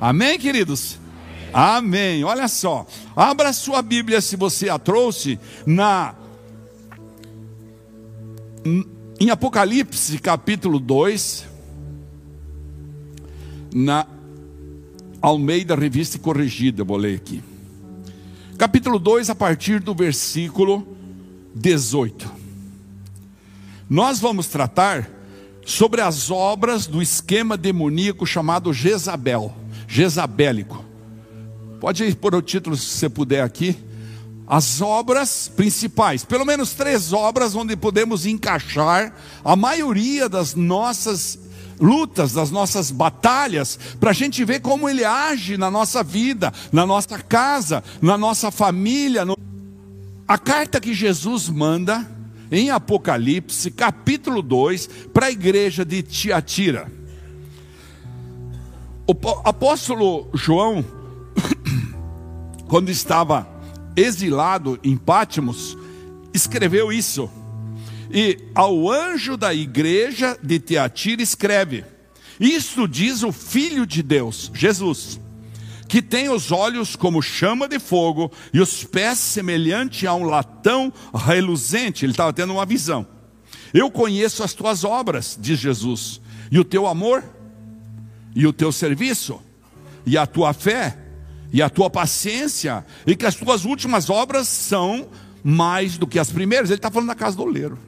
Amém, 0.00 0.38
queridos? 0.38 0.98
Amém. 1.52 2.24
Olha 2.24 2.48
só. 2.48 2.86
Abra 3.14 3.52
sua 3.52 3.82
Bíblia 3.82 4.20
se 4.20 4.36
você 4.36 4.68
a 4.68 4.78
trouxe 4.78 5.38
na 5.66 6.14
em 9.20 9.28
Apocalipse, 9.28 10.18
capítulo 10.18 10.78
2, 10.78 11.46
na 13.74 14.06
Almeida 15.20 15.74
Revista 15.74 16.18
Corrigida, 16.18 16.84
vou 16.84 16.96
ler 16.96 17.16
aqui. 17.16 17.42
Capítulo 18.56 18.98
2, 18.98 19.28
a 19.28 19.34
partir 19.34 19.80
do 19.80 19.94
versículo 19.94 20.86
18. 21.54 22.30
Nós 23.88 24.20
vamos 24.20 24.46
tratar 24.46 25.10
sobre 25.66 26.00
as 26.00 26.30
obras 26.30 26.86
do 26.86 27.02
esquema 27.02 27.56
demoníaco 27.56 28.26
chamado 28.26 28.72
Jezabel, 28.72 29.54
Jezabélico. 29.90 30.84
Pode 31.80 32.04
ir 32.04 32.14
por 32.14 32.32
o 32.32 32.40
título 32.40 32.76
se 32.76 32.86
você 32.86 33.08
puder 33.08 33.42
aqui. 33.42 33.76
As 34.46 34.80
obras 34.80 35.50
principais, 35.54 36.24
pelo 36.24 36.44
menos 36.44 36.74
três 36.74 37.12
obras 37.12 37.56
onde 37.56 37.76
podemos 37.76 38.24
encaixar 38.24 39.12
a 39.44 39.56
maioria 39.56 40.28
das 40.28 40.54
nossas 40.54 41.38
lutas, 41.80 42.32
das 42.32 42.52
nossas 42.52 42.92
batalhas, 42.92 43.78
para 43.98 44.10
a 44.10 44.12
gente 44.14 44.44
ver 44.44 44.60
como 44.60 44.88
ele 44.88 45.04
age 45.04 45.56
na 45.56 45.70
nossa 45.70 46.04
vida, 46.04 46.52
na 46.70 46.86
nossa 46.86 47.18
casa, 47.18 47.82
na 48.00 48.16
nossa 48.16 48.52
família. 48.52 49.24
No... 49.24 49.36
A 50.28 50.38
carta 50.38 50.80
que 50.80 50.94
Jesus 50.94 51.48
manda 51.48 52.08
em 52.50 52.70
Apocalipse, 52.70 53.72
capítulo 53.72 54.40
2, 54.40 54.88
para 55.12 55.26
a 55.26 55.30
igreja 55.32 55.84
de 55.84 56.02
Tiatira. 56.02 56.99
O 59.10 59.16
apóstolo 59.44 60.30
João, 60.34 60.84
quando 62.68 62.90
estava 62.90 63.44
exilado 63.96 64.78
em 64.84 64.96
Pátimos, 64.96 65.76
escreveu 66.32 66.92
isso. 66.92 67.28
E 68.08 68.38
ao 68.54 68.88
anjo 68.88 69.36
da 69.36 69.52
igreja 69.52 70.38
de 70.40 70.60
Tiatira 70.60 71.20
escreve: 71.22 71.84
Isto 72.38 72.86
diz 72.86 73.24
o 73.24 73.32
Filho 73.32 73.84
de 73.84 74.00
Deus, 74.00 74.48
Jesus 74.54 75.18
que 75.88 76.00
tem 76.00 76.28
os 76.28 76.52
olhos 76.52 76.94
como 76.94 77.20
chama 77.20 77.66
de 77.66 77.80
fogo 77.80 78.30
e 78.54 78.60
os 78.60 78.84
pés 78.84 79.18
semelhante 79.18 80.06
a 80.06 80.14
um 80.14 80.22
latão 80.22 80.92
reluzente. 81.12 82.04
Ele 82.04 82.12
estava 82.12 82.32
tendo 82.32 82.52
uma 82.52 82.64
visão. 82.64 83.04
Eu 83.74 83.90
conheço 83.90 84.44
as 84.44 84.54
tuas 84.54 84.84
obras, 84.84 85.36
diz 85.36 85.58
Jesus, 85.58 86.20
e 86.48 86.60
o 86.60 86.64
teu 86.64 86.86
amor, 86.86 87.24
e 88.34 88.46
o 88.46 88.52
teu 88.52 88.72
serviço, 88.72 89.40
e 90.06 90.16
a 90.16 90.26
tua 90.26 90.52
fé, 90.52 90.96
e 91.52 91.60
a 91.60 91.68
tua 91.68 91.90
paciência, 91.90 92.84
e 93.06 93.16
que 93.16 93.26
as 93.26 93.34
tuas 93.34 93.64
últimas 93.64 94.08
obras 94.08 94.48
são 94.48 95.08
mais 95.42 95.98
do 95.98 96.06
que 96.06 96.18
as 96.18 96.30
primeiras. 96.30 96.70
Ele 96.70 96.78
está 96.78 96.90
falando 96.90 97.08
da 97.08 97.14
casa 97.14 97.36
do 97.36 97.42
oleiro. 97.42 97.78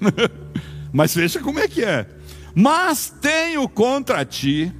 Mas 0.92 1.14
veja 1.14 1.40
como 1.40 1.58
é 1.58 1.68
que 1.68 1.84
é. 1.84 2.06
Mas 2.54 3.12
tenho 3.20 3.68
contra 3.68 4.24
ti 4.24 4.72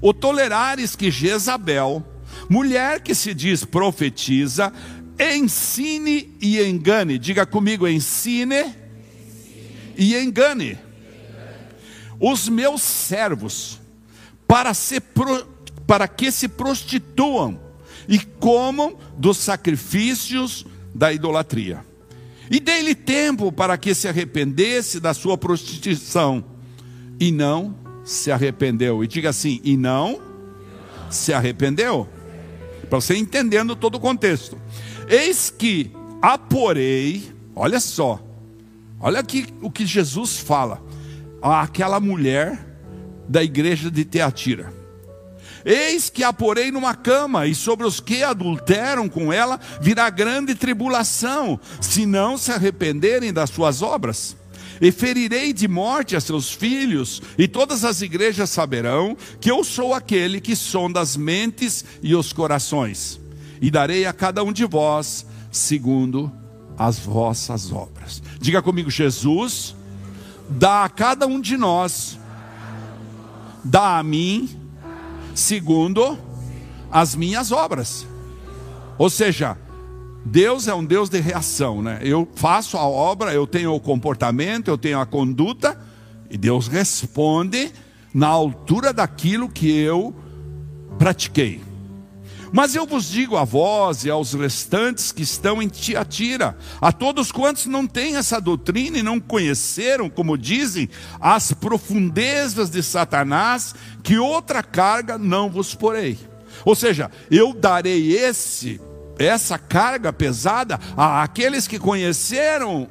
o 0.00 0.12
tolerares 0.12 0.94
que 0.94 1.10
Jezabel, 1.10 2.04
mulher 2.48 3.00
que 3.00 3.14
se 3.14 3.32
diz 3.32 3.64
profetiza, 3.64 4.72
ensine 5.18 6.36
e 6.40 6.60
engane. 6.60 7.18
Diga 7.18 7.46
comigo, 7.46 7.88
ensine 7.88 8.74
e 9.96 10.16
engane 10.16 10.78
os 12.20 12.48
meus 12.48 12.82
servos 12.82 13.80
para, 14.46 14.74
se, 14.74 15.00
para 15.86 16.08
que 16.08 16.30
se 16.30 16.48
prostituam 16.48 17.58
e 18.08 18.18
comam 18.18 18.96
dos 19.16 19.38
sacrifícios 19.38 20.66
da 20.94 21.12
idolatria. 21.12 21.84
E 22.50 22.60
dei-lhe 22.60 22.94
tempo 22.94 23.50
para 23.50 23.76
que 23.78 23.94
se 23.94 24.06
arrependesse 24.06 25.00
da 25.00 25.14
sua 25.14 25.38
prostituição, 25.38 26.44
e 27.18 27.32
não 27.32 27.74
se 28.04 28.30
arrependeu. 28.30 29.02
E 29.02 29.06
diga 29.06 29.30
assim: 29.30 29.60
e 29.64 29.76
não 29.76 30.20
se 31.10 31.32
arrependeu. 31.32 32.08
Para 32.88 33.00
você 33.00 33.16
entendendo 33.16 33.74
todo 33.74 33.96
o 33.96 34.00
contexto. 34.00 34.58
Eis 35.08 35.50
que 35.50 35.90
aporei, 36.20 37.32
olha 37.54 37.80
só, 37.80 38.22
olha 39.00 39.20
aqui 39.20 39.46
o 39.60 39.70
que 39.70 39.86
Jesus 39.86 40.38
fala 40.38 40.82
àquela 41.42 42.00
mulher 42.00 42.73
da 43.28 43.42
igreja 43.42 43.90
de 43.90 44.04
Teatira. 44.04 44.72
Eis 45.64 46.10
que 46.10 46.22
a 46.22 46.32
porei 46.32 46.70
numa 46.70 46.94
cama, 46.94 47.46
e 47.46 47.54
sobre 47.54 47.86
os 47.86 47.98
que 47.98 48.22
adulteram 48.22 49.08
com 49.08 49.32
ela 49.32 49.58
virá 49.80 50.10
grande 50.10 50.54
tribulação, 50.54 51.58
se 51.80 52.04
não 52.04 52.36
se 52.36 52.52
arrependerem 52.52 53.32
das 53.32 53.50
suas 53.50 53.80
obras 53.80 54.36
e 54.80 54.90
ferirei 54.92 55.52
de 55.52 55.68
morte 55.68 56.16
a 56.16 56.20
seus 56.20 56.52
filhos, 56.52 57.22
e 57.38 57.46
todas 57.46 57.84
as 57.84 58.02
igrejas 58.02 58.50
saberão 58.50 59.16
que 59.40 59.50
eu 59.50 59.62
sou 59.64 59.94
aquele 59.94 60.40
que 60.40 60.56
sonda 60.56 61.00
as 61.00 61.16
mentes 61.16 61.84
e 62.02 62.14
os 62.14 62.32
corações, 62.32 63.20
e 63.60 63.70
darei 63.70 64.06
a 64.06 64.12
cada 64.12 64.42
um 64.42 64.52
de 64.52 64.64
vós 64.64 65.26
segundo 65.50 66.32
as 66.76 66.98
vossas 66.98 67.70
obras. 67.70 68.22
Diga 68.40 68.60
comigo, 68.60 68.90
Jesus, 68.90 69.74
dá 70.48 70.84
a 70.84 70.88
cada 70.88 71.26
um 71.26 71.40
de 71.40 71.56
nós, 71.56 72.18
dá 73.64 73.98
a 73.98 74.02
mim, 74.02 74.48
segundo 75.34 76.18
as 76.90 77.16
minhas 77.16 77.50
obras. 77.50 78.06
Ou 78.98 79.10
seja, 79.10 79.56
Deus 80.24 80.68
é 80.68 80.74
um 80.74 80.84
Deus 80.84 81.08
de 81.08 81.20
reação, 81.20 81.82
né? 81.82 81.98
Eu 82.02 82.28
faço 82.34 82.76
a 82.76 82.86
obra, 82.86 83.34
eu 83.34 83.46
tenho 83.46 83.74
o 83.74 83.80
comportamento, 83.80 84.68
eu 84.68 84.78
tenho 84.78 85.00
a 85.00 85.06
conduta, 85.06 85.78
e 86.30 86.36
Deus 86.38 86.68
responde 86.68 87.72
na 88.12 88.28
altura 88.28 88.92
daquilo 88.92 89.48
que 89.48 89.70
eu 89.70 90.14
pratiquei. 90.98 91.60
Mas 92.56 92.76
eu 92.76 92.86
vos 92.86 93.10
digo 93.10 93.36
a 93.36 93.42
vós 93.42 94.04
e 94.04 94.10
aos 94.10 94.32
restantes 94.32 95.10
que 95.10 95.24
estão 95.24 95.60
em 95.60 95.66
Tiatira, 95.66 96.56
a 96.80 96.92
todos 96.92 97.32
quantos 97.32 97.66
não 97.66 97.84
têm 97.84 98.14
essa 98.14 98.40
doutrina 98.40 98.96
e 98.96 99.02
não 99.02 99.18
conheceram, 99.18 100.08
como 100.08 100.38
dizem, 100.38 100.88
as 101.20 101.52
profundezas 101.52 102.70
de 102.70 102.80
Satanás, 102.80 103.74
que 104.04 104.18
outra 104.18 104.62
carga 104.62 105.18
não 105.18 105.50
vos 105.50 105.74
porei. 105.74 106.16
Ou 106.64 106.76
seja, 106.76 107.10
eu 107.28 107.52
darei 107.52 108.16
esse 108.16 108.80
essa 109.18 109.58
carga 109.58 110.12
pesada 110.12 110.78
àqueles 110.96 111.66
que 111.66 111.80
conheceram 111.80 112.88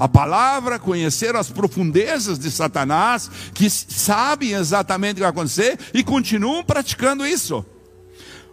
a 0.00 0.08
palavra, 0.08 0.80
conheceram 0.80 1.38
as 1.38 1.48
profundezas 1.48 2.40
de 2.40 2.50
Satanás, 2.50 3.30
que 3.54 3.70
sabem 3.70 4.50
exatamente 4.50 5.12
o 5.12 5.14
que 5.14 5.20
vai 5.20 5.30
acontecer 5.30 5.78
e 5.94 6.02
continuam 6.02 6.64
praticando 6.64 7.24
isso. 7.24 7.64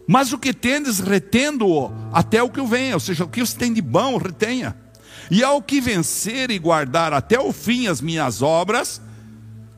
Mas 0.07 0.33
o 0.33 0.37
que 0.37 0.53
tendes, 0.53 0.99
retendo-o 0.99 1.91
até 2.11 2.43
o 2.43 2.49
que 2.49 2.61
venha, 2.61 2.95
ou 2.95 2.99
seja, 2.99 3.23
o 3.23 3.29
que 3.29 3.39
você 3.39 3.57
tem 3.57 3.73
de 3.73 3.81
bom, 3.81 4.17
retenha. 4.17 4.75
E 5.31 5.43
ao 5.43 5.61
que 5.61 5.79
vencer 5.79 6.51
e 6.51 6.59
guardar 6.59 7.13
até 7.13 7.39
o 7.39 7.53
fim 7.53 7.87
as 7.87 8.01
minhas 8.01 8.41
obras, 8.41 9.01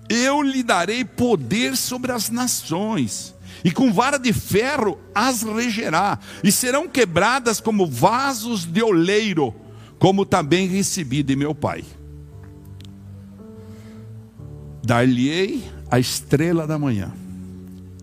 eu 0.09 0.41
lhe 0.41 0.64
darei 0.64 1.06
poder 1.06 1.78
sobre 1.78 2.12
as 2.12 2.30
nações 2.30 3.35
e 3.66 3.72
com 3.72 3.91
vara 3.91 4.19
de 4.19 4.31
ferro 4.31 5.00
as 5.14 5.41
regerá, 5.41 6.19
e 6.44 6.52
serão 6.52 6.88
quebradas 6.88 7.59
como 7.59 7.88
vasos 7.88 8.64
de 8.64 8.84
oleiro, 8.84 9.56
como 9.97 10.24
também 10.24 10.68
recebi 10.68 11.24
de 11.24 11.35
meu 11.35 11.56
Pai. 11.56 11.84
Dar-lhe-ei 14.84 15.64
a 15.90 16.00
estrela 16.00 16.68
da 16.68 16.78
manhã. 16.78 17.12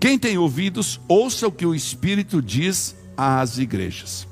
Quem 0.03 0.19
tem 0.19 0.37
ouvidos, 0.37 1.01
ouça 1.07 1.47
o 1.47 1.53
que 1.53 1.65
o 1.65 1.73
Espírito 1.73 2.43
diz 2.43 2.97
às 3.17 3.59
igrejas. 3.59 4.27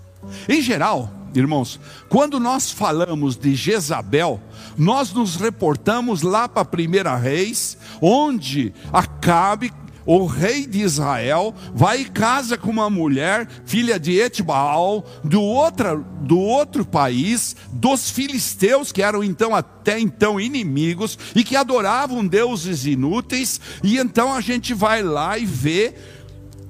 Em 0.48 0.60
geral, 0.60 1.08
irmãos, 1.32 1.78
quando 2.08 2.40
nós 2.40 2.72
falamos 2.72 3.36
de 3.36 3.54
Jezabel, 3.54 4.40
nós 4.76 5.12
nos 5.12 5.36
reportamos 5.36 6.22
lá 6.22 6.48
para 6.48 6.62
a 6.62 6.64
primeira 6.64 7.14
reis, 7.14 7.78
onde 8.02 8.74
Acabe 8.92 9.72
o 10.04 10.26
rei 10.26 10.66
de 10.66 10.80
Israel 10.80 11.54
vai 11.74 12.02
e 12.02 12.04
casa 12.04 12.56
com 12.56 12.70
uma 12.70 12.88
mulher, 12.88 13.48
filha 13.64 13.98
de 13.98 14.18
Etbaal, 14.18 15.04
do, 15.22 15.42
outra, 15.42 15.96
do 15.96 16.38
outro 16.38 16.84
país, 16.84 17.56
dos 17.72 18.10
filisteus, 18.10 18.92
que 18.92 19.02
eram 19.02 19.22
então 19.22 19.54
até 19.54 19.98
então 19.98 20.40
inimigos 20.40 21.18
e 21.34 21.44
que 21.44 21.56
adoravam 21.56 22.26
deuses 22.26 22.86
inúteis, 22.86 23.60
e 23.82 23.98
então 23.98 24.32
a 24.32 24.40
gente 24.40 24.74
vai 24.74 25.02
lá 25.02 25.38
e 25.38 25.44
vê 25.44 25.94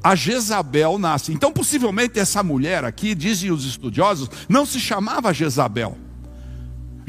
a 0.02 0.14
Jezabel 0.14 0.98
nasce. 0.98 1.32
Então, 1.32 1.52
possivelmente, 1.52 2.18
essa 2.18 2.42
mulher 2.42 2.84
aqui, 2.84 3.14
dizem 3.14 3.50
os 3.50 3.64
estudiosos, 3.64 4.30
não 4.48 4.64
se 4.64 4.80
chamava 4.80 5.32
Jezabel 5.32 5.96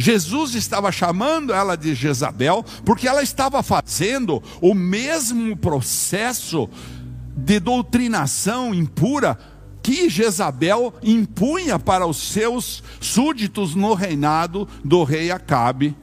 Jesus 0.01 0.56
estava 0.56 0.92
chamando 0.92 1.53
ela 1.53 1.77
de 1.77 1.94
Jezabel, 1.94 2.65
porque 2.83 3.07
ela 3.07 3.21
estava 3.21 3.62
fazendo 3.62 4.42
o 4.59 4.74
mesmo 4.74 5.56
processo 5.56 6.68
de 7.36 7.59
doutrinação 7.59 8.74
impura 8.74 9.38
que 9.81 10.09
Jezabel 10.09 10.94
impunha 11.01 11.80
para 11.80 12.06
os 12.06 12.18
seus 12.18 12.83
súditos 13.00 13.74
no 13.75 13.94
reinado 13.94 14.68
do 14.83 15.03
rei 15.03 15.31
Acabe, 15.31 15.95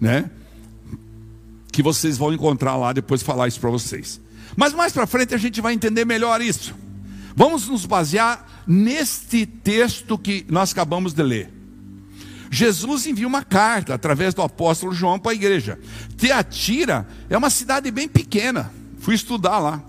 né? 0.00 0.30
Que 1.70 1.82
vocês 1.82 2.16
vão 2.18 2.32
encontrar 2.32 2.76
lá 2.76 2.92
depois 2.92 3.22
falar 3.22 3.48
isso 3.48 3.60
para 3.60 3.70
vocês. 3.70 4.20
Mas 4.56 4.72
mais 4.72 4.92
para 4.92 5.06
frente 5.06 5.34
a 5.34 5.38
gente 5.38 5.60
vai 5.60 5.74
entender 5.74 6.04
melhor 6.04 6.40
isso. 6.40 6.74
Vamos 7.36 7.68
nos 7.68 7.84
basear 7.84 8.46
neste 8.66 9.44
texto 9.44 10.16
que 10.16 10.46
nós 10.48 10.72
acabamos 10.72 11.12
de 11.12 11.22
ler. 11.22 11.53
Jesus 12.54 13.04
envia 13.04 13.26
uma 13.26 13.42
carta 13.42 13.94
através 13.94 14.32
do 14.32 14.40
apóstolo 14.40 14.92
João 14.92 15.18
para 15.18 15.32
a 15.32 15.34
igreja. 15.34 15.76
Teatira 16.16 17.04
é 17.28 17.36
uma 17.36 17.50
cidade 17.50 17.90
bem 17.90 18.06
pequena. 18.06 18.72
Fui 19.00 19.16
estudar 19.16 19.58
lá. 19.58 19.82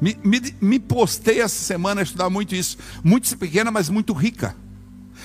Me, 0.00 0.16
me, 0.22 0.54
me 0.60 0.78
postei 0.78 1.40
essa 1.40 1.58
semana 1.58 2.00
a 2.00 2.04
estudar 2.04 2.30
muito 2.30 2.54
isso. 2.54 2.78
Muito 3.02 3.36
pequena, 3.36 3.72
mas 3.72 3.88
muito 3.88 4.12
rica. 4.12 4.54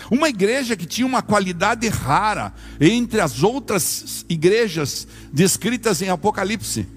Uma 0.09 0.27
igreja 0.27 0.75
que 0.75 0.87
tinha 0.87 1.05
uma 1.05 1.21
qualidade 1.21 1.87
rara 1.87 2.51
entre 2.79 3.21
as 3.21 3.43
outras 3.43 4.25
igrejas 4.27 5.07
descritas 5.31 6.01
em 6.01 6.09
Apocalipse, 6.09 6.87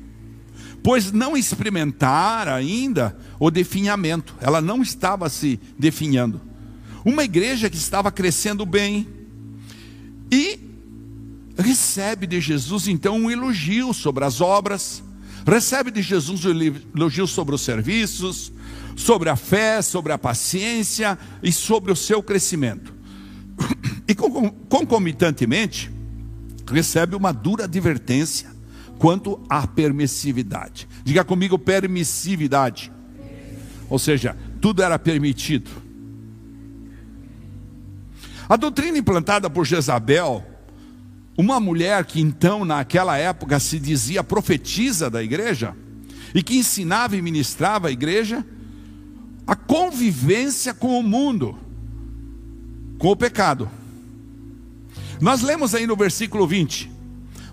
pois 0.83 1.13
não 1.13 1.37
experimentara 1.37 2.55
ainda 2.55 3.15
o 3.39 3.51
definhamento, 3.51 4.35
ela 4.41 4.63
não 4.63 4.81
estava 4.81 5.29
se 5.29 5.61
definhando. 5.79 6.41
Uma 7.05 7.23
igreja 7.23 7.69
que 7.69 7.77
estava 7.77 8.11
crescendo 8.11 8.65
bem 8.65 9.14
e 10.31 10.59
recebe 11.57 12.27
de 12.27 12.41
Jesus 12.41 12.89
então 12.89 13.17
um 13.17 13.31
elogio 13.31 13.93
sobre 13.95 14.25
as 14.25 14.41
obras, 14.41 15.03
recebe 15.47 15.91
de 15.91 16.03
Jesus 16.03 16.45
um 16.45 16.51
elogio 16.97 17.27
sobre 17.27 17.55
os 17.55 17.61
serviços, 17.61 18.53
sobre 18.97 19.29
a 19.29 19.37
fé, 19.37 19.83
sobre 19.83 20.13
a 20.13 20.19
paciência 20.19 21.19
e 21.43 21.53
sobre 21.53 21.93
o 21.93 21.97
seu 21.97 22.23
crescimento. 22.23 22.93
E 24.07 24.15
concomitantemente, 24.15 25.91
recebe 26.71 27.17
uma 27.17 27.33
dura 27.33 27.65
advertência 27.65 28.51
quanto 28.99 29.43
à 29.49 29.67
permissividade. 29.67 30.87
Diga 31.03 31.25
comigo, 31.25 31.59
permissividade. 31.59 32.93
Ou 33.89 33.99
seja, 33.99 34.37
tudo 34.61 34.83
era 34.83 34.99
permitido. 34.99 35.71
A 38.49 38.57
doutrina 38.57 38.99
implantada 38.99 39.49
por 39.49 39.65
Jezabel 39.65 40.45
uma 41.37 41.59
mulher 41.59 42.05
que 42.05 42.21
então, 42.21 42.65
naquela 42.65 43.17
época, 43.17 43.59
se 43.59 43.79
dizia 43.79 44.23
profetisa 44.23 45.11
da 45.11 45.23
igreja, 45.23 45.75
e 46.35 46.43
que 46.43 46.57
ensinava 46.57 47.17
e 47.17 47.23
ministrava 47.23 47.89
a 47.89 47.91
igreja, 47.91 48.45
a 49.47 49.55
convivência 49.55 50.73
com 50.73 50.99
o 50.99 51.03
mundo, 51.03 51.59
com 52.99 53.09
o 53.09 53.17
pecado. 53.17 53.69
Nós 55.21 55.43
lemos 55.43 55.75
aí 55.75 55.87
no 55.87 55.97
versículo 55.97 56.47
20: 56.47 56.91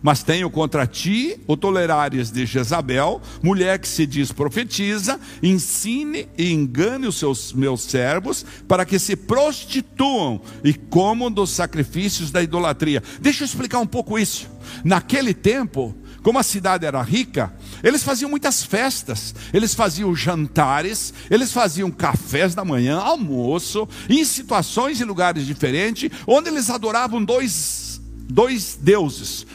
mas 0.01 0.23
tenho 0.23 0.49
contra 0.49 0.87
ti 0.87 1.39
o 1.47 1.55
tolerares 1.55 2.31
de 2.31 2.45
Jezabel, 2.45 3.21
mulher 3.41 3.79
que 3.79 3.87
se 3.87 4.05
diz 4.05 4.31
profetiza, 4.31 5.19
ensine 5.41 6.27
e 6.37 6.51
engane 6.51 7.07
os 7.07 7.17
seus 7.17 7.53
meus 7.53 7.81
servos, 7.81 8.45
para 8.67 8.85
que 8.85 8.97
se 8.97 9.15
prostituam 9.15 10.41
e 10.63 10.73
comam 10.73 11.31
dos 11.31 11.51
sacrifícios 11.51 12.31
da 12.31 12.41
idolatria. 12.41 13.03
Deixa 13.19 13.43
eu 13.43 13.45
explicar 13.45 13.79
um 13.79 13.87
pouco 13.87 14.17
isso. 14.17 14.49
Naquele 14.83 15.33
tempo, 15.33 15.95
como 16.23 16.37
a 16.37 16.43
cidade 16.43 16.85
era 16.85 17.01
rica, 17.01 17.53
eles 17.83 18.03
faziam 18.03 18.29
muitas 18.29 18.63
festas, 18.63 19.33
eles 19.51 19.73
faziam 19.73 20.15
jantares, 20.15 21.13
eles 21.29 21.51
faziam 21.51 21.89
cafés 21.89 22.53
da 22.53 22.63
manhã, 22.63 22.99
almoço, 22.99 23.87
em 24.07 24.23
situações 24.23 24.99
e 24.99 25.03
lugares 25.03 25.45
diferentes, 25.45 26.11
onde 26.27 26.49
eles 26.49 26.69
adoravam 26.69 27.23
dois, 27.23 27.99
dois 28.29 28.77
deuses: 28.79 29.47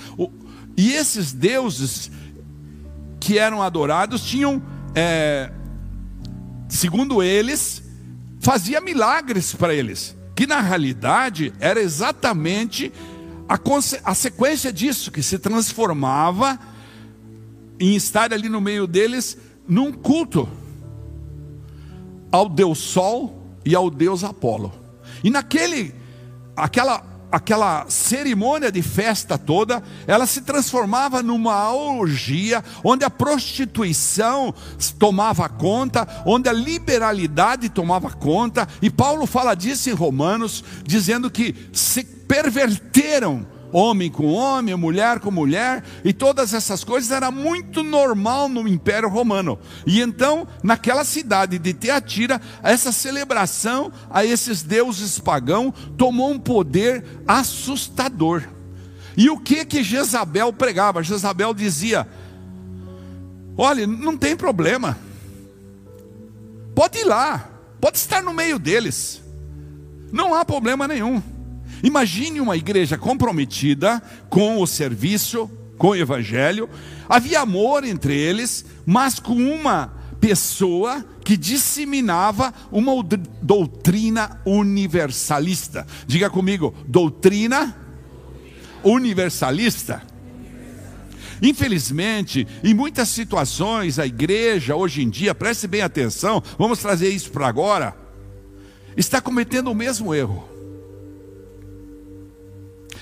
e 0.77 0.93
esses 0.93 1.33
deuses 1.33 2.11
que 3.19 3.39
eram 3.39 3.63
adorados 3.63 4.23
tinham, 4.23 4.63
é, 4.95 5.51
segundo 6.69 7.23
eles, 7.23 7.83
fazia 8.41 8.81
milagres 8.81 9.55
para 9.55 9.75
eles, 9.75 10.17
que 10.35 10.47
na 10.47 10.61
realidade 10.61 11.53
era 11.59 11.81
exatamente 11.81 12.93
a, 13.49 13.59
a 14.05 14.15
sequência 14.15 14.73
disso, 14.73 15.11
que 15.11 15.23
se 15.23 15.39
transformava 15.39 16.59
em 17.81 17.95
estar 17.95 18.33
ali 18.33 18.49
no 18.49 18.61
meio 18.61 18.87
deles 18.87 19.39
num 19.67 19.93
culto 19.93 20.49
ao 22.31 22.49
Deus 22.49 22.79
Sol 22.79 23.57
e 23.65 23.75
ao 23.75 23.91
Deus 23.91 24.23
Apolo. 24.23 24.73
E 25.25 25.31
naquele 25.31 25.95
aquela 26.57 27.16
aquela 27.31 27.87
cerimônia 27.89 28.71
de 28.71 28.83
festa 28.83 29.37
toda, 29.37 29.83
ela 30.07 30.27
se 30.27 30.43
transformava 30.43 31.23
numa 31.23 31.73
orgia, 31.73 32.63
onde 32.85 33.05
a 33.05 33.11
prostituição 33.11 34.55
tomava 34.99 35.49
conta, 35.49 36.07
onde 36.25 36.49
a 36.49 36.53
liberalidade 36.53 37.69
tomava 37.69 38.11
conta, 38.11 38.69
e 38.81 38.91
Paulo 38.91 39.27
fala 39.27 39.55
disso 39.55 39.91
em 39.91 39.93
Romanos, 39.93 40.63
dizendo 40.85 41.31
que 41.31 41.55
se 41.73 42.05
perverteram 42.05 43.47
homem 43.73 44.11
com 44.11 44.33
homem, 44.33 44.75
mulher 44.75 45.21
com 45.21 45.31
mulher, 45.31 45.83
e 46.05 46.13
todas 46.13 46.55
essas 46.55 46.85
coisas 46.85 47.11
era 47.11 47.31
muito 47.31 47.83
normal 47.83 48.49
no 48.49 48.67
Império 48.67 49.09
Romano. 49.09 49.59
E 49.87 50.01
então, 50.01 50.47
naquela 50.63 51.05
cidade 51.05 51.59
de 51.59 51.75
Teatira, 51.75 52.41
essa 52.63 52.93
celebração 52.93 53.93
a 54.11 54.25
esses 54.25 54.63
deuses 54.63 55.19
pagãos 55.19 55.75
tomou 55.97 56.31
um 56.31 56.39
poder 56.39 57.05
assustador. 57.27 58.43
E 59.17 59.31
o 59.31 59.39
que 59.39 59.65
que 59.65 59.83
Jezabel 59.83 60.53
pregava? 60.53 61.03
Jezabel 61.03 61.55
dizia: 61.55 62.07
Olha, 63.57 63.87
não 63.87 64.17
tem 64.17 64.37
problema. 64.37 64.99
Pode 66.75 66.99
ir 66.99 67.05
lá, 67.05 67.49
pode 67.81 67.97
estar 67.97 68.23
no 68.23 68.35
meio 68.35 68.59
deles. 68.59 69.23
Não 70.13 70.35
há 70.35 70.45
problema 70.45 70.87
nenhum. 70.87 71.23
Imagine 71.83 72.41
uma 72.41 72.57
igreja 72.57 72.97
comprometida 72.97 74.03
com 74.29 74.61
o 74.61 74.67
serviço, 74.67 75.51
com 75.77 75.89
o 75.89 75.97
evangelho. 75.97 76.69
Havia 77.09 77.41
amor 77.41 77.85
entre 77.85 78.17
eles, 78.17 78.65
mas 78.85 79.19
com 79.19 79.35
uma 79.35 79.95
pessoa 80.21 81.05
que 81.25 81.37
disseminava 81.37 82.53
uma 82.71 82.93
doutrina 83.43 84.41
universalista. 84.45 85.87
Diga 86.07 86.31
comigo, 86.31 86.75
doutrina 86.87 87.77
universalista. 88.83 90.03
Infelizmente, 91.43 92.47
em 92.65 92.73
muitas 92.73 93.09
situações, 93.11 93.99
a 93.99 94.07
igreja 94.07 94.75
hoje 94.75 95.03
em 95.03 95.11
dia, 95.11 95.35
preste 95.35 95.67
bem 95.67 95.83
atenção, 95.83 96.43
vamos 96.59 96.79
trazer 96.79 97.11
isso 97.11 97.31
para 97.31 97.47
agora, 97.47 97.95
está 98.97 99.21
cometendo 99.21 99.71
o 99.71 99.75
mesmo 99.75 100.15
erro. 100.15 100.56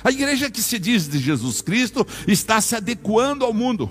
A 0.05 0.11
igreja 0.11 0.51
que 0.51 0.61
se 0.61 0.79
diz 0.79 1.09
de 1.09 1.19
Jesus 1.19 1.63
Cristo 1.63 2.07
está 2.29 2.61
se 2.61 2.77
adequando 2.77 3.43
ao 3.43 3.55
mundo. 3.55 3.89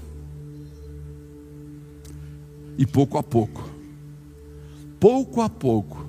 E 2.78 2.86
pouco 2.86 3.18
a 3.18 3.24
pouco, 3.24 3.68
pouco 5.00 5.42
a 5.42 5.50
pouco, 5.50 6.06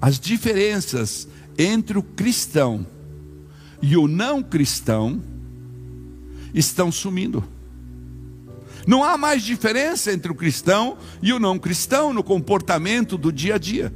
as 0.00 0.18
diferenças 0.18 1.28
entre 1.58 1.98
o 1.98 2.02
cristão 2.02 2.86
e 3.82 3.96
o 3.96 4.06
não 4.06 4.42
cristão 4.42 5.20
estão 6.54 6.90
sumindo. 6.92 7.42
Não 8.86 9.04
há 9.04 9.18
mais 9.18 9.42
diferença 9.42 10.12
entre 10.12 10.30
o 10.30 10.34
cristão 10.34 10.96
e 11.20 11.32
o 11.32 11.38
não 11.38 11.58
cristão 11.58 12.12
no 12.12 12.22
comportamento 12.22 13.18
do 13.18 13.32
dia 13.32 13.56
a 13.56 13.58
dia. 13.58 13.92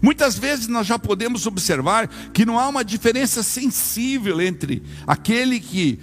Muitas 0.00 0.38
vezes 0.38 0.68
nós 0.68 0.86
já 0.86 0.98
podemos 0.98 1.46
observar 1.46 2.08
que 2.32 2.44
não 2.44 2.58
há 2.58 2.68
uma 2.68 2.84
diferença 2.84 3.42
sensível 3.42 4.40
entre 4.40 4.82
aquele 5.06 5.60
que 5.60 5.98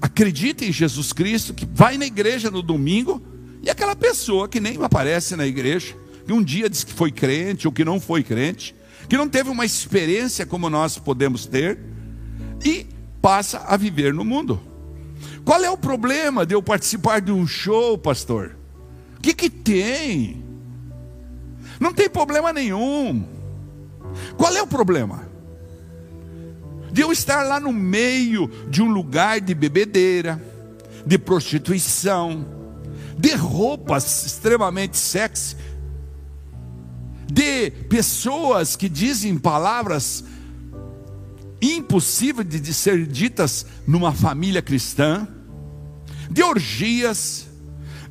acredita 0.00 0.64
em 0.64 0.72
Jesus 0.72 1.12
Cristo, 1.12 1.54
que 1.54 1.66
vai 1.66 1.96
na 1.96 2.04
igreja 2.04 2.50
no 2.50 2.62
domingo, 2.62 3.22
e 3.62 3.70
aquela 3.70 3.94
pessoa 3.94 4.48
que 4.48 4.58
nem 4.58 4.82
aparece 4.82 5.36
na 5.36 5.46
igreja, 5.46 5.94
que 6.26 6.32
um 6.32 6.42
dia 6.42 6.68
diz 6.68 6.82
que 6.82 6.92
foi 6.92 7.12
crente 7.12 7.66
ou 7.66 7.72
que 7.72 7.84
não 7.84 8.00
foi 8.00 8.22
crente, 8.22 8.74
que 9.08 9.16
não 9.16 9.28
teve 9.28 9.50
uma 9.50 9.64
experiência 9.64 10.44
como 10.44 10.68
nós 10.68 10.98
podemos 10.98 11.46
ter, 11.46 11.78
e 12.64 12.86
passa 13.20 13.58
a 13.58 13.76
viver 13.76 14.12
no 14.12 14.24
mundo. 14.24 14.60
Qual 15.44 15.62
é 15.62 15.70
o 15.70 15.76
problema 15.76 16.44
de 16.44 16.54
eu 16.54 16.62
participar 16.62 17.20
de 17.20 17.30
um 17.30 17.46
show, 17.46 17.96
pastor? 17.96 18.56
O 19.18 19.20
que, 19.20 19.32
que 19.32 19.48
tem? 19.48 20.41
Não 21.80 21.92
tem 21.92 22.08
problema 22.08 22.52
nenhum. 22.52 23.24
Qual 24.36 24.54
é 24.54 24.62
o 24.62 24.66
problema? 24.66 25.28
De 26.92 27.00
eu 27.00 27.10
estar 27.10 27.42
lá 27.42 27.58
no 27.58 27.72
meio 27.72 28.50
de 28.68 28.82
um 28.82 28.92
lugar 28.92 29.40
de 29.40 29.54
bebedeira, 29.54 30.42
de 31.06 31.18
prostituição, 31.18 32.46
de 33.18 33.34
roupas 33.34 34.26
extremamente 34.26 34.96
sexy, 34.96 35.56
de 37.32 37.70
pessoas 37.88 38.76
que 38.76 38.88
dizem 38.88 39.38
palavras 39.38 40.24
impossíveis 41.62 42.46
de 42.48 42.74
ser 42.74 43.06
ditas 43.06 43.64
numa 43.86 44.12
família 44.12 44.60
cristã, 44.60 45.26
de 46.28 46.42
orgias, 46.42 47.46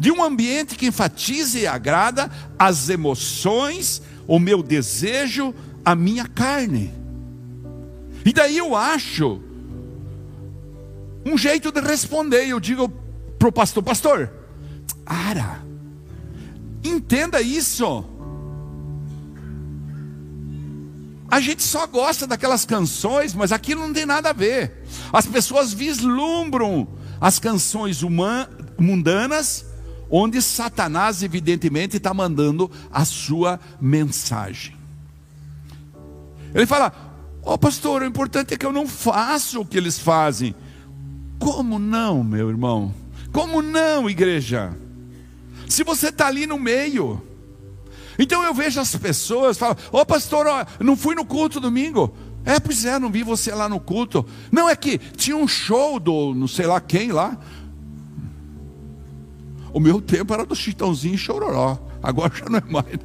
de 0.02 0.12
um 0.12 0.24
ambiente 0.24 0.76
que 0.76 0.88
enfatiza 0.88 1.60
e 1.60 1.68
agrada 1.68 2.32
as 2.58 2.90
emoções, 2.90 4.02
o 4.28 4.40
meu 4.40 4.64
desejo, 4.64 5.54
a 5.86 5.94
minha 5.94 6.28
carne. 6.28 6.92
E 8.26 8.34
daí 8.34 8.58
eu 8.58 8.76
acho 8.76 9.40
um 11.24 11.38
jeito 11.38 11.72
de 11.72 11.80
responder. 11.82 12.48
Eu 12.48 12.60
digo 12.60 12.92
para 13.38 13.48
o 13.48 13.52
pastor: 13.52 13.84
Pastor, 13.84 14.34
ara, 15.06 15.64
entenda 16.84 17.40
isso. 17.40 18.04
A 21.30 21.40
gente 21.40 21.62
só 21.62 21.86
gosta 21.86 22.26
daquelas 22.26 22.66
canções, 22.66 23.36
mas 23.36 23.52
aquilo 23.52 23.82
não 23.82 23.94
tem 23.94 24.08
nada 24.08 24.32
a 24.32 24.34
ver. 24.34 24.84
As 25.14 25.28
pessoas 25.28 25.72
vislumbram 25.72 26.88
as 27.20 27.38
canções 27.38 28.02
mundanas 28.80 29.70
onde 30.12 30.42
Satanás, 30.42 31.24
evidentemente, 31.24 31.98
está 31.98 32.14
mandando 32.14 32.70
a 32.92 33.06
sua 33.06 33.60
mensagem. 33.80 34.76
Ele 36.54 36.66
fala: 36.66 36.94
Ó 37.42 37.54
oh, 37.54 37.58
pastor, 37.58 38.02
o 38.02 38.06
importante 38.06 38.54
é 38.54 38.58
que 38.58 38.66
eu 38.66 38.74
não 38.74 38.88
faça 38.88 39.60
o 39.60 39.66
que 39.66 39.78
eles 39.78 39.98
fazem. 39.98 40.54
Como 41.40 41.80
não, 41.80 42.24
meu 42.24 42.50
irmão? 42.50 42.94
Como 43.32 43.62
não, 43.62 44.10
igreja? 44.10 44.76
Se 45.68 45.84
você 45.84 46.10
está 46.10 46.28
ali 46.28 46.46
no 46.46 46.60
meio. 46.60 47.22
Então 48.20 48.44
eu 48.44 48.54
vejo 48.54 48.80
as 48.80 48.96
pessoas 48.96 49.58
falam: 49.58 49.78
Ô 49.92 50.00
oh, 50.00 50.06
pastor, 50.06 50.46
ó, 50.46 50.66
não 50.82 50.98
fui 50.98 51.16
no 51.16 51.26
culto 51.26 51.60
domingo. 51.60 52.14
É, 52.44 52.60
pois 52.60 52.86
é, 52.86 52.98
não 52.98 53.12
vi 53.12 53.24
você 53.24 53.54
lá 53.54 53.70
no 53.70 53.80
culto. 53.80 54.26
Não, 54.52 54.68
é 54.68 54.76
que 54.76 54.98
tinha 54.98 55.38
um 55.38 55.48
show 55.48 56.00
do 56.00 56.34
não 56.34 56.48
sei 56.48 56.66
lá 56.66 56.82
quem 56.82 57.12
lá. 57.12 57.38
O 59.74 59.80
meu 59.80 60.02
tempo 60.02 60.34
era 60.34 60.46
do 60.46 60.56
Chitãozinho 60.56 61.16
e 61.16 61.18
Chororó. 61.18 61.78
Agora 62.02 62.32
já 62.34 62.46
não 62.50 62.60
é 62.60 62.64
mais. 62.68 63.00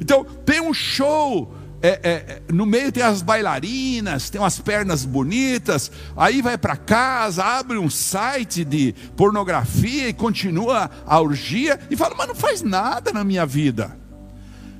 Então, 0.00 0.24
tem 0.44 0.60
um 0.60 0.74
show. 0.74 1.54
É, 1.84 2.00
é, 2.04 2.42
no 2.52 2.64
meio 2.64 2.92
tem 2.92 3.02
as 3.02 3.22
bailarinas, 3.22 4.30
tem 4.30 4.40
umas 4.40 4.58
pernas 4.58 5.04
bonitas. 5.04 5.90
Aí 6.16 6.40
vai 6.40 6.56
para 6.56 6.76
casa, 6.76 7.44
abre 7.44 7.76
um 7.76 7.90
site 7.90 8.64
de 8.64 8.94
pornografia 9.16 10.08
e 10.08 10.12
continua 10.12 10.90
a 11.06 11.20
orgia. 11.20 11.78
E 11.90 11.96
fala, 11.96 12.14
mas 12.16 12.28
não 12.28 12.34
faz 12.34 12.62
nada 12.62 13.12
na 13.12 13.24
minha 13.24 13.44
vida. 13.44 13.96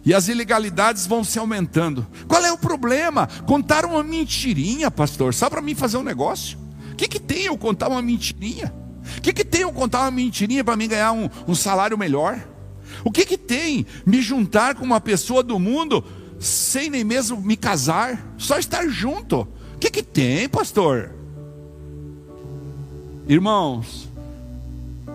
E 0.05 0.13
as 0.13 0.27
ilegalidades 0.27 1.07
vão 1.07 1.23
se 1.23 1.39
aumentando. 1.39 2.07
Qual 2.27 2.45
é 2.45 2.53
o 2.53 2.59
problema? 2.59 3.29
Contar 3.47 3.85
uma 3.85 4.03
mentirinha, 4.03 4.91
pastor, 4.91 5.33
só 5.33 5.49
para 5.49 5.63
mim 5.63 5.75
fazer 5.75 5.97
um 5.97 6.03
negócio. 6.03 6.59
O 6.93 6.97
que, 6.97 7.07
que 7.07 7.21
tem 7.21 7.45
eu 7.45 7.57
contar 7.57 7.89
uma 7.89 8.03
mentirinha? 8.03 8.73
O 9.19 9.21
que, 9.21 9.33
que 9.33 9.45
tem 9.45 9.63
eu 9.63 9.73
contar 9.73 10.03
uma 10.03 10.11
mentirinha 10.11 10.65
para 10.65 10.77
mim 10.77 10.89
ganhar 10.89 11.13
um, 11.13 11.29
um 11.47 11.55
salário 11.55 11.97
melhor? 11.99 12.43
O 13.05 13.11
que, 13.11 13.25
que 13.25 13.39
tem 13.39 13.87
me 14.05 14.21
juntar 14.21 14.75
com 14.75 14.85
uma 14.85 15.01
pessoa 15.01 15.43
do 15.43 15.59
mundo 15.59 16.05
sem 16.39 16.91
nem 16.91 17.05
mesmo 17.05 17.41
me 17.41 17.57
casar? 17.57 18.35
Só 18.39 18.59
estar 18.59 18.89
junto. 18.89 19.41
O 19.75 19.79
que, 19.79 19.91
que 19.91 20.03
tem, 20.03 20.49
pastor? 20.49 21.11
Irmãos, 23.29 24.09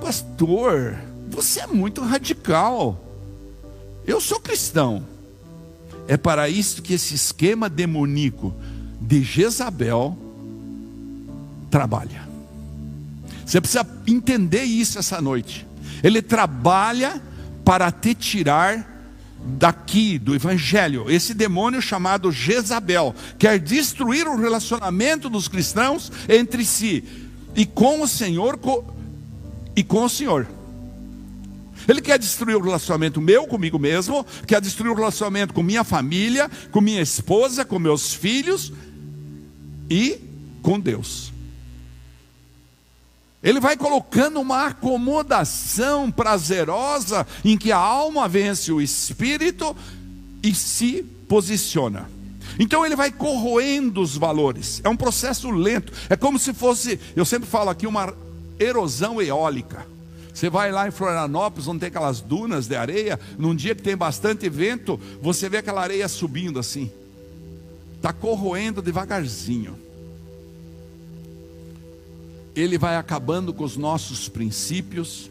pastor, 0.01 0.97
você 1.29 1.61
é 1.61 1.67
muito 1.67 2.01
radical. 2.01 3.03
Eu 4.05 4.21
sou 4.21 4.39
cristão. 4.39 5.05
É 6.07 6.15
para 6.15 6.47
isso 6.47 6.81
que 6.81 6.93
esse 6.93 7.13
esquema 7.13 7.69
demoníaco 7.69 8.53
de 9.01 9.21
Jezabel 9.21 10.17
trabalha. 11.69 12.26
Você 13.47 13.61
precisa 13.61 13.87
entender 14.05 14.63
isso 14.63 14.99
essa 14.99 15.21
noite. 15.21 15.65
Ele 16.03 16.21
trabalha 16.21 17.21
para 17.63 17.89
te 17.89 18.13
tirar 18.13 18.85
daqui 19.41 20.19
do 20.19 20.35
evangelho. 20.35 21.09
Esse 21.09 21.33
demônio 21.33 21.81
chamado 21.81 22.29
Jezabel 22.29 23.15
quer 23.39 23.57
destruir 23.57 24.27
o 24.27 24.35
relacionamento 24.35 25.29
dos 25.29 25.47
cristãos 25.47 26.11
entre 26.27 26.65
si 26.65 27.05
e 27.55 27.65
com 27.65 28.01
o 28.01 28.07
Senhor 28.07 28.59
e 29.73 29.81
com 29.81 30.03
o 30.03 30.09
Senhor. 30.09 30.45
Ele 31.87 32.01
quer 32.01 32.19
destruir 32.19 32.57
o 32.57 32.61
relacionamento 32.61 33.21
meu 33.21 33.47
comigo 33.47 33.79
mesmo, 33.79 34.25
quer 34.45 34.59
destruir 34.59 34.91
o 34.91 34.95
relacionamento 34.95 35.53
com 35.53 35.63
minha 35.63 35.85
família, 35.85 36.51
com 36.69 36.81
minha 36.81 37.01
esposa, 37.01 37.63
com 37.63 37.79
meus 37.79 38.13
filhos 38.13 38.73
e 39.89 40.19
com 40.61 40.77
Deus. 40.77 41.36
Ele 43.41 43.59
vai 43.59 43.77
colocando 43.77 44.41
uma 44.41 44.67
acomodação 44.67 46.11
prazerosa 46.11 47.25
em 47.45 47.57
que 47.57 47.71
a 47.71 47.77
alma 47.77 48.27
vence 48.27 48.71
o 48.71 48.81
espírito 48.81 49.75
e 50.41 50.53
se 50.55 51.03
posiciona. 51.27 52.09
Então 52.59 52.83
ele 52.85 52.95
vai 52.95 53.11
corroendo 53.11 54.01
os 54.01 54.17
valores. 54.17 54.81
É 54.83 54.89
um 54.89 54.97
processo 54.97 55.51
lento. 55.51 55.93
É 56.09 56.15
como 56.15 56.39
se 56.39 56.51
fosse, 56.53 56.99
eu 57.15 57.25
sempre 57.25 57.47
falo 57.47 57.69
aqui, 57.69 57.85
uma 57.85 58.11
erosão 58.59 59.21
eólica. 59.21 59.85
Você 60.33 60.49
vai 60.49 60.71
lá 60.71 60.87
em 60.87 60.91
Florianópolis, 60.91 61.67
onde 61.67 61.79
tem 61.79 61.87
aquelas 61.87 62.21
dunas 62.21 62.67
de 62.67 62.75
areia, 62.75 63.19
num 63.37 63.55
dia 63.55 63.75
que 63.75 63.81
tem 63.81 63.95
bastante 63.95 64.49
vento, 64.49 64.99
você 65.21 65.47
vê 65.47 65.57
aquela 65.57 65.81
areia 65.81 66.07
subindo 66.07 66.59
assim. 66.59 66.91
Está 67.95 68.13
corroendo 68.13 68.81
devagarzinho 68.81 69.86
ele 72.59 72.77
vai 72.77 72.95
acabando 72.95 73.53
com 73.53 73.63
os 73.63 73.77
nossos 73.77 74.27
princípios, 74.27 75.29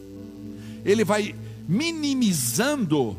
ele 0.84 1.04
vai 1.04 1.34
minimizando 1.68 3.16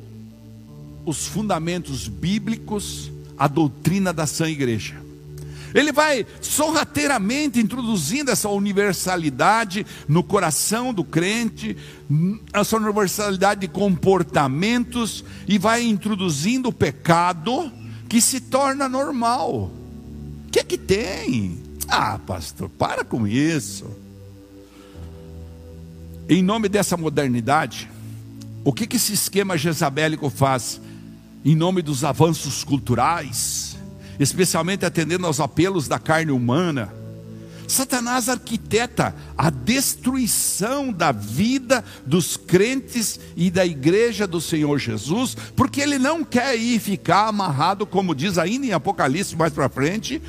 os 1.06 1.28
fundamentos 1.28 2.08
bíblicos, 2.08 3.12
a 3.38 3.48
doutrina 3.48 4.14
da 4.14 4.26
sã 4.26 4.50
igreja. 4.50 4.96
Ele 5.74 5.92
vai 5.92 6.26
sorrateiramente 6.42 7.60
introduzindo 7.60 8.32
essa 8.32 8.48
universalidade 8.48 9.86
no 10.08 10.24
coração 10.24 10.94
do 10.94 11.04
crente, 11.04 11.76
essa 12.54 12.78
universalidade 12.78 13.62
de 13.62 13.68
comportamentos, 13.68 15.26
e 15.46 15.58
vai 15.58 15.84
introduzindo 15.84 16.70
o 16.70 16.74
pecado 16.74 17.70
que 18.08 18.22
se 18.22 18.40
torna 18.40 18.88
normal. 18.88 19.70
O 20.48 20.52
que 20.52 20.60
é 20.60 20.64
que 20.64 20.78
tem? 20.78 21.67
Ah, 21.88 22.20
pastor, 22.26 22.70
para 22.70 23.04
com 23.04 23.26
isso. 23.26 23.86
Em 26.30 26.44
nome 26.44 26.68
dessa 26.68 26.98
modernidade, 26.98 27.90
o 28.64 28.74
que, 28.74 28.86
que 28.86 28.98
esse 28.98 29.14
esquema 29.14 29.58
jezabélico 29.58 30.30
faz? 30.30 30.82
Em 31.46 31.56
nome 31.56 31.82
dos 31.82 32.04
avanços 32.04 32.64
culturais, 32.66 33.78
especialmente 34.20 34.86
atendendo 34.86 35.26
aos 35.26 35.40
apelos 35.40 35.88
da 35.88 35.98
carne 35.98 36.32
humana, 36.32 36.92
Satanás 37.68 38.30
arquiteta 38.30 39.14
a 39.38 39.50
destruição 39.50 40.92
da 40.92 41.12
vida 41.12 41.84
dos 42.06 42.38
crentes 42.38 43.20
e 43.36 43.52
da 43.52 43.66
igreja 43.66 44.26
do 44.26 44.40
Senhor 44.40 44.80
Jesus, 44.80 45.36
porque 45.54 45.82
ele 45.82 46.00
não 46.00 46.24
quer 46.24 46.56
ir 46.56 46.80
ficar 46.80 47.28
amarrado, 47.28 47.86
como 47.86 48.16
diz 48.16 48.38
ainda 48.38 48.66
em 48.66 48.72
Apocalipse 48.72 49.36
mais 49.36 49.52
para 49.52 49.68
frente, 49.68 50.22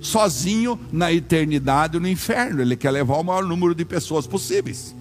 sozinho 0.00 0.78
na 0.90 1.12
eternidade 1.12 1.98
no 1.98 2.08
inferno. 2.08 2.62
Ele 2.62 2.76
quer 2.76 2.90
levar 2.90 3.16
o 3.16 3.22
maior 3.22 3.44
número 3.44 3.74
de 3.74 3.84
pessoas 3.84 4.26
possíveis. 4.26 4.94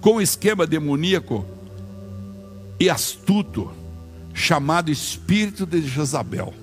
Com 0.00 0.16
o 0.16 0.22
esquema 0.22 0.66
demoníaco 0.66 1.44
e 2.78 2.88
astuto, 2.88 3.70
chamado 4.32 4.90
espírito 4.90 5.66
de 5.66 5.82
Jezabel. 5.82 6.54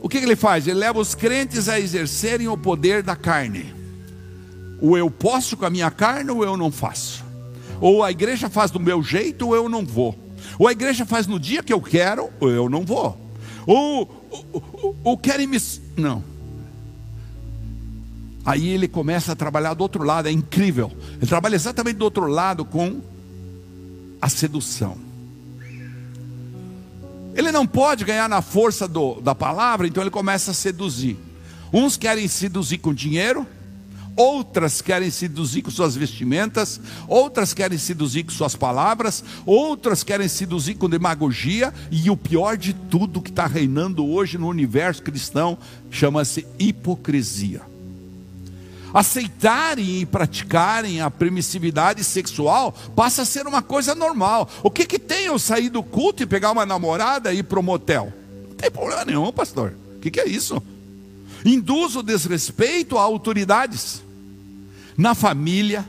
O 0.00 0.08
que, 0.08 0.18
ele 0.18 0.34
faz? 0.34 0.66
Ele 0.66 0.80
leva 0.80 0.98
os 0.98 1.14
crentes 1.14 1.68
a 1.68 1.78
exercerem 1.78 2.48
o 2.48 2.56
poder 2.56 3.02
da 3.02 3.14
carne. 3.14 3.72
Ou 4.80 4.98
eu 4.98 5.08
posso 5.10 5.56
com 5.56 5.64
a 5.64 5.70
minha 5.70 5.90
carne, 5.90 6.30
ou 6.30 6.42
eu 6.42 6.56
não 6.56 6.72
faço. 6.72 7.24
Ou 7.80 8.02
a 8.02 8.10
igreja 8.10 8.50
faz 8.50 8.70
do 8.70 8.80
meu 8.80 9.02
jeito, 9.02 9.46
ou 9.46 9.54
eu 9.54 9.68
não 9.68 9.84
vou. 9.84 10.18
Ou 10.58 10.66
a 10.66 10.72
igreja 10.72 11.06
faz 11.06 11.26
no 11.26 11.38
dia 11.38 11.62
que 11.62 11.72
eu 11.72 11.80
quero, 11.80 12.30
ou 12.40 12.50
eu 12.50 12.68
não 12.68 12.84
vou. 12.84 13.16
Ou 13.64 14.21
ou, 15.04 15.18
querem 15.18 15.46
me. 15.46 15.58
Não. 15.96 16.24
Aí 18.44 18.68
ele 18.68 18.88
começa 18.88 19.32
a 19.32 19.36
trabalhar 19.36 19.74
do 19.74 19.82
outro 19.82 20.02
lado, 20.02 20.28
é 20.28 20.32
incrível. 20.32 20.90
Ele 21.16 21.26
trabalha 21.26 21.54
exatamente 21.54 21.96
do 21.96 22.04
outro 22.04 22.26
lado 22.26 22.64
com 22.64 23.00
a 24.20 24.28
sedução. 24.28 24.96
Ele 27.34 27.50
não 27.50 27.66
pode 27.66 28.04
ganhar 28.04 28.28
na 28.28 28.42
força 28.42 28.86
do, 28.86 29.20
da 29.20 29.34
palavra, 29.34 29.86
então 29.86 30.02
ele 30.02 30.10
começa 30.10 30.50
a 30.50 30.54
seduzir. 30.54 31.16
Uns 31.72 31.96
querem 31.96 32.28
seduzir 32.28 32.78
com 32.78 32.92
dinheiro, 32.92 33.46
outras 34.16 34.80
querem 34.80 35.10
seduzir 35.10 35.62
com 35.62 35.70
suas 35.70 35.96
vestimentas, 35.96 36.80
outras 37.08 37.54
querem 37.54 37.78
seduzir 37.78 38.24
com 38.24 38.30
suas 38.30 38.54
palavras, 38.54 39.24
outras 39.46 40.02
querem 40.02 40.28
seduzir 40.28 40.74
com 40.74 40.88
demagogia, 40.88 41.72
e 41.90 42.10
o 42.10 42.16
pior 42.16 42.56
de 42.56 42.72
tudo 42.72 43.22
que 43.22 43.30
está 43.30 43.46
reinando 43.46 44.06
hoje 44.06 44.38
no 44.38 44.48
universo 44.48 45.02
cristão 45.02 45.56
chama-se 45.90 46.46
hipocrisia. 46.58 47.62
Aceitarem 48.92 50.00
e 50.00 50.06
praticarem 50.06 51.00
a 51.00 51.10
permissividade 51.10 52.04
sexual 52.04 52.72
passa 52.94 53.22
a 53.22 53.24
ser 53.24 53.46
uma 53.46 53.62
coisa 53.62 53.94
normal. 53.94 54.48
O 54.62 54.70
que, 54.70 54.84
que 54.84 54.98
tem 54.98 55.24
eu 55.24 55.38
sair 55.38 55.70
do 55.70 55.82
culto 55.82 56.22
e 56.22 56.26
pegar 56.26 56.50
uma 56.50 56.66
namorada 56.66 57.32
e 57.32 57.38
ir 57.38 57.42
para 57.44 57.58
o 57.58 57.62
motel? 57.62 58.12
Não 58.50 58.54
tem 58.54 58.70
problema 58.70 59.04
nenhum, 59.06 59.32
pastor. 59.32 59.74
O 59.96 59.98
que, 59.98 60.10
que 60.10 60.20
é 60.20 60.28
isso? 60.28 60.62
Induz 61.44 61.96
o 61.96 62.02
desrespeito 62.02 62.96
a 62.98 63.02
autoridades 63.02 64.02
na 64.96 65.14
família, 65.14 65.88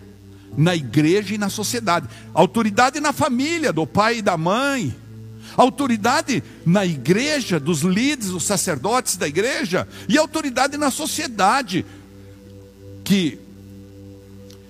na 0.57 0.75
igreja 0.75 1.35
e 1.35 1.37
na 1.37 1.49
sociedade. 1.49 2.07
Autoridade 2.33 2.99
na 2.99 3.13
família, 3.13 3.73
do 3.73 3.85
pai 3.85 4.17
e 4.17 4.21
da 4.21 4.37
mãe. 4.37 4.95
Autoridade 5.55 6.43
na 6.65 6.85
igreja, 6.85 7.59
dos 7.59 7.81
líderes, 7.81 8.31
dos 8.31 8.43
sacerdotes 8.43 9.17
da 9.17 9.27
igreja. 9.27 9.87
E 10.07 10.17
autoridade 10.17 10.77
na 10.77 10.89
sociedade. 10.89 11.85
Que, 13.03 13.39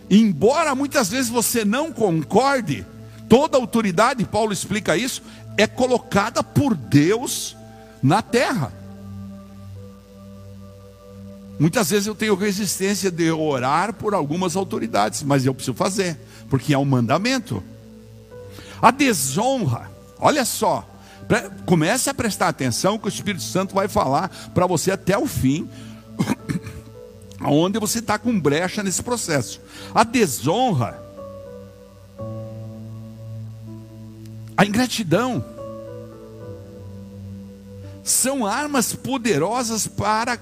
embora 0.10 0.76
muitas 0.76 1.10
vezes 1.10 1.30
você 1.30 1.64
não 1.64 1.92
concorde, 1.92 2.86
toda 3.30 3.58
autoridade, 3.58 4.26
Paulo 4.26 4.52
explica 4.52 4.98
isso, 4.98 5.22
é 5.58 5.68
colocada 5.68 6.44
por 6.44 6.76
Deus 6.76 7.56
na 8.02 8.22
terra. 8.22 8.83
Muitas 11.60 11.92
vezes 11.92 12.08
eu 12.08 12.16
tenho 12.16 12.36
resistência 12.36 13.12
de 13.12 13.32
orar 13.32 13.94
por 13.94 14.14
algumas 14.14 14.56
autoridades, 14.56 15.22
mas 15.24 15.46
eu 15.46 15.54
preciso 15.54 15.76
fazer, 15.76 16.18
porque 16.50 16.74
é 16.74 16.78
um 16.78 16.86
mandamento. 16.86 17.64
A 18.82 18.92
desonra, 18.92 19.90
olha 20.20 20.44
só, 20.46 20.88
comece 21.66 22.10
a 22.10 22.14
prestar 22.14 22.48
atenção 22.48 22.98
que 22.98 23.06
o 23.06 23.10
Espírito 23.10 23.44
Santo 23.44 23.76
vai 23.76 23.88
falar 23.88 24.30
para 24.54 24.66
você 24.66 24.92
até 24.92 25.18
o 25.18 25.28
fim, 25.28 25.70
onde 27.46 27.80
você 27.80 28.00
está 28.00 28.18
com 28.18 28.38
brecha 28.38 28.82
nesse 28.82 29.04
processo. 29.04 29.62
A 29.94 30.04
desonra, 30.04 31.02
a 34.58 34.66
ingratidão, 34.66 35.46
são 38.04 38.46
armas 38.46 38.94
poderosas 38.94 39.88
para 39.88 40.38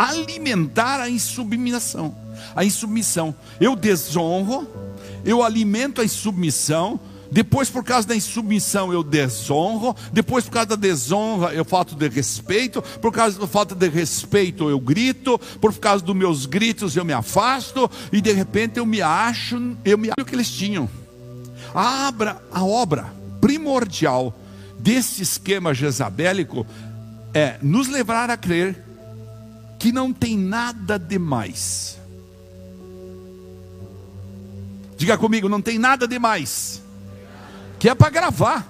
alimentar 0.00 0.98
a 1.00 1.10
insubmissão. 1.10 2.16
A 2.56 2.64
insubmissão. 2.64 3.34
Eu 3.60 3.76
desonro, 3.76 4.66
eu 5.24 5.42
alimento 5.44 6.00
a 6.00 6.04
insubmissão, 6.04 6.98
depois, 7.30 7.70
por 7.70 7.84
causa 7.84 8.08
da 8.08 8.16
insubmissão, 8.16 8.92
eu 8.92 9.04
desonro. 9.04 9.94
Depois, 10.12 10.46
por 10.46 10.50
causa 10.50 10.70
da 10.70 10.74
desonra, 10.74 11.54
eu 11.54 11.64
falto 11.64 11.94
de 11.94 12.08
respeito. 12.08 12.82
Por 12.82 13.12
causa 13.12 13.38
da 13.38 13.46
falta 13.46 13.72
de 13.72 13.88
respeito, 13.88 14.68
eu 14.68 14.80
grito. 14.80 15.38
Por 15.60 15.72
causa 15.74 16.04
dos 16.04 16.16
meus 16.16 16.44
gritos, 16.44 16.96
eu 16.96 17.04
me 17.04 17.12
afasto. 17.12 17.88
E 18.12 18.20
de 18.20 18.32
repente, 18.32 18.78
eu 18.78 18.86
me 18.86 19.00
acho, 19.00 19.76
eu 19.84 19.96
me 19.96 20.08
acho 20.08 20.26
que 20.26 20.34
eles 20.34 20.50
tinham. 20.50 20.90
A 21.72 22.08
obra, 22.08 22.42
a 22.50 22.64
obra 22.64 23.12
primordial 23.40 24.36
desse 24.76 25.22
esquema 25.22 25.72
jezabélico 25.72 26.66
é 27.32 27.58
nos 27.62 27.86
levar 27.86 28.28
a 28.28 28.36
crer 28.36 28.89
que 29.80 29.90
não 29.90 30.12
tem 30.12 30.36
nada 30.36 30.98
demais. 30.98 31.98
Diga 34.94 35.16
comigo, 35.16 35.48
não 35.48 35.62
tem 35.62 35.78
nada 35.78 36.06
demais. 36.06 36.82
Que 37.78 37.88
é 37.88 37.94
para 37.94 38.10
gravar. 38.10 38.68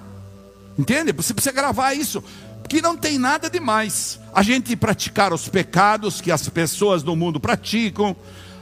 Entende? 0.79 1.11
Você 1.11 1.33
precisa 1.33 1.53
gravar 1.53 1.93
isso. 1.93 2.23
Que 2.69 2.81
não 2.81 2.95
tem 2.95 3.19
nada 3.19 3.49
demais. 3.49 4.21
A 4.33 4.41
gente 4.41 4.73
praticar 4.77 5.33
os 5.33 5.49
pecados 5.49 6.21
que 6.21 6.31
as 6.31 6.47
pessoas 6.47 7.03
do 7.03 7.13
mundo 7.13 7.41
praticam. 7.41 8.15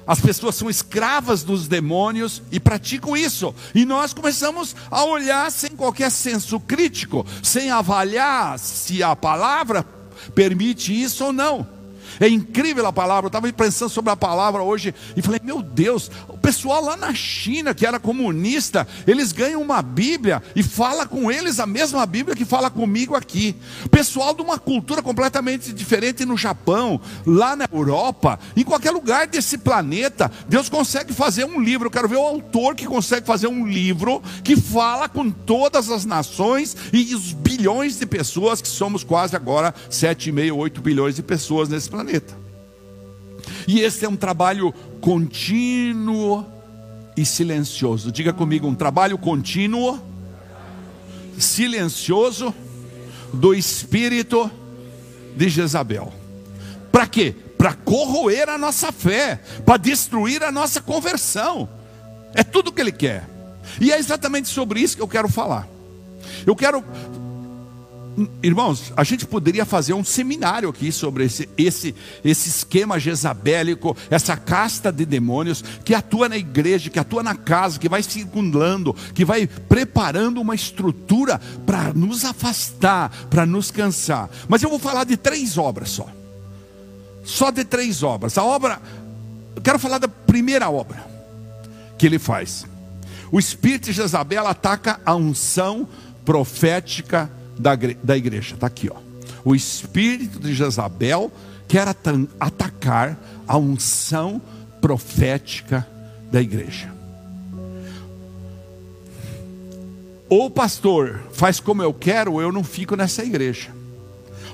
As 0.07 0.19
pessoas 0.19 0.55
são 0.55 0.71
escravas 0.71 1.43
dos 1.43 1.67
demônios 1.67 2.41
e 2.51 2.59
praticam 2.59 3.15
isso. 3.15 3.53
E 3.75 3.85
nós 3.85 4.11
começamos 4.11 4.75
a 4.89 5.03
olhar 5.03 5.51
sem 5.51 5.75
qualquer 5.75 6.09
senso 6.09 6.59
crítico, 6.59 7.23
sem 7.43 7.69
avaliar 7.69 8.57
se 8.57 9.03
a 9.03 9.15
palavra 9.15 9.85
permite 10.33 10.99
isso 10.99 11.25
ou 11.25 11.31
não. 11.31 11.78
É 12.19 12.27
incrível 12.27 12.85
a 12.85 12.93
palavra. 12.93 13.25
Eu 13.25 13.27
estava 13.27 13.51
pensando 13.53 13.89
sobre 13.89 14.11
a 14.11 14.15
palavra 14.15 14.61
hoje 14.61 14.93
e 15.15 15.21
falei: 15.21 15.39
Meu 15.43 15.61
Deus, 15.61 16.11
o 16.27 16.37
pessoal 16.37 16.83
lá 16.83 16.97
na 16.97 17.13
China, 17.13 17.73
que 17.73 17.85
era 17.85 17.99
comunista, 17.99 18.87
eles 19.07 19.31
ganham 19.31 19.61
uma 19.61 19.81
Bíblia 19.81 20.43
e 20.55 20.61
fala 20.61 21.05
com 21.05 21.31
eles 21.31 21.59
a 21.59 21.65
mesma 21.65 22.05
Bíblia 22.05 22.35
que 22.35 22.43
fala 22.43 22.69
comigo 22.69 23.15
aqui. 23.15 23.55
Pessoal 23.89 24.33
de 24.33 24.41
uma 24.41 24.59
cultura 24.59 25.01
completamente 25.01 25.71
diferente 25.71 26.25
no 26.25 26.37
Japão, 26.37 26.99
lá 27.25 27.55
na 27.55 27.67
Europa, 27.71 28.39
em 28.55 28.63
qualquer 28.63 28.91
lugar 28.91 29.27
desse 29.27 29.57
planeta, 29.57 30.31
Deus 30.47 30.67
consegue 30.67 31.13
fazer 31.13 31.45
um 31.45 31.61
livro. 31.61 31.87
Eu 31.87 31.91
quero 31.91 32.09
ver 32.09 32.17
o 32.17 32.25
autor 32.25 32.75
que 32.75 32.85
consegue 32.85 33.25
fazer 33.25 33.47
um 33.47 33.65
livro 33.65 34.21
que 34.43 34.55
fala 34.55 35.07
com 35.07 35.29
todas 35.29 35.89
as 35.89 36.05
nações 36.05 36.75
e 36.91 37.15
os 37.15 37.31
bilhões 37.33 37.97
de 37.97 38.05
pessoas 38.05 38.61
que 38.61 38.67
somos 38.67 39.03
quase 39.03 39.35
agora 39.35 39.73
7,5, 39.89 40.55
8 40.55 40.81
bilhões 40.81 41.15
de 41.15 41.23
pessoas 41.23 41.69
nesse 41.69 41.89
planeta 41.89 42.08
planeta. 42.09 42.37
E 43.67 43.79
esse 43.81 44.03
é 44.03 44.09
um 44.09 44.15
trabalho 44.15 44.73
contínuo 44.99 46.45
e 47.15 47.25
silencioso. 47.25 48.11
Diga 48.11 48.33
comigo, 48.33 48.67
um 48.67 48.75
trabalho 48.75 49.17
contínuo, 49.17 49.99
silencioso 51.37 52.53
do 53.31 53.53
espírito 53.53 54.49
de 55.35 55.49
Jezabel. 55.49 56.11
Para 56.91 57.07
quê? 57.07 57.35
Para 57.57 57.73
corroer 57.73 58.49
a 58.49 58.57
nossa 58.57 58.91
fé, 58.91 59.39
para 59.65 59.77
destruir 59.77 60.43
a 60.43 60.51
nossa 60.51 60.81
conversão. 60.81 61.69
É 62.33 62.43
tudo 62.43 62.69
o 62.69 62.71
que 62.71 62.81
ele 62.81 62.91
quer. 62.91 63.27
E 63.79 63.91
é 63.91 63.99
exatamente 63.99 64.49
sobre 64.49 64.79
isso 64.79 64.95
que 64.95 65.01
eu 65.01 65.07
quero 65.07 65.29
falar. 65.29 65.67
Eu 66.45 66.55
quero 66.55 66.83
Irmãos, 68.43 68.91
a 68.97 69.03
gente 69.03 69.25
poderia 69.25 69.65
fazer 69.65 69.93
um 69.93 70.03
seminário 70.03 70.69
aqui 70.69 70.91
sobre 70.91 71.25
esse, 71.25 71.47
esse, 71.57 71.95
esse 72.23 72.49
esquema 72.49 72.99
jezabélico, 72.99 73.95
essa 74.09 74.35
casta 74.35 74.91
de 74.91 75.05
demônios 75.05 75.63
que 75.85 75.93
atua 75.93 76.27
na 76.27 76.37
igreja, 76.37 76.89
que 76.89 76.99
atua 76.99 77.23
na 77.23 77.35
casa, 77.35 77.79
que 77.79 77.87
vai 77.87 78.03
circundando, 78.03 78.93
que 79.13 79.23
vai 79.23 79.47
preparando 79.47 80.41
uma 80.41 80.55
estrutura 80.55 81.39
para 81.65 81.93
nos 81.93 82.25
afastar, 82.25 83.09
para 83.29 83.45
nos 83.45 83.71
cansar. 83.71 84.29
Mas 84.47 84.63
eu 84.63 84.69
vou 84.69 84.79
falar 84.79 85.03
de 85.03 85.15
três 85.15 85.57
obras 85.57 85.89
só. 85.89 86.07
Só 87.23 87.51
de 87.51 87.63
três 87.63 88.03
obras. 88.03 88.37
A 88.37 88.43
obra, 88.43 88.81
eu 89.55 89.61
quero 89.61 89.79
falar 89.79 89.97
da 89.97 90.07
primeira 90.07 90.69
obra 90.69 91.05
que 91.97 92.05
ele 92.05 92.19
faz. 92.19 92.65
O 93.31 93.39
espírito 93.39 93.85
de 93.85 93.93
Jezabel 93.93 94.47
ataca 94.47 94.99
a 95.05 95.15
unção 95.15 95.87
profética 96.25 97.29
da, 97.59 97.73
da 98.01 98.17
igreja. 98.17 98.55
Está 98.55 98.67
aqui, 98.67 98.89
ó. 98.89 98.95
O 99.43 99.53
espírito 99.53 100.39
de 100.39 100.53
Jezabel 100.53 101.31
quer 101.67 101.87
atacar 102.39 103.19
a 103.47 103.57
unção 103.57 104.41
profética 104.81 105.85
da 106.31 106.41
igreja. 106.41 106.91
Ou 110.29 110.45
o 110.45 110.51
pastor 110.51 111.19
faz 111.31 111.59
como 111.59 111.81
eu 111.81 111.93
quero, 111.93 112.33
ou 112.33 112.41
eu 112.41 112.51
não 112.51 112.63
fico 112.63 112.95
nessa 112.95 113.23
igreja. 113.23 113.69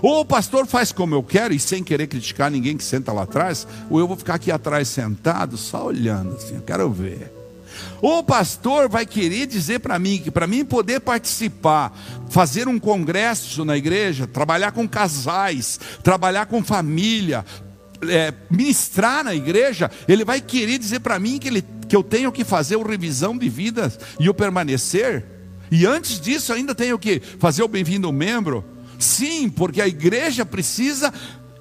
Ou 0.01 0.21
o 0.21 0.25
pastor 0.25 0.65
faz 0.65 0.91
como 0.91 1.15
eu 1.15 1.23
quero, 1.23 1.53
e 1.53 1.59
sem 1.59 1.83
querer 1.83 2.07
criticar 2.07 2.49
ninguém 2.49 2.77
que 2.77 2.83
senta 2.83 3.11
lá 3.11 3.23
atrás, 3.23 3.67
ou 3.89 3.99
eu 3.99 4.07
vou 4.07 4.15
ficar 4.15 4.35
aqui 4.35 4.51
atrás 4.51 4.87
sentado, 4.87 5.57
só 5.57 5.85
olhando 5.85 6.35
assim, 6.35 6.55
eu 6.55 6.61
quero 6.61 6.89
ver. 6.89 7.31
O 8.01 8.23
pastor 8.23 8.89
vai 8.89 9.05
querer 9.05 9.47
dizer 9.47 9.79
para 9.79 9.97
mim 9.97 10.19
que 10.19 10.29
para 10.29 10.47
mim 10.47 10.65
poder 10.65 10.99
participar, 10.99 11.97
fazer 12.29 12.67
um 12.67 12.79
congresso 12.79 13.63
na 13.63 13.77
igreja, 13.77 14.27
trabalhar 14.27 14.71
com 14.71 14.87
casais, 14.87 15.79
trabalhar 16.03 16.45
com 16.45 16.63
família, 16.63 17.45
é, 18.07 18.33
ministrar 18.49 19.23
na 19.23 19.33
igreja, 19.33 19.89
ele 20.07 20.25
vai 20.25 20.41
querer 20.41 20.77
dizer 20.77 20.99
para 20.99 21.17
mim 21.17 21.39
que, 21.39 21.47
ele, 21.47 21.63
que 21.87 21.95
eu 21.95 22.03
tenho 22.03 22.31
que 22.31 22.43
fazer 22.43 22.75
uma 22.75 22.89
revisão 22.89 23.37
de 23.37 23.49
vidas 23.49 23.99
e 24.19 24.29
o 24.29 24.33
permanecer. 24.33 25.25
E 25.71 25.85
antes 25.85 26.19
disso, 26.19 26.53
ainda 26.53 26.75
tenho 26.75 26.99
que 26.99 27.21
fazer 27.39 27.63
o 27.63 27.67
bem-vindo 27.67 28.11
membro. 28.11 28.63
Sim, 28.99 29.49
porque 29.49 29.81
a 29.81 29.87
igreja 29.87 30.45
precisa 30.45 31.11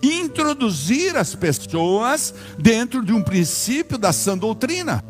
introduzir 0.02 1.16
as 1.16 1.34
pessoas 1.34 2.34
dentro 2.58 3.02
de 3.02 3.12
um 3.12 3.22
princípio 3.22 3.96
da 3.96 4.12
sã 4.12 4.36
doutrina. 4.36 5.02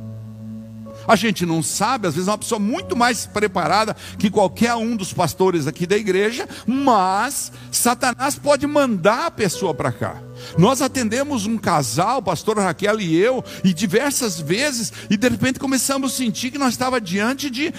A 1.07 1.17
gente 1.17 1.45
não 1.45 1.63
sabe, 1.63 2.07
às 2.07 2.15
vezes 2.15 2.29
é 2.29 2.31
uma 2.31 2.39
pessoa 2.39 2.59
muito 2.59 2.97
mais 2.97 3.27
preparada 3.27 3.95
que 4.19 4.31
qualquer 4.31 4.75
um 4.75 4.97
dos 4.97 5.13
pastores 5.13 5.67
aqui 5.67 5.87
da 5.87 5.97
igreja, 5.97 6.49
mas 6.67 7.53
Satanás 7.71 8.37
pode 8.37 8.67
mandar 8.67 9.27
a 9.27 9.31
pessoa 9.31 9.75
para 9.75 9.93
cá. 9.93 10.23
Nós 10.59 10.81
atendemos 10.81 11.47
um 11.47 11.59
casal, 11.59 12.23
pastor 12.23 12.59
Raquel 12.59 13.01
e 13.01 13.17
eu, 13.17 13.45
e 13.63 13.73
diversas 13.75 14.41
vezes, 14.41 14.93
e 15.11 15.17
de 15.17 15.29
repente 15.29 15.59
começamos 15.59 16.13
a 16.13 16.17
sentir 16.17 16.51
que 16.51 16.59
nós 16.59 16.75
estava 16.75 17.01
diante 17.01 17.51
de 17.51 17.73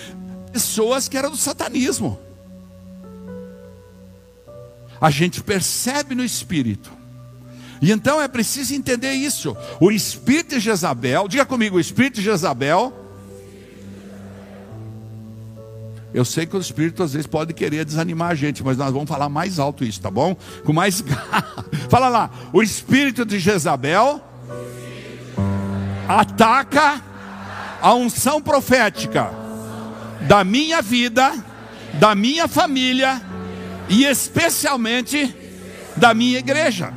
pessoas 0.52 1.08
que 1.08 1.18
eram 1.18 1.32
do 1.32 1.38
satanismo. 1.38 2.20
A 5.02 5.10
gente 5.10 5.42
percebe 5.42 6.16
no 6.16 6.24
espírito. 6.24 6.92
E 7.82 7.92
então 7.92 8.22
é 8.22 8.28
preciso 8.28 8.74
entender 8.74 9.12
isso. 9.12 9.56
O 9.80 9.92
espírito 9.92 10.56
de 10.56 10.62
Jezabel, 10.62 11.28
diga 11.28 11.46
comigo, 11.46 11.78
o 11.78 11.80
espírito 11.80 12.16
de 12.16 12.24
Jezabel 12.24 13.05
Eu 16.16 16.24
sei 16.24 16.46
que 16.46 16.56
o 16.56 16.62
Espírito 16.62 17.04
às 17.04 17.12
vezes 17.12 17.28
pode 17.28 17.54
querer 17.54 17.84
desanimar 17.84 18.32
a 18.32 18.36
gente, 18.36 18.64
mas 18.64 18.78
nós 18.78 18.90
vamos 18.94 19.10
falar 19.10 19.28
mais 19.28 19.60
alto 19.60 19.84
isso, 19.84 20.00
tá 20.00 20.10
bom? 20.10 20.34
Com 20.64 20.72
mais 20.72 21.04
Fala 21.92 22.08
lá, 22.08 22.30
o 22.54 22.64
Espírito 22.64 23.26
de 23.26 23.38
Jezabel 23.38 24.24
ataca 26.08 27.02
a 27.82 27.94
unção 27.94 28.42
profética 28.42 29.30
da 30.22 30.42
minha 30.46 30.82
vida, 30.82 31.34
da 31.96 32.16
minha 32.16 32.48
família 32.48 33.22
e 33.90 34.06
especialmente 34.06 35.36
da 35.98 36.14
minha 36.14 36.40
igreja. 36.40 36.94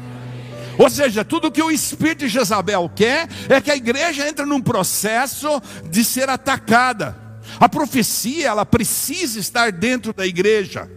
Ou 0.79 0.89
seja, 0.89 1.25
tudo 1.25 1.51
que 1.51 1.61
o 1.61 1.73
espírito 1.73 2.21
de 2.21 2.29
Jezabel 2.29 2.89
quer 2.95 3.29
é 3.49 3.61
que 3.61 3.69
a 3.69 3.77
igreja 3.77 4.29
entre 4.29 4.45
num 4.45 4.61
processo 4.61 5.61
de 5.91 6.05
ser 6.05 6.29
atacada. 6.29 7.28
A 7.59 7.69
profecia, 7.69 8.49
ela 8.49 8.65
precisa 8.65 9.39
estar 9.39 9.73
dentro 9.73 10.13
da 10.13 10.27
igreja 10.27 10.91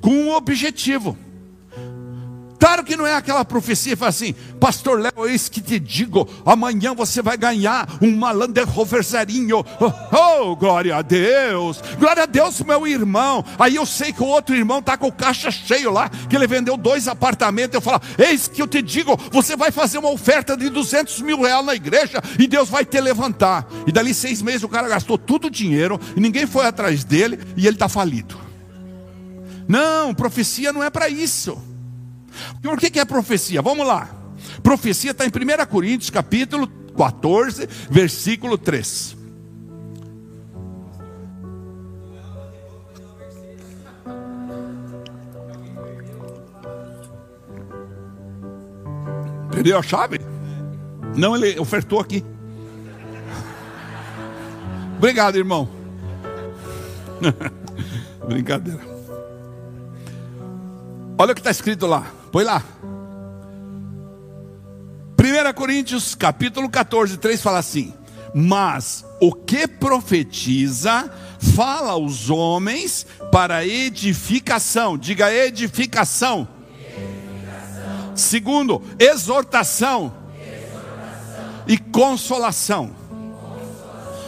com 0.00 0.10
um 0.10 0.30
objetivo. 0.30 1.16
Claro 2.62 2.84
que 2.84 2.96
não 2.96 3.04
é 3.04 3.16
aquela 3.16 3.44
profecia 3.44 3.96
fala 3.96 4.10
assim, 4.10 4.36
pastor 4.60 5.00
Léo, 5.00 5.26
eis 5.26 5.48
que 5.48 5.60
te 5.60 5.80
digo, 5.80 6.28
amanhã 6.46 6.94
você 6.94 7.20
vai 7.20 7.36
ganhar 7.36 7.88
um 8.00 8.20
Land 8.20 8.60
Rover 8.60 9.02
zerinho. 9.02 9.64
Oh, 9.80 10.50
oh, 10.52 10.54
glória 10.54 10.94
a 10.94 11.02
Deus, 11.02 11.82
glória 11.98 12.22
a 12.22 12.26
Deus, 12.26 12.60
meu 12.60 12.86
irmão. 12.86 13.44
Aí 13.58 13.74
eu 13.74 13.84
sei 13.84 14.12
que 14.12 14.22
o 14.22 14.26
outro 14.26 14.54
irmão 14.54 14.78
está 14.78 14.96
com 14.96 15.08
o 15.08 15.12
caixa 15.12 15.50
cheio 15.50 15.90
lá, 15.90 16.08
que 16.08 16.36
ele 16.36 16.46
vendeu 16.46 16.76
dois 16.76 17.08
apartamentos. 17.08 17.74
Eu 17.74 17.80
falo, 17.80 18.00
eis 18.16 18.46
que 18.46 18.62
eu 18.62 18.68
te 18.68 18.80
digo, 18.80 19.18
você 19.32 19.56
vai 19.56 19.72
fazer 19.72 19.98
uma 19.98 20.12
oferta 20.12 20.56
de 20.56 20.70
200 20.70 21.20
mil 21.20 21.42
reais 21.42 21.66
na 21.66 21.74
igreja 21.74 22.22
e 22.38 22.46
Deus 22.46 22.68
vai 22.68 22.84
te 22.84 23.00
levantar. 23.00 23.66
E 23.88 23.90
dali 23.90 24.14
seis 24.14 24.40
meses 24.40 24.62
o 24.62 24.68
cara 24.68 24.88
gastou 24.88 25.18
todo 25.18 25.46
o 25.46 25.50
dinheiro 25.50 25.98
e 26.16 26.20
ninguém 26.20 26.46
foi 26.46 26.64
atrás 26.64 27.02
dele 27.02 27.40
e 27.56 27.66
ele 27.66 27.74
está 27.74 27.88
falido. 27.88 28.38
Não, 29.66 30.14
profecia 30.14 30.72
não 30.72 30.80
é 30.80 30.90
para 30.90 31.08
isso. 31.08 31.71
O 32.64 32.76
que 32.76 33.00
é 33.00 33.04
profecia? 33.04 33.60
Vamos 33.60 33.86
lá. 33.86 34.08
Profecia 34.62 35.10
está 35.10 35.24
em 35.24 35.28
1 35.28 35.66
Coríntios, 35.66 36.10
capítulo 36.10 36.68
14, 36.96 37.68
versículo 37.90 38.56
3. 38.56 39.16
Perdeu 49.50 49.78
a 49.78 49.82
chave? 49.82 50.20
Não, 51.16 51.36
ele 51.36 51.58
ofertou 51.58 52.00
aqui. 52.00 52.24
Obrigado, 54.96 55.36
irmão. 55.36 55.68
Brincadeira. 58.26 58.80
Olha 61.18 61.32
o 61.32 61.34
que 61.34 61.40
está 61.40 61.50
escrito 61.50 61.86
lá. 61.86 62.21
Põe 62.32 62.44
lá. 62.44 62.64
1 65.20 65.52
Coríntios 65.54 66.14
capítulo 66.14 66.70
14, 66.70 67.18
3 67.18 67.42
fala 67.42 67.58
assim: 67.58 67.92
Mas 68.34 69.04
o 69.20 69.34
que 69.34 69.68
profetiza, 69.68 71.12
fala 71.54 71.90
aos 71.90 72.30
homens 72.30 73.06
para 73.30 73.66
edificação. 73.66 74.96
Diga 74.96 75.30
edificação. 75.30 76.48
edificação. 76.74 78.16
Segundo, 78.16 78.82
exortação. 78.98 80.14
exortação. 80.40 81.64
E 81.68 81.76
consolação. 81.76 83.01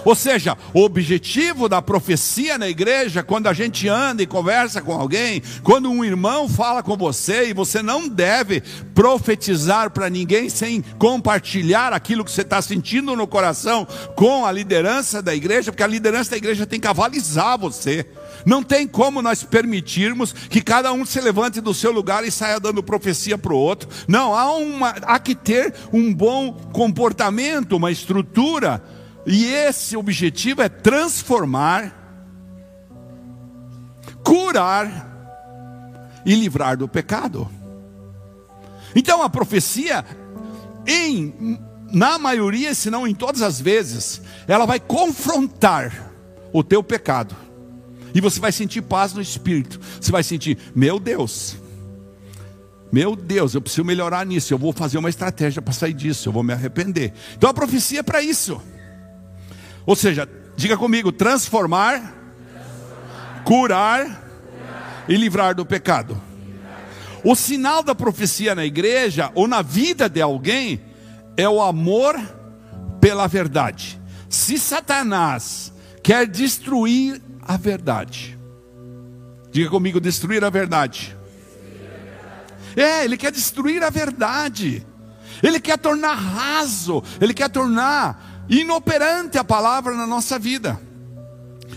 Ou 0.05 0.15
seja, 0.15 0.57
o 0.73 0.83
objetivo 0.83 1.69
da 1.69 1.81
profecia 1.81 2.59
na 2.59 2.69
igreja, 2.69 3.23
quando 3.23 3.47
a 3.47 3.53
gente 3.53 3.89
anda 3.89 4.23
e 4.23 4.27
conversa 4.27 4.83
com 4.83 4.93
alguém, 4.93 5.43
quando 5.63 5.91
um 5.91 6.05
irmão 6.05 6.49
fala 6.49 6.83
com 6.83 6.97
você, 6.97 7.49
e 7.49 7.55
você 7.55 7.83
não 7.83 8.09
deve 8.09 8.63
profetizar 8.95 9.91
para 9.91 10.11
ninguém 10.11 10.49
sem 10.49 10.83
compartilhar 10.99 11.93
aquilo 11.93 12.25
que 12.25 12.31
você 12.31 12.43
está 12.43 12.61
sentindo 12.61 13.17
no 13.17 13.27
coração 13.27 13.87
com 14.15 14.45
a 14.45 14.53
liderança 14.53 15.23
da 15.23 15.35
igreja, 15.35 15.73
porque 15.73 15.83
a 15.83 15.87
liderança 15.87 16.31
da 16.31 16.37
igreja 16.37 16.67
tem 16.67 16.81
que 16.81 16.87
avalizar 16.87 17.59
você. 17.59 18.07
Não 18.45 18.63
tem 18.63 18.87
como 18.87 19.23
nós 19.23 19.43
permitirmos 19.43 20.33
que 20.33 20.61
cada 20.61 20.93
um 20.93 21.05
se 21.05 21.21
levante 21.21 21.61
do 21.61 21.73
seu 21.73 21.91
lugar 21.91 22.25
e 22.25 22.31
saia 22.31 22.61
dando 22.61 22.83
profecia 22.83 23.39
para 23.39 23.55
o 23.55 23.59
outro. 23.59 23.89
Não, 24.07 24.35
há, 24.35 24.53
uma, 24.53 24.91
há 25.03 25.19
que 25.19 25.35
ter 25.35 25.73
um 25.93 26.13
bom 26.13 26.53
comportamento, 26.73 27.77
uma 27.77 27.91
estrutura 27.91 28.83
e 29.27 29.47
esse 29.47 29.97
objetivo 29.97 30.63
é 30.63 30.69
transformar, 30.69 31.93
curar 34.23 35.13
e 36.25 36.35
livrar 36.35 36.77
do 36.77 36.89
pecado. 36.89 37.49
Então 38.95 39.23
a 39.23 39.31
profecia, 39.31 40.05
em 40.87 41.59
na 41.91 42.19
maioria, 42.19 42.75
se 42.75 42.91
não 42.91 43.07
em 43.07 43.15
todas 43.15 43.41
as 43.41 43.61
vezes, 43.61 44.21
ela 44.49 44.67
vai 44.67 44.81
confrontar 44.81 46.13
o 46.53 46.65
teu 46.65 46.83
pecado. 46.83 47.37
E 48.13 48.21
você 48.21 48.41
vai 48.41 48.51
sentir 48.51 48.83
paz 48.83 49.13
no 49.13 49.23
espírito. 49.23 49.81
Você 50.01 50.11
vai 50.11 50.23
sentir, 50.23 50.59
meu 50.75 50.99
Deus, 50.99 51.57
meu 52.93 53.17
Deus, 53.17 53.55
eu 53.55 53.61
preciso 53.61 53.85
melhorar 53.85 54.25
nisso. 54.25 54.55
Eu 54.55 54.59
vou 54.59 54.73
fazer 54.73 54.99
uma 54.99 55.09
estratégia 55.09 55.61
para 55.61 55.73
sair 55.73 55.93
disso. 55.93 56.29
Eu 56.29 56.33
vou 56.33 56.43
me 56.45 56.53
arrepender. 56.53 57.13
Então 57.37 57.51
a 57.51 57.55
profecia 57.55 58.01
é 58.01 58.03
para 58.03 58.23
isso. 58.23 58.61
Ou 59.87 59.95
seja, 59.95 60.29
diga 60.57 60.77
comigo: 60.77 61.13
transformar, 61.13 62.01
transformar 62.01 63.43
curar, 63.45 64.05
curar, 64.05 65.05
e 65.09 65.17
livrar 65.17 65.55
do 65.55 65.67
pecado. 65.67 66.21
O 67.25 67.35
sinal 67.35 67.83
da 67.83 67.95
profecia 67.95 68.55
na 68.55 68.65
igreja 68.65 69.31
ou 69.35 69.49
na 69.49 69.63
vida 69.63 70.09
de 70.09 70.21
alguém 70.21 70.83
é 71.37 71.49
o 71.49 71.63
amor 71.63 72.21
pela 73.01 73.27
verdade. 73.27 74.01
Se 74.29 74.59
Satanás 74.59 75.73
quer 76.03 76.27
destruir 76.27 77.21
a 77.43 77.57
verdade, 77.57 78.39
diga 79.51 79.71
comigo: 79.71 80.01
destruir 80.01 80.45
a 80.45 80.51
verdade. 80.51 81.17
É, 82.77 83.05
ele 83.05 83.17
quer 83.17 83.31
destruir 83.31 83.83
a 83.83 83.91
verdade. 83.91 84.85
Ele 85.43 85.61
quer 85.61 85.77
tornar 85.79 86.15
raso, 86.15 87.03
ele 87.21 87.35
quer 87.35 87.51
tornar 87.51 88.34
inoperante 88.49 89.39
a 89.39 89.45
palavra 89.45 89.95
na 89.95 90.07
nossa 90.07 90.39
vida. 90.39 90.81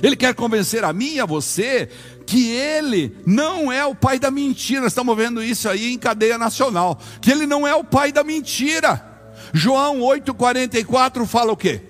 Ele 0.02 0.16
quer 0.16 0.36
convencer 0.36 0.84
a 0.84 0.94
mim 0.94 1.16
e 1.16 1.20
a 1.20 1.26
você 1.26 1.90
que 2.26 2.52
ele 2.52 3.18
não 3.26 3.72
é 3.72 3.86
o 3.86 3.96
pai 3.96 4.20
da 4.20 4.30
mentira. 4.30 4.86
Estamos 4.86 5.16
vendo 5.16 5.42
isso 5.42 5.70
aí 5.70 5.94
em 5.94 5.98
cadeia 5.98 6.38
nacional. 6.38 7.00
Que 7.22 7.32
ele 7.32 7.48
não 7.48 7.66
é 7.66 7.74
o 7.74 7.84
pai 7.84 8.12
da 8.12 8.24
mentira. 8.24 9.04
João 9.54 10.00
8,44 10.02 11.26
fala 11.26 11.54
o 11.54 11.58
quê? 11.58 11.82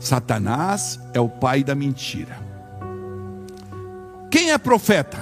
Satanás 0.00 0.98
é 1.14 1.20
o 1.20 1.28
pai 1.28 1.62
da 1.62 1.74
mentira. 1.74 2.38
Quem 4.30 4.50
é 4.50 4.58
profeta? 4.58 5.18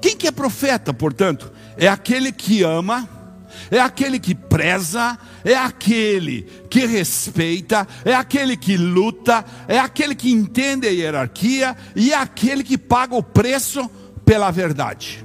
Quem 0.00 0.16
que 0.16 0.26
é 0.26 0.32
profeta, 0.32 0.92
portanto? 0.92 1.52
É 1.76 1.88
aquele 1.88 2.32
que 2.32 2.62
ama 2.62 3.08
é 3.70 3.80
aquele 3.80 4.18
que 4.18 4.34
preza, 4.34 5.18
é 5.44 5.54
aquele 5.54 6.42
que 6.68 6.86
respeita, 6.86 7.86
é 8.04 8.14
aquele 8.14 8.56
que 8.56 8.76
luta, 8.76 9.44
é 9.66 9.78
aquele 9.78 10.14
que 10.14 10.30
entende 10.30 10.86
a 10.86 10.90
hierarquia 10.90 11.76
e 11.94 12.12
é 12.12 12.16
aquele 12.16 12.62
que 12.62 12.78
paga 12.78 13.14
o 13.14 13.22
preço 13.22 13.90
pela 14.24 14.50
verdade. 14.50 15.24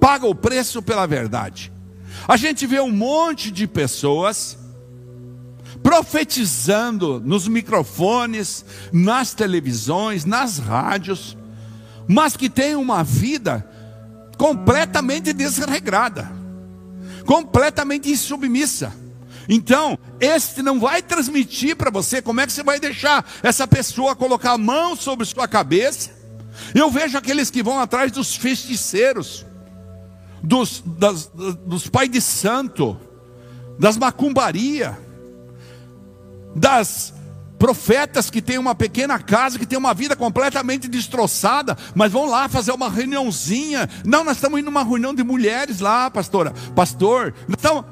Paga 0.00 0.26
o 0.26 0.34
preço 0.34 0.82
pela 0.82 1.06
verdade. 1.06 1.72
A 2.26 2.36
gente 2.36 2.66
vê 2.66 2.80
um 2.80 2.90
monte 2.90 3.50
de 3.50 3.66
pessoas 3.66 4.58
profetizando 5.82 7.20
nos 7.20 7.48
microfones, 7.48 8.64
nas 8.92 9.34
televisões, 9.34 10.24
nas 10.24 10.58
rádios, 10.58 11.36
mas 12.06 12.36
que 12.36 12.48
tem 12.48 12.74
uma 12.74 13.02
vida 13.02 13.68
completamente 14.42 15.32
desregrada, 15.32 16.28
completamente 17.24 18.10
insubmissa, 18.10 18.92
Então, 19.48 19.96
este 20.20 20.62
não 20.62 20.80
vai 20.80 21.00
transmitir 21.00 21.76
para 21.76 21.90
você 21.90 22.20
como 22.20 22.40
é 22.40 22.46
que 22.46 22.52
você 22.52 22.62
vai 22.64 22.80
deixar 22.80 23.24
essa 23.40 23.68
pessoa 23.68 24.16
colocar 24.16 24.52
a 24.52 24.58
mão 24.58 24.96
sobre 24.96 25.24
sua 25.26 25.46
cabeça. 25.46 26.10
Eu 26.74 26.90
vejo 26.90 27.16
aqueles 27.16 27.50
que 27.50 27.62
vão 27.62 27.78
atrás 27.78 28.10
dos 28.10 28.34
feiticeiros, 28.34 29.46
dos, 30.42 30.82
das, 30.84 31.26
dos 31.66 31.86
pais 31.88 32.10
de 32.10 32.20
santo, 32.20 32.96
das 33.78 33.96
macumbaria, 33.96 34.98
das 36.54 37.14
profetas 37.62 38.28
que 38.28 38.42
têm 38.42 38.58
uma 38.58 38.74
pequena 38.74 39.20
casa, 39.20 39.56
que 39.56 39.64
têm 39.64 39.78
uma 39.78 39.94
vida 39.94 40.16
completamente 40.16 40.88
destroçada, 40.88 41.78
mas 41.94 42.10
vão 42.10 42.26
lá 42.26 42.48
fazer 42.48 42.72
uma 42.72 42.90
reuniãozinha. 42.90 43.88
Não, 44.04 44.24
nós 44.24 44.38
estamos 44.38 44.58
indo 44.58 44.64
numa 44.64 44.82
reunião 44.82 45.14
de 45.14 45.22
mulheres 45.22 45.78
lá, 45.78 46.10
pastora, 46.10 46.52
pastor. 46.74 47.32
Então, 47.48 47.84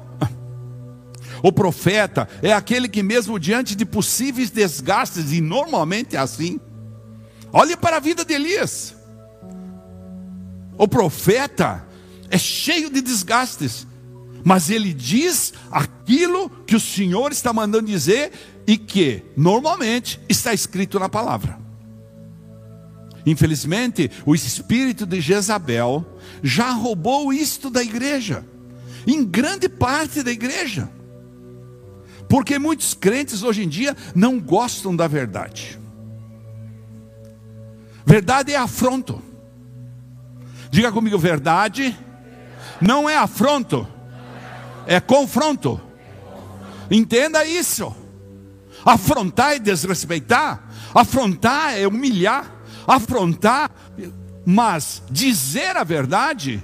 o 1.41 1.53
profeta 1.53 2.27
é 2.43 2.51
aquele 2.51 2.89
que, 2.89 3.01
mesmo 3.01 3.39
diante 3.39 3.73
de 3.73 3.85
possíveis 3.85 4.49
desgastes, 4.49 5.31
e 5.31 5.39
normalmente 5.39 6.17
é 6.17 6.19
assim, 6.19 6.59
olhe 7.53 7.77
para 7.77 7.95
a 7.95 8.01
vida 8.01 8.25
de 8.25 8.33
Elias. 8.33 8.93
O 10.77 10.85
profeta 10.85 11.87
é 12.29 12.37
cheio 12.37 12.89
de 12.89 12.99
desgastes, 12.99 13.87
mas 14.43 14.69
ele 14.69 14.93
diz 14.93 15.53
aquilo 15.71 16.49
que 16.67 16.75
o 16.75 16.79
Senhor 16.79 17.31
está 17.31 17.53
mandando 17.53 17.87
dizer 17.87 18.33
e 18.67 18.77
que 18.77 19.23
normalmente 19.35 20.19
está 20.29 20.53
escrito 20.53 20.99
na 20.99 21.09
palavra. 21.09 21.59
Infelizmente, 23.25 24.09
o 24.25 24.33
espírito 24.33 25.05
de 25.05 25.21
Jezabel 25.21 26.05
já 26.41 26.71
roubou 26.71 27.31
isto 27.31 27.69
da 27.69 27.83
igreja, 27.83 28.45
em 29.05 29.23
grande 29.23 29.69
parte 29.69 30.23
da 30.23 30.31
igreja, 30.31 30.89
porque 32.27 32.57
muitos 32.57 32.93
crentes 32.93 33.43
hoje 33.43 33.63
em 33.63 33.67
dia 33.67 33.95
não 34.15 34.39
gostam 34.39 34.95
da 34.95 35.07
verdade. 35.07 35.79
Verdade 38.05 38.53
é 38.53 38.57
afronto. 38.57 39.21
Diga 40.71 40.91
comigo, 40.91 41.17
verdade 41.17 41.95
não 42.81 43.07
é 43.07 43.15
afronto, 43.15 43.87
é 44.87 44.99
confronto. 44.99 45.79
Entenda 46.89 47.45
isso. 47.45 47.95
Afrontar 48.85 49.53
é 49.53 49.59
desrespeitar, 49.59 50.63
afrontar 50.93 51.77
é 51.77 51.87
humilhar, 51.87 52.51
afrontar, 52.87 53.69
mas 54.45 55.03
dizer 55.09 55.77
a 55.77 55.83
verdade 55.83 56.63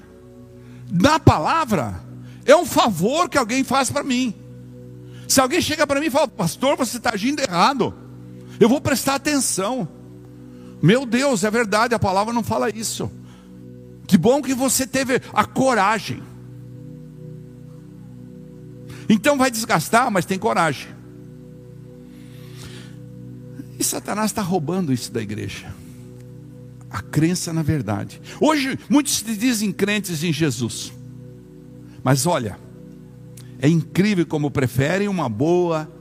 na 0.91 1.19
palavra 1.19 2.01
é 2.45 2.55
um 2.55 2.65
favor 2.65 3.29
que 3.29 3.37
alguém 3.37 3.63
faz 3.63 3.91
para 3.91 4.03
mim. 4.03 4.33
Se 5.27 5.41
alguém 5.41 5.61
chega 5.61 5.85
para 5.85 5.99
mim 5.99 6.07
e 6.07 6.11
fala, 6.11 6.27
pastor, 6.27 6.77
você 6.77 6.97
está 6.97 7.11
agindo 7.13 7.41
errado, 7.41 7.93
eu 8.59 8.69
vou 8.69 8.79
prestar 8.81 9.15
atenção. 9.15 9.87
Meu 10.81 11.05
Deus, 11.05 11.43
é 11.43 11.51
verdade, 11.51 11.93
a 11.93 11.99
palavra 11.99 12.33
não 12.33 12.43
fala 12.43 12.69
isso. 12.69 13.11
Que 14.07 14.17
bom 14.17 14.41
que 14.41 14.53
você 14.53 14.87
teve 14.87 15.21
a 15.33 15.43
coragem. 15.43 16.23
Então 19.09 19.37
vai 19.37 19.51
desgastar, 19.51 20.09
mas 20.09 20.25
tem 20.25 20.39
coragem. 20.39 20.96
E 23.77 23.83
Satanás 23.83 24.31
está 24.31 24.41
roubando 24.41 24.91
isso 24.91 25.11
da 25.11 25.21
igreja. 25.21 25.73
A 26.89 27.01
crença 27.01 27.53
na 27.53 27.61
verdade. 27.61 28.21
Hoje, 28.39 28.77
muitos 28.89 29.17
se 29.17 29.35
dizem 29.35 29.71
crentes 29.71 30.23
em 30.23 30.33
Jesus. 30.33 30.91
Mas 32.03 32.25
olha, 32.25 32.57
é 33.59 33.67
incrível 33.67 34.25
como 34.25 34.51
preferem 34.51 35.07
uma 35.07 35.27
boa, 35.27 35.91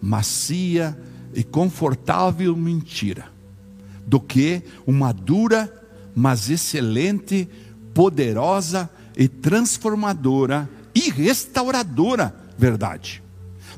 macia 0.00 0.96
e 1.34 1.42
confortável 1.42 2.56
mentira 2.56 3.26
do 4.06 4.18
que 4.18 4.62
uma 4.86 5.12
dura, 5.12 5.72
mas 6.14 6.48
excelente, 6.48 7.48
poderosa 7.92 8.88
e 9.16 9.28
transformadora 9.28 10.68
e 10.94 11.10
restauradora 11.10 12.34
verdade. 12.56 13.22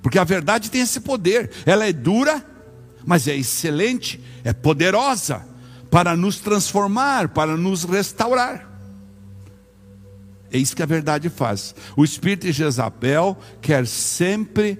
Porque 0.02 0.18
a 0.18 0.24
verdade 0.24 0.70
tem 0.70 0.80
esse 0.80 1.00
poder, 1.00 1.50
ela 1.66 1.86
é 1.86 1.92
dura, 1.92 2.44
mas 3.04 3.26
é 3.28 3.36
excelente, 3.36 4.20
é 4.44 4.52
poderosa 4.52 5.44
para 5.90 6.16
nos 6.16 6.38
transformar, 6.38 7.28
para 7.28 7.56
nos 7.56 7.84
restaurar. 7.84 8.68
É 10.52 10.58
isso 10.58 10.74
que 10.74 10.82
a 10.82 10.86
verdade 10.86 11.28
faz. 11.28 11.74
O 11.96 12.04
espírito 12.04 12.46
de 12.46 12.52
Jezabel 12.52 13.38
quer 13.60 13.86
sempre 13.86 14.78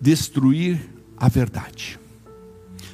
destruir 0.00 0.78
a 1.16 1.28
verdade. 1.28 1.98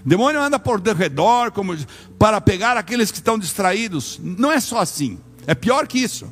O 0.04 0.08
demônio 0.08 0.40
anda 0.40 0.58
por 0.58 0.80
redor 0.80 1.50
como 1.50 1.76
para 2.18 2.40
pegar 2.40 2.76
aqueles 2.76 3.10
que 3.10 3.18
estão 3.18 3.38
distraídos. 3.38 4.20
Não 4.22 4.52
é 4.52 4.60
só 4.60 4.78
assim. 4.78 5.18
É 5.46 5.54
pior 5.54 5.86
que 5.86 5.98
isso. 5.98 6.30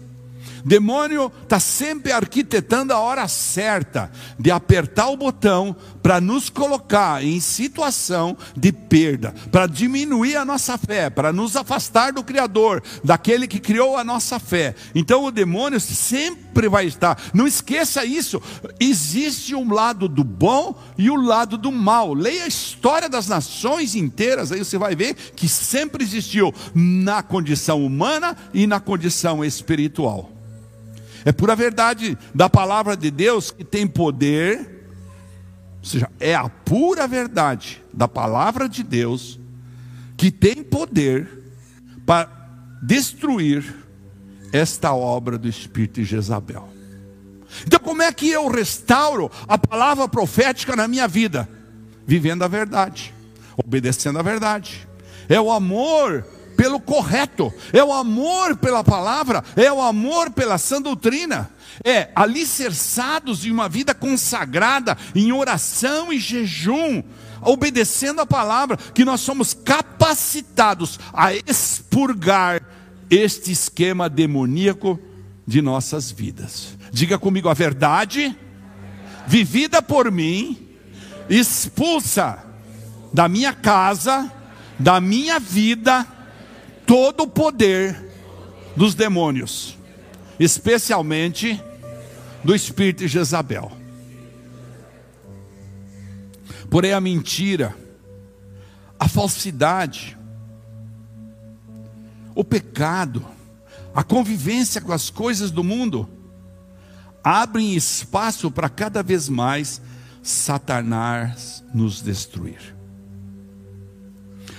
Demônio 0.64 1.30
está 1.42 1.60
sempre 1.60 2.10
arquitetando 2.10 2.92
a 2.92 2.98
hora 2.98 3.28
certa 3.28 4.10
de 4.38 4.50
apertar 4.50 5.08
o 5.08 5.16
botão 5.16 5.76
para 6.02 6.20
nos 6.20 6.48
colocar 6.48 7.22
em 7.22 7.38
situação 7.38 8.36
de 8.56 8.72
perda, 8.72 9.34
para 9.50 9.66
diminuir 9.66 10.36
a 10.36 10.44
nossa 10.44 10.78
fé, 10.78 11.10
para 11.10 11.32
nos 11.32 11.54
afastar 11.54 12.12
do 12.12 12.24
Criador, 12.24 12.82
daquele 13.02 13.46
que 13.46 13.60
criou 13.60 13.96
a 13.96 14.04
nossa 14.04 14.38
fé. 14.38 14.74
Então 14.94 15.24
o 15.24 15.30
demônio 15.30 15.80
sempre 15.80 16.68
vai 16.68 16.86
estar. 16.86 17.20
Não 17.32 17.46
esqueça 17.46 18.04
isso. 18.04 18.40
Existe 18.80 19.54
um 19.54 19.72
lado 19.72 20.08
do 20.08 20.24
bom 20.24 20.78
e 20.96 21.10
o 21.10 21.16
lado 21.16 21.58
do 21.58 21.70
mal. 21.70 22.14
Leia 22.14 22.44
a 22.44 22.48
história 22.48 23.08
das 23.08 23.28
nações 23.28 23.94
inteiras, 23.94 24.50
aí 24.50 24.58
você 24.58 24.78
vai 24.78 24.96
ver 24.96 25.14
que 25.14 25.48
sempre 25.48 26.04
existiu 26.04 26.54
na 26.74 27.22
condição 27.22 27.84
humana 27.84 28.36
e 28.52 28.66
na 28.66 28.80
condição 28.80 29.44
espiritual. 29.44 30.33
É 31.24 31.32
pura 31.32 31.56
verdade 31.56 32.18
da 32.34 32.48
palavra 32.50 32.96
de 32.96 33.10
Deus 33.10 33.50
que 33.50 33.64
tem 33.64 33.86
poder, 33.86 34.88
ou 35.78 35.84
seja, 35.84 36.10
é 36.20 36.34
a 36.34 36.48
pura 36.48 37.06
verdade 37.06 37.82
da 37.92 38.06
palavra 38.06 38.68
de 38.68 38.82
Deus 38.82 39.38
que 40.16 40.30
tem 40.30 40.62
poder 40.62 41.28
para 42.04 42.28
destruir 42.82 43.74
esta 44.52 44.94
obra 44.94 45.38
do 45.38 45.48
espírito 45.48 45.94
de 45.94 46.04
Jezabel. 46.04 46.68
Então, 47.66 47.80
como 47.80 48.02
é 48.02 48.12
que 48.12 48.28
eu 48.28 48.48
restauro 48.48 49.30
a 49.48 49.56
palavra 49.56 50.08
profética 50.08 50.76
na 50.76 50.86
minha 50.86 51.08
vida? 51.08 51.48
Vivendo 52.06 52.42
a 52.42 52.48
verdade, 52.48 53.14
obedecendo 53.56 54.18
a 54.18 54.22
verdade. 54.22 54.86
É 55.28 55.40
o 55.40 55.50
amor 55.50 56.26
pelo 56.56 56.80
correto, 56.80 57.52
é 57.72 57.82
o 57.82 57.92
amor 57.92 58.56
pela 58.56 58.82
palavra, 58.82 59.44
é 59.56 59.72
o 59.72 59.80
amor 59.80 60.30
pela 60.30 60.58
sã 60.58 60.80
doutrina, 60.80 61.50
é 61.84 62.10
alicerçados 62.14 63.44
em 63.44 63.50
uma 63.50 63.68
vida 63.68 63.94
consagrada, 63.94 64.96
em 65.14 65.32
oração 65.32 66.12
e 66.12 66.18
jejum, 66.18 67.02
obedecendo 67.40 68.20
a 68.20 68.26
palavra, 68.26 68.76
que 68.76 69.04
nós 69.04 69.20
somos 69.20 69.52
capacitados 69.52 70.98
a 71.12 71.34
expurgar 71.34 72.62
este 73.10 73.52
esquema 73.52 74.08
demoníaco 74.08 74.98
de 75.46 75.60
nossas 75.60 76.10
vidas. 76.10 76.76
Diga 76.92 77.18
comigo 77.18 77.48
a 77.48 77.54
verdade, 77.54 78.36
vivida 79.26 79.82
por 79.82 80.10
mim, 80.10 80.68
expulsa 81.28 82.38
da 83.12 83.28
minha 83.28 83.52
casa, 83.52 84.30
da 84.78 85.00
minha 85.00 85.38
vida, 85.38 86.06
todo 86.86 87.24
o 87.24 87.28
poder 87.28 88.12
dos 88.76 88.94
demônios, 88.94 89.76
especialmente 90.38 91.62
do 92.42 92.54
espírito 92.54 92.98
de 92.98 93.08
Jezabel. 93.08 93.72
Porém, 96.70 96.92
a 96.92 97.00
mentira, 97.00 97.74
a 98.98 99.08
falsidade, 99.08 100.18
o 102.34 102.42
pecado, 102.42 103.24
a 103.94 104.02
convivência 104.02 104.80
com 104.80 104.92
as 104.92 105.08
coisas 105.08 105.50
do 105.50 105.62
mundo, 105.62 106.08
abrem 107.22 107.74
espaço 107.74 108.50
para 108.50 108.68
cada 108.68 109.02
vez 109.02 109.28
mais 109.28 109.80
Satanás 110.22 111.62
nos 111.72 112.02
destruir. 112.02 112.73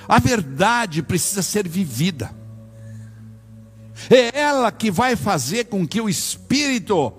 A 0.08 0.20
verdade 0.20 1.02
precisa 1.02 1.42
ser 1.42 1.68
vivida. 1.68 2.32
É 4.10 4.40
ela 4.40 4.72
que 4.72 4.92
vai 4.92 5.16
fazer 5.16 5.66
com 5.66 5.88
que 5.88 6.02
o 6.02 6.10
espírito 6.10 7.14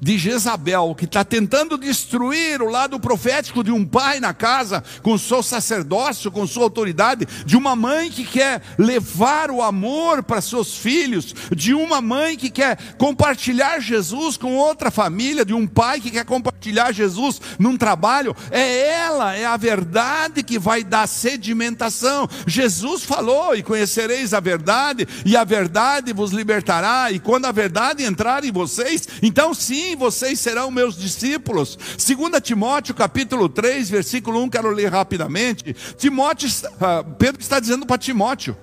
de 0.00 0.16
Jezabel, 0.16 0.94
que 0.96 1.04
está 1.04 1.24
tentando 1.24 1.76
destruir 1.76 2.62
o 2.62 2.70
lado 2.70 3.00
profético 3.00 3.64
de 3.64 3.72
um 3.72 3.84
pai 3.84 4.20
na 4.20 4.32
casa, 4.32 4.82
com 5.02 5.18
seu 5.18 5.42
sacerdócio, 5.42 6.30
com 6.30 6.46
sua 6.46 6.64
autoridade, 6.64 7.26
de 7.44 7.56
uma 7.56 7.74
mãe 7.74 8.10
que 8.10 8.24
quer 8.24 8.62
levar 8.78 9.50
o 9.50 9.62
amor 9.62 10.22
para 10.22 10.40
seus 10.40 10.76
filhos, 10.76 11.34
de 11.54 11.74
uma 11.74 12.00
mãe 12.00 12.36
que 12.36 12.50
quer 12.50 12.78
compartilhar 12.96 13.80
Jesus 13.80 14.36
com 14.36 14.56
outra 14.56 14.90
família, 14.90 15.44
de 15.44 15.54
um 15.54 15.66
pai 15.66 16.00
que 16.00 16.10
quer 16.10 16.24
compartilhar 16.24 16.92
Jesus 16.92 17.40
num 17.58 17.76
trabalho, 17.76 18.36
é 18.50 18.88
ela, 18.88 19.34
é 19.34 19.44
a 19.44 19.56
verdade 19.56 20.42
que 20.42 20.58
vai 20.58 20.84
dar 20.84 21.06
sedimentação. 21.06 22.28
Jesus 22.46 23.02
falou: 23.04 23.56
e 23.56 23.62
conhecereis 23.62 24.32
a 24.32 24.40
verdade, 24.40 25.06
e 25.24 25.36
a 25.36 25.44
verdade 25.44 26.12
vos 26.12 26.30
libertará, 26.30 27.10
e 27.10 27.18
quando 27.18 27.46
a 27.46 27.52
verdade 27.52 28.04
entrar 28.04 28.44
em 28.44 28.52
vocês, 28.52 29.08
então 29.22 29.52
sim, 29.52 29.87
vocês 29.96 30.40
serão 30.40 30.70
meus 30.70 30.96
discípulos. 30.96 31.78
2 31.96 32.40
Timóteo 32.42 32.94
capítulo 32.94 33.48
3, 33.48 33.90
versículo 33.90 34.42
1, 34.42 34.48
quero 34.48 34.70
ler 34.70 34.90
rapidamente. 34.90 35.74
Timóteo, 35.96 36.48
ah, 36.80 37.04
Pedro 37.18 37.40
está 37.40 37.60
dizendo 37.60 37.86
para 37.86 37.98
Timóteo, 37.98 38.56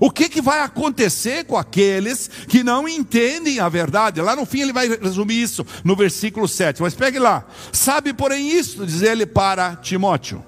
o 0.00 0.10
que, 0.10 0.28
que 0.28 0.42
vai 0.42 0.60
acontecer 0.60 1.44
com 1.44 1.56
aqueles 1.56 2.28
que 2.48 2.62
não 2.62 2.88
entendem 2.88 3.60
a 3.60 3.68
verdade? 3.68 4.20
Lá 4.20 4.36
no 4.36 4.44
fim 4.44 4.60
ele 4.60 4.72
vai 4.72 4.88
resumir 4.88 5.40
isso 5.40 5.66
no 5.84 5.96
versículo 5.96 6.46
7. 6.46 6.82
Mas 6.82 6.94
pegue 6.94 7.18
lá. 7.18 7.46
Sabe, 7.72 8.12
porém, 8.12 8.50
isso, 8.50 8.84
diz 8.84 9.02
ele 9.02 9.24
para 9.24 9.76
Timóteo, 9.76 10.44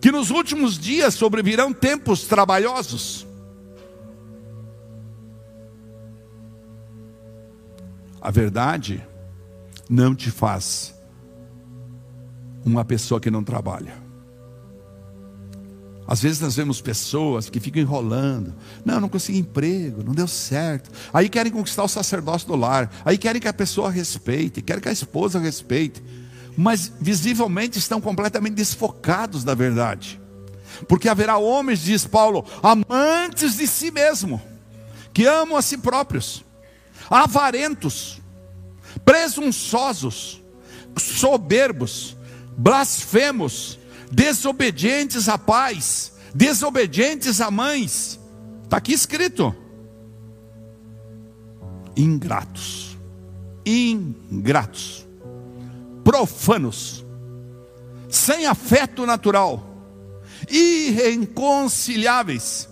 que 0.00 0.12
nos 0.12 0.30
últimos 0.30 0.78
dias 0.78 1.14
sobrevirão 1.14 1.72
tempos 1.72 2.22
trabalhosos 2.22 3.25
A 8.26 8.30
verdade 8.32 9.06
não 9.88 10.12
te 10.12 10.32
faz 10.32 10.92
uma 12.64 12.84
pessoa 12.84 13.20
que 13.20 13.30
não 13.30 13.44
trabalha. 13.44 13.94
Às 16.08 16.22
vezes 16.22 16.40
nós 16.40 16.56
vemos 16.56 16.80
pessoas 16.80 17.48
que 17.48 17.60
ficam 17.60 17.80
enrolando. 17.80 18.52
Não, 18.84 18.98
não 18.98 19.08
consegui 19.08 19.38
emprego, 19.38 20.02
não 20.02 20.12
deu 20.12 20.26
certo. 20.26 20.90
Aí 21.14 21.28
querem 21.28 21.52
conquistar 21.52 21.84
o 21.84 21.88
sacerdócio 21.88 22.48
do 22.48 22.56
lar. 22.56 22.90
Aí 23.04 23.16
querem 23.16 23.40
que 23.40 23.46
a 23.46 23.52
pessoa 23.52 23.92
respeite, 23.92 24.60
querem 24.60 24.82
que 24.82 24.88
a 24.88 24.92
esposa 24.92 25.38
respeite. 25.38 26.02
Mas 26.58 26.90
visivelmente 27.00 27.78
estão 27.78 28.00
completamente 28.00 28.54
desfocados 28.54 29.44
da 29.44 29.54
verdade. 29.54 30.20
Porque 30.88 31.08
haverá 31.08 31.38
homens, 31.38 31.78
diz 31.78 32.04
Paulo, 32.04 32.44
amantes 32.60 33.56
de 33.56 33.68
si 33.68 33.92
mesmo, 33.92 34.42
que 35.14 35.28
amam 35.28 35.56
a 35.56 35.62
si 35.62 35.78
próprios 35.78 36.44
avarentos, 37.10 38.20
presunçosos, 39.04 40.40
soberbos, 40.96 42.16
blasfemos, 42.56 43.78
desobedientes 44.10 45.28
a 45.28 45.36
pais, 45.36 46.14
desobedientes 46.34 47.40
a 47.40 47.50
mães. 47.50 48.18
Está 48.64 48.78
aqui 48.78 48.92
escrito. 48.92 49.54
Ingratos, 51.96 52.96
ingratos, 53.64 55.06
profanos, 56.04 57.04
sem 58.10 58.46
afeto 58.46 59.06
natural, 59.06 59.64
irreconciliáveis, 60.48 62.68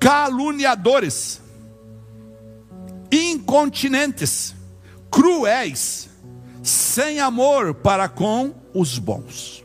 caluniadores, 0.00 1.39
incontinentes, 3.10 4.54
cruéis, 5.10 6.08
sem 6.62 7.20
amor 7.20 7.74
para 7.74 8.08
com 8.08 8.54
os 8.74 8.98
bons. 8.98 9.64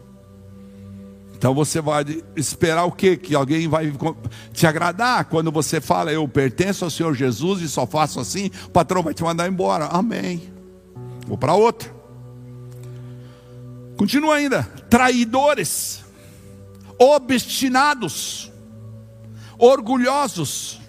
Então 1.38 1.53
você 1.53 1.81
vai 1.81 2.05
esperar 2.36 2.86
o 2.86 2.91
quê? 2.91 3.15
Que 3.17 3.36
alguém 3.36 3.67
vai 3.67 3.93
te 4.53 4.65
agradar 4.65 5.25
quando 5.25 5.51
você 5.51 5.79
fala, 5.79 6.12
eu 6.12 6.27
pertenço 6.27 6.86
ao 6.86 6.89
Senhor 6.89 7.13
Jesus 7.13 7.62
e 7.62 7.69
só 7.69 7.86
faço 7.86 8.19
assim, 8.19 8.49
o 8.65 8.69
patrão 8.69 9.03
vai 9.03 9.13
te 9.13 9.21
mandar 9.21 9.47
embora. 9.47 9.86
Amém. 9.86 10.51
Vou 11.27 11.38
para 11.38 11.53
outra. 11.53 11.93
Continua 13.97 14.36
ainda. 14.36 14.63
Traidores, 14.89 16.03
obstinados, 16.97 18.51
orgulhosos, 19.58 20.79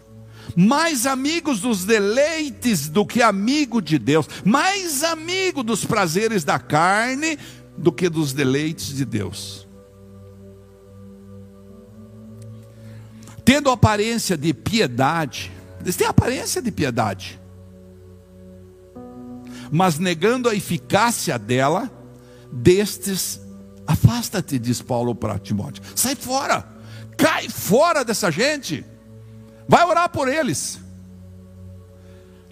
mais 0.56 1.04
amigos 1.04 1.60
dos 1.60 1.84
deleites 1.84 2.88
do 2.88 3.04
que 3.04 3.20
amigo 3.20 3.82
de 3.82 3.98
Deus, 3.98 4.26
mais 4.42 5.04
amigo 5.04 5.62
dos 5.62 5.84
prazeres 5.84 6.42
da 6.42 6.58
carne 6.58 7.38
do 7.76 7.92
que 7.92 8.08
dos 8.08 8.32
deleites 8.32 8.86
de 8.96 9.04
Deus. 9.04 9.68
Tendo 13.44 13.70
aparência 13.70 14.36
de 14.36 14.54
piedade, 14.54 15.52
eles 15.82 15.94
têm 15.94 16.06
aparência 16.06 16.62
de 16.62 16.72
piedade, 16.72 17.38
mas 19.70 19.98
negando 19.98 20.48
a 20.48 20.54
eficácia 20.54 21.38
dela, 21.38 21.90
destes, 22.50 23.40
afasta-te, 23.86 24.58
diz 24.58 24.80
Paulo 24.80 25.14
para 25.14 25.38
Timóteo, 25.38 25.82
sai 25.94 26.16
fora, 26.16 26.66
cai 27.16 27.48
fora 27.48 28.04
dessa 28.04 28.30
gente. 28.30 28.84
Vai 29.68 29.84
orar 29.84 30.08
por 30.08 30.28
eles. 30.28 30.80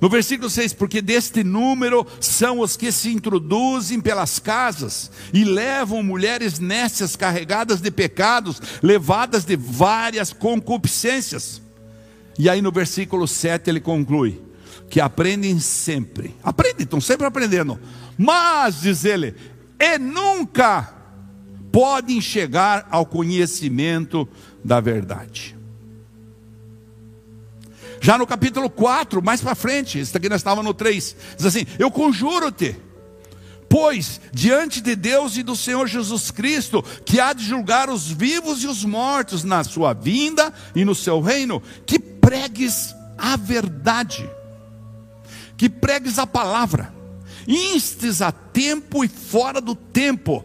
No 0.01 0.09
versículo 0.11 0.51
6, 0.51 0.75
porque 0.75 1.01
deste 1.01 1.43
número 1.43 2.07
são 2.21 2.61
os 2.61 2.77
que 2.77 2.93
se 2.93 3.11
introduzem 3.11 4.01
pelas 4.01 4.39
casas 4.39 5.11
e 5.33 5.45
levam 5.45 6.03
mulheres 6.03 6.59
nécias 6.59 7.17
carregadas 7.17 7.81
de 7.81 7.91
pecados, 7.91 8.61
levadas 8.83 9.45
de 9.45 9.57
várias 9.57 10.33
concupiscências. 10.33 11.63
E 12.39 12.51
aí 12.51 12.61
no 12.61 12.71
versículo 12.71 13.27
7 13.27 13.71
ele 13.71 13.81
conclui: 13.81 14.43
que 14.91 15.01
aprendem 15.01 15.59
sempre, 15.59 16.37
aprendem, 16.43 16.85
estão 16.85 17.01
sempre 17.01 17.27
aprendendo, 17.27 17.79
mas, 18.19 18.83
diz 18.83 19.05
ele, 19.05 19.35
e 19.79 19.99
nunca 19.99 20.93
podem 21.73 22.21
chegar 22.21 22.87
ao 22.91 23.07
conhecimento 23.07 24.29
da 24.65 24.81
verdade. 24.81 25.54
Já 28.05 28.19
no 28.19 28.27
capítulo 28.27 28.69
4, 28.69 29.23
mais 29.23 29.41
para 29.41 29.55
frente, 29.55 29.99
esse 29.99 30.15
aqui 30.15 30.29
nós 30.29 30.41
estávamos 30.41 30.67
no 30.67 30.75
3, 30.75 31.17
diz 31.39 31.47
assim: 31.47 31.65
Eu 31.79 31.91
conjuro-te, 31.91 32.77
pois 33.67 34.21
diante 34.31 34.83
de 34.83 34.95
Deus 34.95 35.39
e 35.39 35.43
do 35.43 35.57
Senhor 35.57 35.87
Jesus 35.87 36.31
Cristo, 36.31 36.85
que 37.07 37.19
há 37.19 37.33
de 37.33 37.43
julgar 37.43 37.89
os 37.89 38.07
vivos 38.07 38.63
e 38.63 38.67
os 38.67 38.85
mortos 38.85 39.43
na 39.43 39.65
sua 39.65 39.95
vinda 39.95 40.53
e 40.75 40.85
no 40.85 40.95
seu 40.95 41.23
reino, 41.23 41.63
que 41.87 41.99
pregues 41.99 42.95
a 43.17 43.39
verdade, 43.39 44.29
que 45.57 45.71
pregues 45.71 46.19
a 46.19 46.27
palavra, 46.27 46.93
instes 47.49 48.21
a 48.21 48.31
tempo 48.31 49.03
e 49.03 49.09
fora 49.09 49.63
do 49.63 49.75
tempo, 49.75 50.45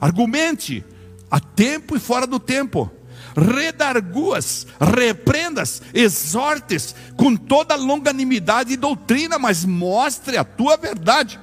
argumente 0.00 0.84
a 1.28 1.40
tempo 1.40 1.96
e 1.96 1.98
fora 1.98 2.24
do 2.24 2.38
tempo 2.38 2.88
redarguas, 3.36 4.66
repreendas, 4.80 5.82
exortes 5.94 6.94
com 7.16 7.36
toda 7.36 7.74
longanimidade 7.74 8.72
e 8.72 8.76
doutrina, 8.76 9.38
mas 9.38 9.64
mostre 9.64 10.36
a 10.36 10.44
tua 10.44 10.76
verdade. 10.76 11.38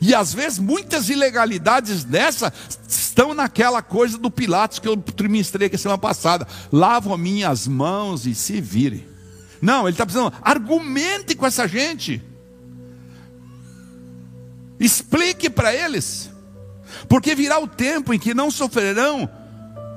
E 0.00 0.14
às 0.14 0.34
vezes 0.34 0.58
muitas 0.58 1.08
ilegalidades 1.08 2.02
dessa 2.02 2.52
estão 2.88 3.32
naquela 3.32 3.80
coisa 3.80 4.18
do 4.18 4.30
Pilatos 4.30 4.80
que 4.80 4.88
eu 4.88 5.00
ministrei 5.22 5.68
aqui 5.68 5.78
semana 5.78 5.98
passada. 5.98 6.46
Lavo 6.72 7.16
minhas 7.16 7.68
mãos 7.68 8.26
e 8.26 8.34
se 8.34 8.60
vire. 8.60 9.08
Não, 9.60 9.82
ele 9.82 9.90
está 9.90 10.04
precisando, 10.04 10.32
argumente 10.42 11.36
com 11.36 11.46
essa 11.46 11.68
gente. 11.68 12.20
Explique 14.80 15.48
para 15.48 15.72
eles. 15.72 16.28
Porque 17.08 17.36
virá 17.36 17.60
o 17.60 17.68
tempo 17.68 18.12
em 18.12 18.18
que 18.18 18.34
não 18.34 18.50
sofrerão 18.50 19.30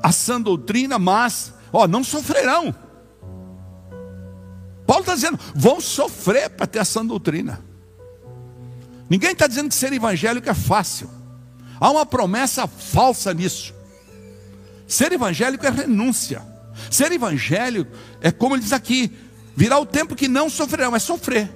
a 0.02 0.12
sã 0.12 0.40
doutrina, 0.40 1.00
mas, 1.00 1.54
ó, 1.72 1.88
não 1.88 2.04
sofrerão. 2.04 2.74
Paulo 4.86 5.02
está 5.02 5.16
dizendo, 5.16 5.40
vão 5.56 5.82
sofrer 5.82 6.50
para 6.50 6.68
ter 6.68 6.80
a 6.80 6.86
sã 6.86 7.06
doutrina. 7.06 7.62
Ninguém 9.10 9.32
está 9.32 9.48
dizendo 9.48 9.70
que 9.70 9.76
ser 9.76 9.94
evangélico 9.94 10.50
é 10.50 10.54
fácil. 10.54 11.10
Há 11.80 11.90
uma 11.92 12.06
promessa 12.06 12.68
falsa 12.68 13.34
nisso. 13.34 13.74
Ser 14.88 15.12
evangélico 15.12 15.66
é 15.66 15.70
renúncia. 15.70 16.42
Ser 16.90 17.12
evangélico 17.12 17.92
é 18.22 18.32
como 18.32 18.56
ele 18.56 18.64
diz 18.64 18.74
aqui: 18.74 19.12
virá 19.56 19.80
o 19.80 19.86
tempo 19.86 20.16
que 20.16 20.28
não 20.28 20.50
sofrerão, 20.50 20.96
é 20.96 21.00
sofrer 21.00 21.52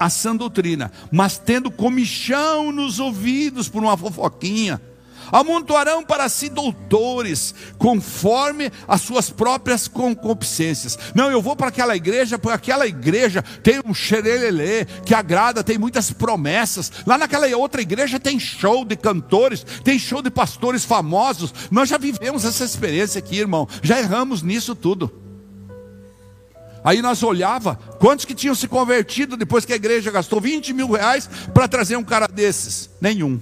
a 0.00 0.08
sã 0.08 0.34
doutrina, 0.34 0.90
mas 1.12 1.36
tendo 1.36 1.70
comichão 1.70 2.72
nos 2.72 2.98
ouvidos 2.98 3.68
por 3.68 3.82
uma 3.82 3.94
fofoquinha, 3.98 4.80
amontoarão 5.30 6.04
para 6.04 6.28
si 6.28 6.48
doutores, 6.48 7.54
conforme 7.78 8.70
as 8.86 9.00
suas 9.02 9.30
próprias 9.30 9.88
concupiscências. 9.88 10.98
Não, 11.14 11.30
eu 11.30 11.42
vou 11.42 11.56
para 11.56 11.68
aquela 11.68 11.96
igreja, 11.96 12.38
porque 12.38 12.54
aquela 12.54 12.86
igreja 12.86 13.42
tem 13.62 13.80
um 13.84 13.94
xerelelê 13.94 14.84
que 15.04 15.14
agrada, 15.14 15.64
tem 15.64 15.78
muitas 15.78 16.10
promessas. 16.12 16.90
Lá 17.06 17.18
naquela 17.18 17.46
outra 17.56 17.82
igreja 17.82 18.20
tem 18.20 18.38
show 18.38 18.84
de 18.84 18.96
cantores, 18.96 19.64
tem 19.84 19.98
show 19.98 20.22
de 20.22 20.30
pastores 20.30 20.84
famosos. 20.84 21.52
Nós 21.70 21.88
já 21.88 21.98
vivemos 21.98 22.44
essa 22.44 22.64
experiência 22.64 23.18
aqui, 23.18 23.38
irmão. 23.38 23.68
Já 23.82 23.98
erramos 23.98 24.42
nisso 24.42 24.74
tudo. 24.74 25.10
Aí 26.82 27.02
nós 27.02 27.22
olhava 27.22 27.76
quantos 27.98 28.24
que 28.24 28.34
tinham 28.34 28.54
se 28.54 28.66
convertido 28.66 29.36
depois 29.36 29.64
que 29.64 29.72
a 29.72 29.76
igreja 29.76 30.10
gastou 30.10 30.40
20 30.40 30.72
mil 30.72 30.90
reais 30.90 31.28
para 31.52 31.68
trazer 31.68 31.96
um 31.96 32.04
cara 32.04 32.26
desses. 32.26 32.90
Nenhum. 33.00 33.40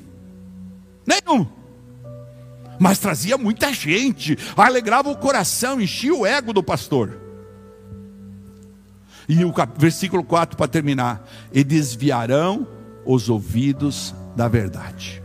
Nenhum. 1.07 1.47
Mas 2.79 2.99
trazia 2.99 3.37
muita 3.37 3.73
gente, 3.73 4.39
alegrava 4.57 5.11
o 5.11 5.17
coração, 5.17 5.81
enchia 5.81 6.15
o 6.15 6.27
ego 6.27 6.53
do 6.53 6.63
pastor. 6.63 7.19
E 9.29 9.45
o 9.45 9.53
versículo 9.77 10.25
4 10.25 10.57
para 10.57 10.69
terminar: 10.69 11.27
E 11.53 11.63
desviarão 11.63 12.67
os 13.05 13.29
ouvidos 13.29 14.15
da 14.37 14.49
verdade 14.49 15.23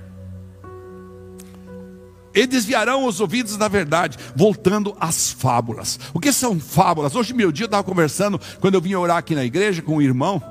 e 2.34 2.48
desviarão 2.48 3.06
os 3.06 3.20
ouvidos 3.20 3.58
da 3.58 3.68
verdade, 3.68 4.18
voltando 4.36 4.96
às 5.00 5.32
fábulas. 5.32 6.00
O 6.14 6.20
que 6.20 6.34
são 6.34 6.60
fábulas? 6.60 7.16
Hoje, 7.16 7.34
meu 7.34 7.52
dia, 7.52 7.66
eu 7.66 7.68
estava 7.68 7.84
conversando, 7.84 8.40
quando 8.60 8.74
eu 8.74 8.82
vim 8.82 8.96
orar 8.96 9.18
aqui 9.18 9.36
na 9.36 9.46
igreja 9.46 9.82
com 9.82 9.98
um 9.98 10.02
irmão, 10.02 10.42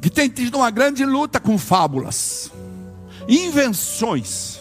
que 0.00 0.08
tem 0.08 0.28
tido 0.28 0.56
uma 0.56 0.70
grande 0.70 1.04
luta 1.04 1.38
com 1.38 1.58
fábulas, 1.58 2.50
invenções. 3.28 4.60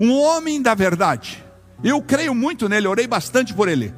Um 0.00 0.12
homem 0.12 0.60
da 0.60 0.74
verdade. 0.74 1.44
Eu 1.82 2.00
creio 2.02 2.34
muito 2.34 2.68
nele, 2.68 2.86
orei 2.86 3.06
bastante 3.06 3.52
por 3.52 3.68
ele. 3.68 3.94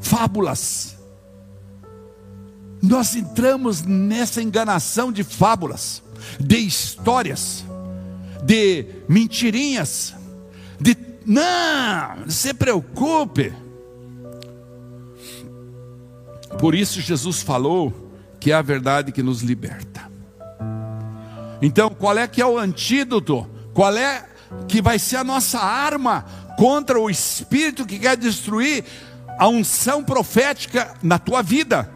Fábulas. 0.00 0.96
Nós 2.82 3.16
entramos 3.16 3.82
nessa 3.82 4.42
enganação 4.42 5.10
de 5.10 5.24
fábulas, 5.24 6.02
de 6.38 6.58
histórias 6.58 7.64
de 8.44 8.84
mentirinhas, 9.08 10.14
de 10.78 10.96
não, 11.24 12.28
se 12.28 12.52
preocupe. 12.52 13.52
Por 16.58 16.74
isso 16.74 17.00
Jesus 17.00 17.42
falou 17.42 18.10
que 18.38 18.52
é 18.52 18.54
a 18.54 18.62
verdade 18.62 19.12
que 19.12 19.22
nos 19.22 19.40
liberta. 19.40 19.93
Então, 21.64 21.90
qual 21.90 22.18
é 22.18 22.28
que 22.28 22.42
é 22.42 22.46
o 22.46 22.58
antídoto? 22.58 23.48
Qual 23.72 23.96
é 23.96 24.24
que 24.68 24.82
vai 24.82 24.98
ser 24.98 25.16
a 25.16 25.24
nossa 25.24 25.58
arma 25.58 26.24
contra 26.56 27.00
o 27.00 27.08
espírito 27.08 27.86
que 27.86 27.98
quer 27.98 28.16
destruir 28.16 28.84
a 29.38 29.48
unção 29.48 30.04
profética 30.04 30.94
na 31.02 31.18
tua 31.18 31.42
vida, 31.42 31.90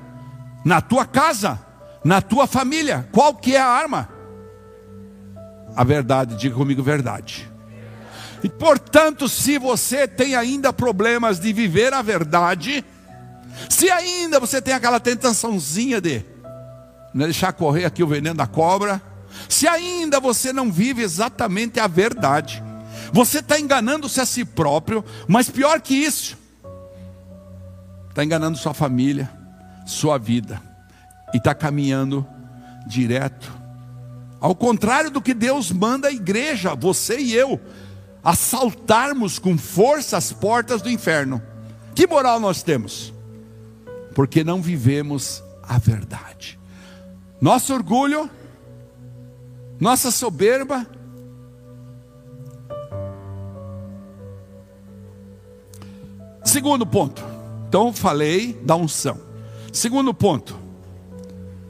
na 0.65 0.81
tua 0.81 1.05
casa, 1.05 1.59
na 2.03 2.21
tua 2.21 2.47
família? 2.47 3.09
Qual 3.13 3.35
que 3.35 3.55
é 3.55 3.61
a 3.61 3.67
arma? 3.67 4.09
a 5.79 5.85
verdade, 5.85 6.35
diga 6.35 6.57
comigo 6.57 6.83
verdade. 6.83 7.49
E 8.43 8.49
portanto, 8.49 9.29
se 9.29 9.59
você 9.59 10.09
tem 10.09 10.35
ainda 10.35 10.73
problemas 10.73 11.39
de 11.39 11.53
viver 11.53 11.93
a 11.93 12.03
verdade, 12.03 12.85
se 13.69 13.89
ainda 13.89 14.41
você 14.41 14.61
tem 14.61 14.75
aquela 14.75 14.99
tentaçãozinha 14.99 16.01
de 16.01 16.25
né, 17.15 17.27
deixar 17.27 17.53
correr 17.53 17.85
aqui 17.85 18.03
o 18.03 18.09
veneno 18.09 18.35
da 18.35 18.47
cobra, 18.49 19.01
se 19.49 19.69
ainda 19.69 20.19
você 20.21 20.53
não 20.53 20.73
vive 20.73 21.03
exatamente 21.03 21.79
a 21.79 21.87
verdade, 21.87 22.63
você 23.13 23.39
está 23.39 23.59
enganando-se 23.59 24.21
a 24.21 24.27
si 24.27 24.45
próprio, 24.45 25.05
mas 25.27 25.51
pior 25.51 25.81
que 25.81 25.95
isso, 25.95 26.37
está 28.09 28.25
enganando 28.25 28.57
sua 28.57 28.75
família, 28.75 29.31
sua 29.87 30.19
vida, 30.19 30.61
e 31.33 31.37
está 31.37 31.55
caminhando 31.55 32.27
direto 32.87 33.59
ao 34.41 34.55
contrário 34.55 35.11
do 35.11 35.21
que 35.21 35.35
Deus 35.35 35.71
manda 35.73 36.09
a 36.09 36.13
igreja, 36.13 36.75
você 36.75 37.19
e 37.19 37.35
eu, 37.35 37.61
assaltarmos 38.23 39.39
com 39.39 39.59
força 39.59 40.17
as 40.17 40.33
portas 40.33 40.81
do 40.81 40.91
inferno. 40.91 41.43
Que 41.95 42.07
moral 42.07 42.39
nós 42.39 42.63
temos? 42.63 43.13
Porque 44.15 44.45
não 44.45 44.63
vivemos 44.63 45.43
a 45.63 45.79
verdade. 45.79 46.59
Nosso 47.41 47.75
orgulho, 47.75 48.31
nossa 49.81 50.11
soberba, 50.11 50.87
Segundo 56.49 56.87
ponto. 56.87 57.23
Então 57.69 57.93
falei 57.93 58.55
da 58.65 58.75
unção. 58.75 59.21
Segundo 59.71 60.15
ponto. 60.15 60.59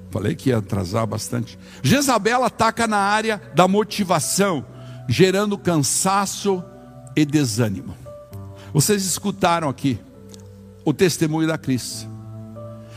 Falei 0.09 0.36
que 0.36 0.50
ia 0.50 0.59
atrasar 0.59 1.04
bastante. 1.04 1.59
Jezabel 1.82 2.44
ataca 2.44 2.86
na 2.86 2.98
área 2.98 3.42
da 3.56 3.66
motivação, 3.66 4.64
gerando 5.09 5.59
cansaço 5.59 6.62
e 7.16 7.26
desânimo. 7.26 7.92
Vocês 8.72 9.04
escutaram 9.04 9.68
aqui 9.68 9.98
o 10.84 10.94
testemunho 10.94 11.48
da 11.48 11.59
Cris, 11.59 12.06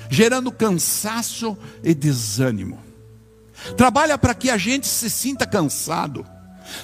gerando 0.07 0.51
cansaço 0.51 1.57
e 1.83 1.95
desânimo. 1.95 2.79
Trabalha 3.77 4.17
para 4.17 4.33
que 4.33 4.49
a 4.49 4.57
gente 4.57 4.87
se 4.87 5.09
sinta 5.09 5.45
cansado 5.45 6.25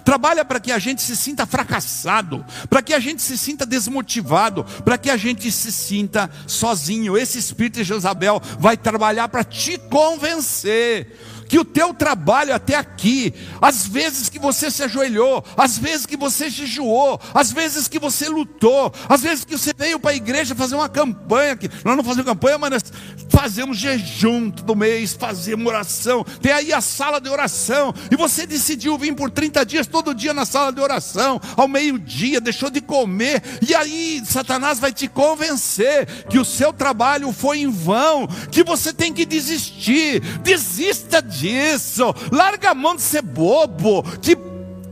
Trabalha 0.04 0.44
para 0.46 0.60
que 0.60 0.72
a 0.72 0.80
gente 0.80 1.02
se 1.02 1.16
sinta 1.16 1.46
fracassado, 1.46 2.46
para 2.70 2.82
que 2.82 2.94
a 2.94 3.00
gente 3.00 3.22
se 3.22 3.38
sinta 3.38 3.66
desmotivado, 3.66 4.64
para 4.84 4.98
que 4.98 5.10
a 5.10 5.18
gente 5.18 5.52
se 5.52 5.72
sinta 5.72 6.30
sozinho. 6.46 7.18
Esse 7.18 7.40
espírito 7.40 7.76
de 7.76 7.84
Jezabel 7.84 8.42
vai 8.60 8.78
trabalhar 8.78 9.30
para 9.30 9.44
te 9.44 9.78
convencer 9.78 11.18
que 11.48 11.58
o 11.58 11.66
teu 11.66 11.94
trabalho 11.94 12.54
até 12.54 12.76
aqui, 12.76 13.34
as 13.62 13.88
vezes 13.88 14.30
que 14.30 14.40
você 14.40 14.70
se 14.70 14.84
ajoelhou, 14.84 15.44
as 15.56 15.78
vezes 15.78 16.06
que 16.06 16.18
você 16.18 16.50
jejuou, 16.50 17.20
as 17.34 17.52
vezes 17.52 17.88
que 17.88 18.00
você 18.00 18.28
lutou, 18.28 18.94
as 19.08 19.22
vezes 19.22 19.46
que 19.46 19.58
você 19.58 19.74
veio 19.74 20.00
para 20.00 20.12
a 20.12 20.16
igreja 20.16 20.56
fazer 20.56 20.76
uma 20.76 20.90
campanha, 20.90 21.56
que 21.56 21.70
nós 21.84 21.96
não 21.96 22.04
fazemos 22.04 22.26
campanha, 22.26 22.58
mas 22.58 22.72
nós 22.72 22.84
fazemos 23.30 23.78
jejum 23.78 24.50
todo 24.52 24.76
mês, 24.76 25.14
fazemos 25.14 25.66
oração, 25.66 26.24
tem 26.42 26.52
aí 26.52 26.74
a 26.74 26.82
sala 26.82 27.20
de 27.20 27.30
oração, 27.30 27.94
e 28.12 28.16
você 28.16 28.46
decidiu 28.46 28.98
vir 28.98 29.14
por 29.16 29.30
30 29.30 29.66
dias 29.66 29.88
todo 29.88 30.14
dia 30.14 30.34
na 30.34 30.46
sala 30.46 30.72
de 30.72 30.82
oração, 30.82 31.40
ao 31.56 31.68
meio-dia, 31.68 32.42
deixou 32.42 32.70
de 32.70 32.82
comer, 32.82 33.42
e 33.68 33.74
aí 33.76 34.22
Satanás 34.26 34.80
vai 34.80 34.92
te 34.92 35.08
convencer 35.08 36.08
que 36.30 36.40
o 36.40 36.46
seu 36.46 36.74
trabalho 36.74 37.32
foi 37.32 37.60
em 37.60 37.70
vão, 37.70 38.28
que 38.52 38.64
você 38.64 38.92
tem 38.92 39.14
que 39.14 39.26
desistir, 39.26 40.20
desista 40.42 41.22
de 41.22 41.37
disso. 41.38 42.14
Larga 42.32 42.72
a 42.72 42.76
mão 42.76 42.96
de 42.96 43.02
ser 43.02 43.22
bobo. 43.22 44.04
Que 44.20 44.36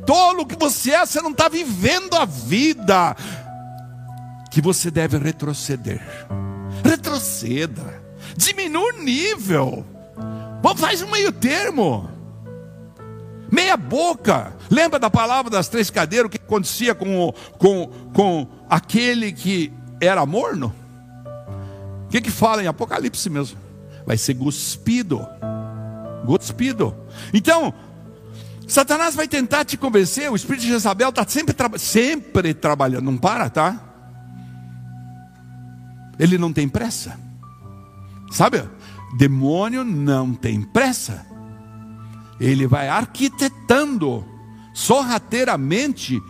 tolo 0.05 0.45
que 0.45 0.55
você 0.55 0.91
é, 0.91 1.05
você 1.05 1.21
não 1.21 1.31
está 1.31 1.49
vivendo 1.49 2.13
a 2.15 2.25
vida. 2.25 3.15
Que 4.51 4.61
você 4.61 4.91
deve 4.91 5.17
retroceder. 5.17 6.01
Retroceda. 6.83 8.03
Diminua 8.37 8.93
o 8.93 9.03
nível. 9.03 9.85
Faz 10.77 11.01
um 11.01 11.09
meio 11.09 11.31
termo. 11.31 12.09
Meia 13.51 13.77
boca. 13.77 14.53
Lembra 14.69 14.99
da 14.99 15.09
palavra 15.09 15.49
das 15.49 15.67
três 15.67 15.89
cadeiras, 15.89 16.27
o 16.27 16.29
que 16.29 16.37
acontecia 16.37 16.95
com, 16.95 17.33
com, 17.57 17.87
com 18.13 18.47
aquele 18.69 19.31
que 19.31 19.71
era 20.01 20.25
morno? 20.25 20.73
O 22.05 22.09
que, 22.09 22.21
que 22.21 22.31
fala 22.31 22.63
em 22.63 22.67
Apocalipse 22.67 23.29
mesmo? 23.29 23.57
Vai 24.05 24.17
ser 24.17 24.35
cuspido 24.35 25.25
cuspido. 26.25 26.95
Então, 27.33 27.73
Satanás 28.67 29.15
vai 29.15 29.27
tentar 29.27 29.63
te 29.65 29.77
convencer, 29.77 30.31
o 30.31 30.35
espírito 30.35 30.63
de 30.63 30.69
Jezabel 30.69 31.09
está 31.09 31.25
sempre, 31.27 31.53
tra 31.53 31.77
sempre 31.77 32.53
trabalhando, 32.53 33.05
não 33.05 33.17
para, 33.17 33.49
tá? 33.49 33.79
Ele 36.17 36.37
não 36.37 36.51
tem 36.51 36.67
pressa. 36.67 37.19
Sabe? 38.31 38.63
Demônio 39.17 39.83
não 39.83 40.33
tem 40.33 40.61
pressa. 40.61 41.25
Ele 42.39 42.65
vai 42.67 42.89
arquitetando 42.89 44.25
sorrateiramente 44.73 46.21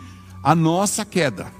a 0.42 0.54
nossa 0.54 1.04
queda 1.04 1.56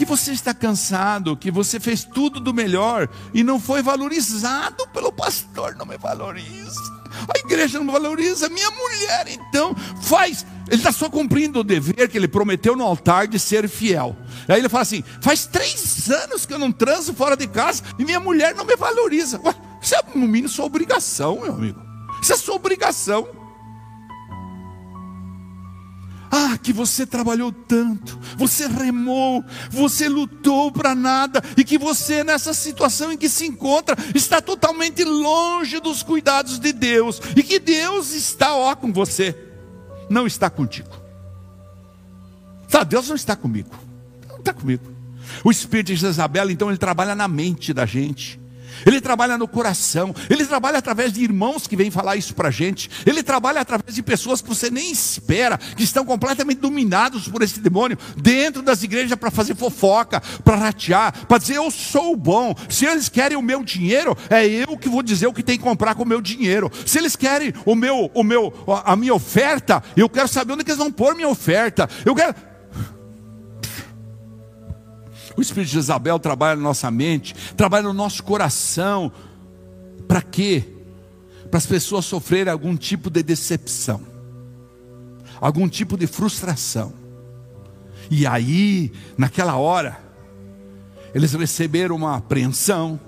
que 0.00 0.04
você 0.06 0.32
está 0.32 0.54
cansado, 0.54 1.36
que 1.36 1.50
você 1.50 1.78
fez 1.78 2.04
tudo 2.04 2.40
do 2.40 2.54
melhor 2.54 3.06
e 3.34 3.44
não 3.44 3.60
foi 3.60 3.82
valorizado 3.82 4.88
pelo 4.94 5.12
pastor, 5.12 5.76
não 5.76 5.84
me 5.84 5.98
valoriza. 5.98 6.80
A 7.34 7.38
igreja 7.38 7.76
não 7.76 7.84
me 7.84 7.92
valoriza, 7.92 8.48
minha 8.48 8.70
mulher 8.70 9.26
então 9.28 9.76
faz. 10.00 10.46
Ele 10.68 10.76
está 10.76 10.90
só 10.90 11.10
cumprindo 11.10 11.60
o 11.60 11.62
dever 11.62 12.08
que 12.08 12.16
ele 12.16 12.26
prometeu 12.26 12.74
no 12.74 12.82
altar 12.82 13.28
de 13.28 13.38
ser 13.38 13.68
fiel. 13.68 14.16
Aí 14.48 14.58
ele 14.58 14.70
fala 14.70 14.84
assim: 14.84 15.04
faz 15.20 15.44
três 15.44 16.10
anos 16.10 16.46
que 16.46 16.54
eu 16.54 16.58
não 16.58 16.72
transo 16.72 17.12
fora 17.12 17.36
de 17.36 17.46
casa 17.46 17.82
e 17.98 18.04
minha 18.06 18.20
mulher 18.20 18.54
não 18.54 18.64
me 18.64 18.76
valoriza. 18.76 19.38
Ué, 19.44 19.54
isso 19.82 19.94
é 19.94 20.02
no 20.14 20.26
mínimo 20.26 20.48
sua 20.48 20.64
obrigação, 20.64 21.42
meu 21.42 21.52
amigo. 21.52 21.78
Isso 22.22 22.32
é 22.32 22.36
sua 22.38 22.54
obrigação. 22.54 23.28
Ah, 26.30 26.56
que 26.56 26.72
você 26.72 27.04
trabalhou 27.04 27.50
tanto, 27.50 28.16
você 28.36 28.68
remou, 28.68 29.44
você 29.68 30.08
lutou 30.08 30.70
para 30.70 30.94
nada, 30.94 31.42
e 31.56 31.64
que 31.64 31.76
você, 31.76 32.22
nessa 32.22 32.54
situação 32.54 33.10
em 33.10 33.16
que 33.16 33.28
se 33.28 33.46
encontra, 33.46 33.96
está 34.14 34.40
totalmente 34.40 35.02
longe 35.02 35.80
dos 35.80 36.04
cuidados 36.04 36.60
de 36.60 36.72
Deus, 36.72 37.20
e 37.36 37.42
que 37.42 37.58
Deus 37.58 38.12
está 38.12 38.54
ó 38.54 38.76
com 38.76 38.92
você, 38.92 39.36
não 40.08 40.26
está 40.26 40.48
contigo. 40.48 40.90
Sabe, 42.68 42.90
Deus 42.90 43.08
não 43.08 43.16
está 43.16 43.34
comigo, 43.34 43.74
não 44.28 44.38
está 44.38 44.54
comigo. 44.54 44.84
O 45.44 45.50
espírito 45.50 45.88
de 45.88 45.96
Jezabel, 45.96 46.50
então, 46.50 46.68
ele 46.68 46.78
trabalha 46.78 47.14
na 47.14 47.26
mente 47.26 47.74
da 47.74 47.84
gente. 47.84 48.39
Ele 48.86 49.00
trabalha 49.00 49.36
no 49.36 49.48
coração, 49.48 50.14
ele 50.28 50.44
trabalha 50.44 50.78
através 50.78 51.12
de 51.12 51.22
irmãos 51.22 51.66
que 51.66 51.76
vêm 51.76 51.90
falar 51.90 52.16
isso 52.16 52.34
para 52.34 52.48
a 52.48 52.50
gente, 52.50 52.90
ele 53.06 53.22
trabalha 53.22 53.60
através 53.60 53.94
de 53.94 54.02
pessoas 54.02 54.40
que 54.40 54.48
você 54.48 54.70
nem 54.70 54.90
espera, 54.90 55.58
que 55.58 55.82
estão 55.82 56.04
completamente 56.04 56.58
dominados 56.58 57.28
por 57.28 57.42
esse 57.42 57.60
demônio, 57.60 57.98
dentro 58.16 58.62
das 58.62 58.82
igrejas 58.82 59.18
para 59.18 59.30
fazer 59.30 59.54
fofoca, 59.54 60.20
para 60.44 60.56
ratear, 60.56 61.26
para 61.26 61.38
dizer 61.38 61.56
eu 61.56 61.70
sou 61.70 62.16
bom. 62.16 62.54
Se 62.68 62.86
eles 62.86 63.08
querem 63.08 63.36
o 63.36 63.42
meu 63.42 63.62
dinheiro, 63.62 64.16
é 64.28 64.46
eu 64.46 64.76
que 64.76 64.88
vou 64.88 65.02
dizer 65.02 65.26
o 65.26 65.32
que 65.32 65.42
tem 65.42 65.58
que 65.58 65.64
comprar 65.64 65.94
com 65.94 66.02
o 66.02 66.06
meu 66.06 66.20
dinheiro. 66.20 66.70
Se 66.86 66.98
eles 66.98 67.16
querem 67.16 67.52
o 67.64 67.74
meu, 67.74 68.10
o 68.14 68.22
meu, 68.22 68.52
a 68.84 68.96
minha 68.96 69.14
oferta, 69.14 69.82
eu 69.96 70.08
quero 70.08 70.28
saber 70.28 70.52
onde 70.52 70.64
que 70.64 70.70
eles 70.70 70.78
vão 70.78 70.92
pôr 70.92 71.14
minha 71.14 71.28
oferta. 71.28 71.88
Eu 72.04 72.14
quero 72.14 72.34
o 75.40 75.42
espírito 75.42 75.70
de 75.70 75.78
Isabel 75.78 76.18
trabalha 76.18 76.56
na 76.56 76.62
nossa 76.62 76.90
mente, 76.90 77.34
trabalha 77.56 77.84
no 77.84 77.94
nosso 77.94 78.22
coração. 78.22 79.10
Para 80.06 80.20
quê? 80.20 80.64
Para 81.50 81.56
as 81.56 81.66
pessoas 81.66 82.04
sofrerem 82.04 82.52
algum 82.52 82.76
tipo 82.76 83.08
de 83.08 83.22
decepção, 83.22 84.02
algum 85.40 85.66
tipo 85.66 85.96
de 85.96 86.06
frustração. 86.06 86.92
E 88.10 88.26
aí, 88.26 88.92
naquela 89.16 89.56
hora, 89.56 89.98
eles 91.14 91.32
receberam 91.32 91.96
uma 91.96 92.16
apreensão, 92.16 93.00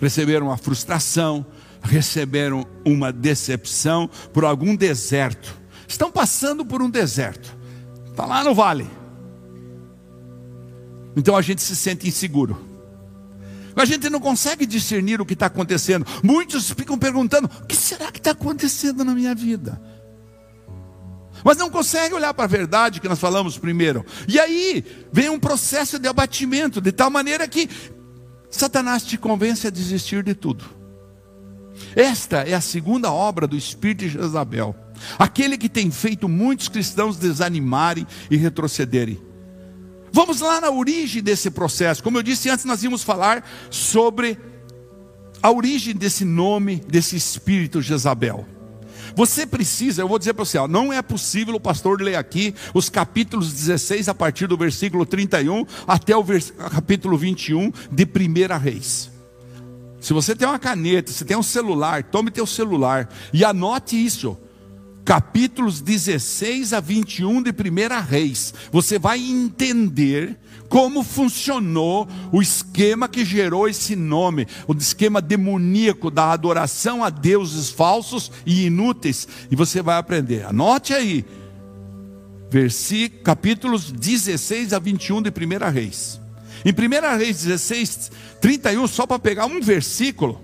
receberam 0.00 0.46
uma 0.46 0.56
frustração, 0.56 1.44
receberam 1.82 2.66
uma 2.86 3.12
decepção 3.12 4.08
por 4.32 4.46
algum 4.46 4.74
deserto. 4.74 5.54
Estão 5.86 6.10
passando 6.10 6.64
por 6.64 6.80
um 6.80 6.88
deserto. 6.88 7.54
Está 8.10 8.24
lá 8.24 8.42
no 8.42 8.54
vale. 8.54 8.95
Então 11.16 11.34
a 11.34 11.42
gente 11.42 11.62
se 11.62 11.74
sente 11.74 12.06
inseguro. 12.06 12.76
A 13.74 13.84
gente 13.84 14.08
não 14.08 14.20
consegue 14.20 14.64
discernir 14.64 15.20
o 15.20 15.26
que 15.26 15.34
está 15.34 15.46
acontecendo. 15.46 16.06
Muitos 16.22 16.70
ficam 16.70 16.98
perguntando: 16.98 17.50
o 17.62 17.66
que 17.66 17.74
será 17.74 18.12
que 18.12 18.18
está 18.18 18.30
acontecendo 18.30 19.04
na 19.04 19.14
minha 19.14 19.34
vida? 19.34 19.80
Mas 21.44 21.58
não 21.58 21.70
consegue 21.70 22.14
olhar 22.14 22.32
para 22.32 22.44
a 22.44 22.48
verdade 22.48 23.00
que 23.00 23.08
nós 23.08 23.18
falamos 23.18 23.58
primeiro. 23.58 24.04
E 24.26 24.40
aí 24.40 24.84
vem 25.12 25.28
um 25.28 25.38
processo 25.38 25.98
de 25.98 26.08
abatimento, 26.08 26.80
de 26.80 26.92
tal 26.92 27.10
maneira 27.10 27.46
que 27.46 27.68
Satanás 28.50 29.02
te 29.02 29.18
convence 29.18 29.66
a 29.66 29.70
desistir 29.70 30.22
de 30.22 30.34
tudo. 30.34 30.64
Esta 31.94 32.38
é 32.38 32.54
a 32.54 32.60
segunda 32.60 33.12
obra 33.12 33.46
do 33.46 33.56
espírito 33.56 33.98
de 33.98 34.08
Jezabel. 34.08 34.74
Aquele 35.18 35.58
que 35.58 35.68
tem 35.68 35.90
feito 35.90 36.28
muitos 36.28 36.68
cristãos 36.68 37.18
desanimarem 37.18 38.06
e 38.30 38.36
retrocederem. 38.36 39.25
Vamos 40.16 40.40
lá 40.40 40.62
na 40.62 40.70
origem 40.70 41.22
desse 41.22 41.50
processo. 41.50 42.02
Como 42.02 42.16
eu 42.16 42.22
disse 42.22 42.48
antes, 42.48 42.64
nós 42.64 42.82
íamos 42.82 43.02
falar 43.02 43.46
sobre 43.68 44.38
a 45.42 45.50
origem 45.50 45.94
desse 45.94 46.24
nome, 46.24 46.76
desse 46.76 47.16
espírito 47.16 47.82
Jezabel. 47.82 48.46
Você 49.14 49.46
precisa, 49.46 50.00
eu 50.00 50.08
vou 50.08 50.18
dizer 50.18 50.32
para 50.32 50.46
você, 50.46 50.56
ó, 50.56 50.66
não 50.66 50.90
é 50.90 51.02
possível 51.02 51.54
o 51.56 51.60
pastor 51.60 52.00
ler 52.00 52.16
aqui 52.16 52.54
os 52.72 52.88
capítulos 52.88 53.52
16 53.52 54.08
a 54.08 54.14
partir 54.14 54.46
do 54.46 54.56
versículo 54.56 55.04
31 55.04 55.66
até 55.86 56.16
o 56.16 56.24
capítulo 56.70 57.18
21 57.18 57.70
de 57.92 58.04
1 58.06 58.58
Reis. 58.58 59.10
Se 60.00 60.14
você 60.14 60.34
tem 60.34 60.48
uma 60.48 60.58
caneta, 60.58 61.12
se 61.12 61.26
tem 61.26 61.36
um 61.36 61.42
celular, 61.42 62.02
tome 62.04 62.30
teu 62.30 62.46
celular 62.46 63.06
e 63.34 63.44
anote 63.44 64.02
isso 64.02 64.38
capítulos 65.06 65.80
16 65.80 66.72
a 66.72 66.80
21 66.80 67.40
de 67.40 67.50
1 67.50 67.54
Reis, 68.04 68.52
você 68.72 68.98
vai 68.98 69.20
entender 69.20 70.36
como 70.68 71.04
funcionou 71.04 72.08
o 72.32 72.42
esquema 72.42 73.08
que 73.08 73.24
gerou 73.24 73.68
esse 73.68 73.94
nome, 73.94 74.48
o 74.66 74.74
esquema 74.74 75.22
demoníaco 75.22 76.10
da 76.10 76.32
adoração 76.32 77.04
a 77.04 77.08
deuses 77.08 77.70
falsos 77.70 78.32
e 78.44 78.66
inúteis, 78.66 79.28
e 79.48 79.54
você 79.54 79.80
vai 79.80 79.96
aprender. 79.96 80.44
Anote 80.44 80.92
aí, 80.92 81.24
versículos, 82.50 83.22
capítulos 83.22 83.92
16 83.92 84.72
a 84.72 84.80
21 84.80 85.22
de 85.22 85.30
1 85.30 85.70
Reis. 85.72 86.20
Em 86.64 86.72
1 86.72 87.16
Reis 87.16 87.44
16, 87.44 88.10
31, 88.40 88.88
só 88.88 89.06
para 89.06 89.20
pegar 89.20 89.46
um 89.46 89.60
versículo, 89.60 90.40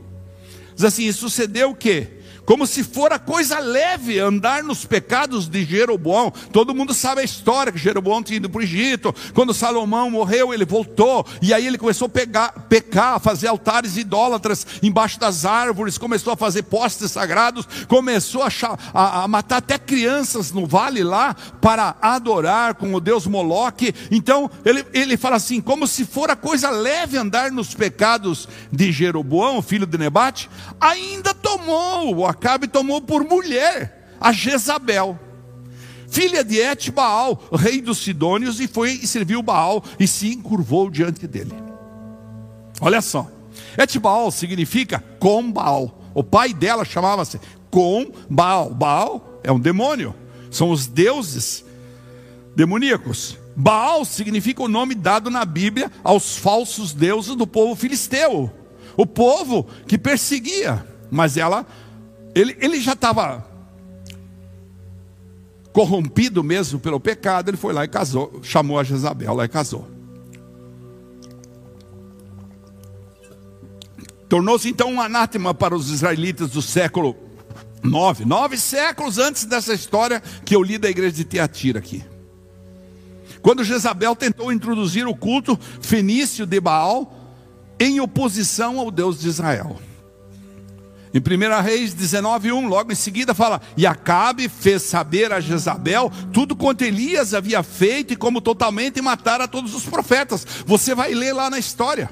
diz 0.72 0.84
assim: 0.84 1.10
sucedeu 1.10 1.70
o 1.70 1.74
que? 1.74 2.21
Como 2.52 2.66
se 2.66 2.84
fora 2.84 3.18
coisa 3.18 3.58
leve 3.58 4.18
andar 4.18 4.62
nos 4.62 4.84
pecados 4.84 5.48
de 5.48 5.64
Jeroboão. 5.64 6.30
Todo 6.52 6.74
mundo 6.74 6.92
sabe 6.92 7.22
a 7.22 7.24
história 7.24 7.72
que 7.72 7.78
Jeroboão 7.78 8.22
tinha 8.22 8.36
ido 8.36 8.50
para 8.50 8.58
o 8.58 8.62
Egito. 8.62 9.14
Quando 9.32 9.54
Salomão 9.54 10.10
morreu, 10.10 10.52
ele 10.52 10.66
voltou. 10.66 11.26
E 11.40 11.54
aí 11.54 11.66
ele 11.66 11.78
começou 11.78 12.04
a 12.04 12.10
pegar, 12.10 12.66
pecar, 12.68 13.14
a 13.14 13.18
fazer 13.18 13.46
altares 13.46 13.96
idólatras 13.96 14.66
embaixo 14.82 15.18
das 15.18 15.46
árvores. 15.46 15.96
Começou 15.96 16.34
a 16.34 16.36
fazer 16.36 16.64
postes 16.64 17.10
sagrados. 17.12 17.66
Começou 17.88 18.42
a, 18.42 18.50
a, 18.92 19.22
a 19.22 19.28
matar 19.28 19.56
até 19.56 19.78
crianças 19.78 20.52
no 20.52 20.66
vale 20.66 21.02
lá 21.02 21.34
para 21.58 21.96
adorar 22.02 22.74
com 22.74 22.92
o 22.92 23.00
deus 23.00 23.26
Moloque. 23.26 23.94
Então 24.10 24.50
ele, 24.62 24.84
ele 24.92 25.16
fala 25.16 25.36
assim: 25.36 25.58
como 25.58 25.86
se 25.86 26.04
fora 26.04 26.36
coisa 26.36 26.68
leve 26.68 27.16
andar 27.16 27.50
nos 27.50 27.72
pecados 27.72 28.46
de 28.70 28.92
Jeroboão, 28.92 29.62
filho 29.62 29.86
de 29.86 29.96
Nebate, 29.96 30.50
ainda 30.78 31.32
tomou 31.32 32.14
Acabe 32.42 32.66
tomou 32.66 33.00
por 33.00 33.22
mulher 33.22 34.16
a 34.20 34.32
Jezabel, 34.32 35.16
filha 36.08 36.42
de 36.42 36.58
Etbaal, 36.58 37.40
rei 37.52 37.80
dos 37.80 37.98
Sidônios, 37.98 38.58
e 38.58 38.66
foi 38.66 38.94
e 38.94 39.06
serviu 39.06 39.40
Baal 39.40 39.84
e 39.96 40.08
se 40.08 40.32
encurvou 40.34 40.90
diante 40.90 41.28
dele. 41.28 41.54
Olha 42.80 43.00
só, 43.00 43.30
Etbaal 43.78 44.32
significa 44.32 45.04
com 45.20 45.52
Baal. 45.52 45.96
O 46.12 46.24
pai 46.24 46.52
dela 46.52 46.84
chamava-se 46.84 47.40
com 47.70 48.10
Baal. 48.28 48.70
Baal 48.70 49.40
é 49.44 49.52
um 49.52 49.60
demônio, 49.60 50.12
são 50.50 50.72
os 50.72 50.88
deuses 50.88 51.64
demoníacos. 52.56 53.38
Baal 53.54 54.04
significa 54.04 54.64
o 54.64 54.68
nome 54.68 54.96
dado 54.96 55.30
na 55.30 55.44
Bíblia 55.44 55.92
aos 56.02 56.36
falsos 56.36 56.92
deuses 56.92 57.36
do 57.36 57.46
povo 57.46 57.76
filisteu, 57.76 58.50
o 58.96 59.06
povo 59.06 59.68
que 59.86 59.96
perseguia, 59.96 60.84
mas 61.08 61.36
ela 61.36 61.64
ele, 62.34 62.56
ele 62.60 62.80
já 62.80 62.92
estava 62.92 63.46
corrompido 65.72 66.44
mesmo 66.44 66.78
pelo 66.78 67.00
pecado, 67.00 67.48
ele 67.48 67.56
foi 67.56 67.72
lá 67.72 67.84
e 67.84 67.88
casou, 67.88 68.40
chamou 68.42 68.78
a 68.78 68.84
Jezabel 68.84 69.34
lá 69.34 69.44
e 69.44 69.48
casou. 69.48 69.88
Tornou-se 74.28 74.68
então 74.68 74.90
um 74.90 75.00
anátema 75.00 75.52
para 75.52 75.74
os 75.74 75.90
israelitas 75.90 76.50
do 76.50 76.62
século 76.62 77.14
nove, 77.82 78.24
nove 78.24 78.56
séculos 78.56 79.18
antes 79.18 79.44
dessa 79.44 79.74
história 79.74 80.22
que 80.44 80.56
eu 80.56 80.62
li 80.62 80.78
da 80.78 80.88
igreja 80.88 81.16
de 81.16 81.24
Tiatira 81.24 81.78
aqui. 81.78 82.02
Quando 83.42 83.64
Jezabel 83.64 84.14
tentou 84.14 84.52
introduzir 84.52 85.06
o 85.06 85.14
culto 85.14 85.58
fenício 85.80 86.46
de 86.46 86.60
Baal 86.60 87.12
em 87.78 88.00
oposição 88.00 88.78
ao 88.78 88.90
Deus 88.90 89.20
de 89.20 89.28
Israel. 89.28 89.78
Em 91.14 91.18
1 91.20 91.62
Reis 91.62 91.94
19:1, 91.94 92.66
logo 92.68 92.90
em 92.90 92.94
seguida 92.94 93.34
fala: 93.34 93.60
"E 93.76 93.86
Acabe 93.86 94.48
fez 94.48 94.82
saber 94.82 95.32
a 95.32 95.40
Jezabel 95.40 96.10
tudo 96.32 96.56
quanto 96.56 96.82
Elias 96.82 97.34
havia 97.34 97.62
feito 97.62 98.14
e 98.14 98.16
como 98.16 98.40
totalmente 98.40 99.00
matara 99.02 99.46
todos 99.46 99.74
os 99.74 99.84
profetas". 99.84 100.46
Você 100.66 100.94
vai 100.94 101.12
ler 101.12 101.34
lá 101.34 101.50
na 101.50 101.58
história. 101.58 102.10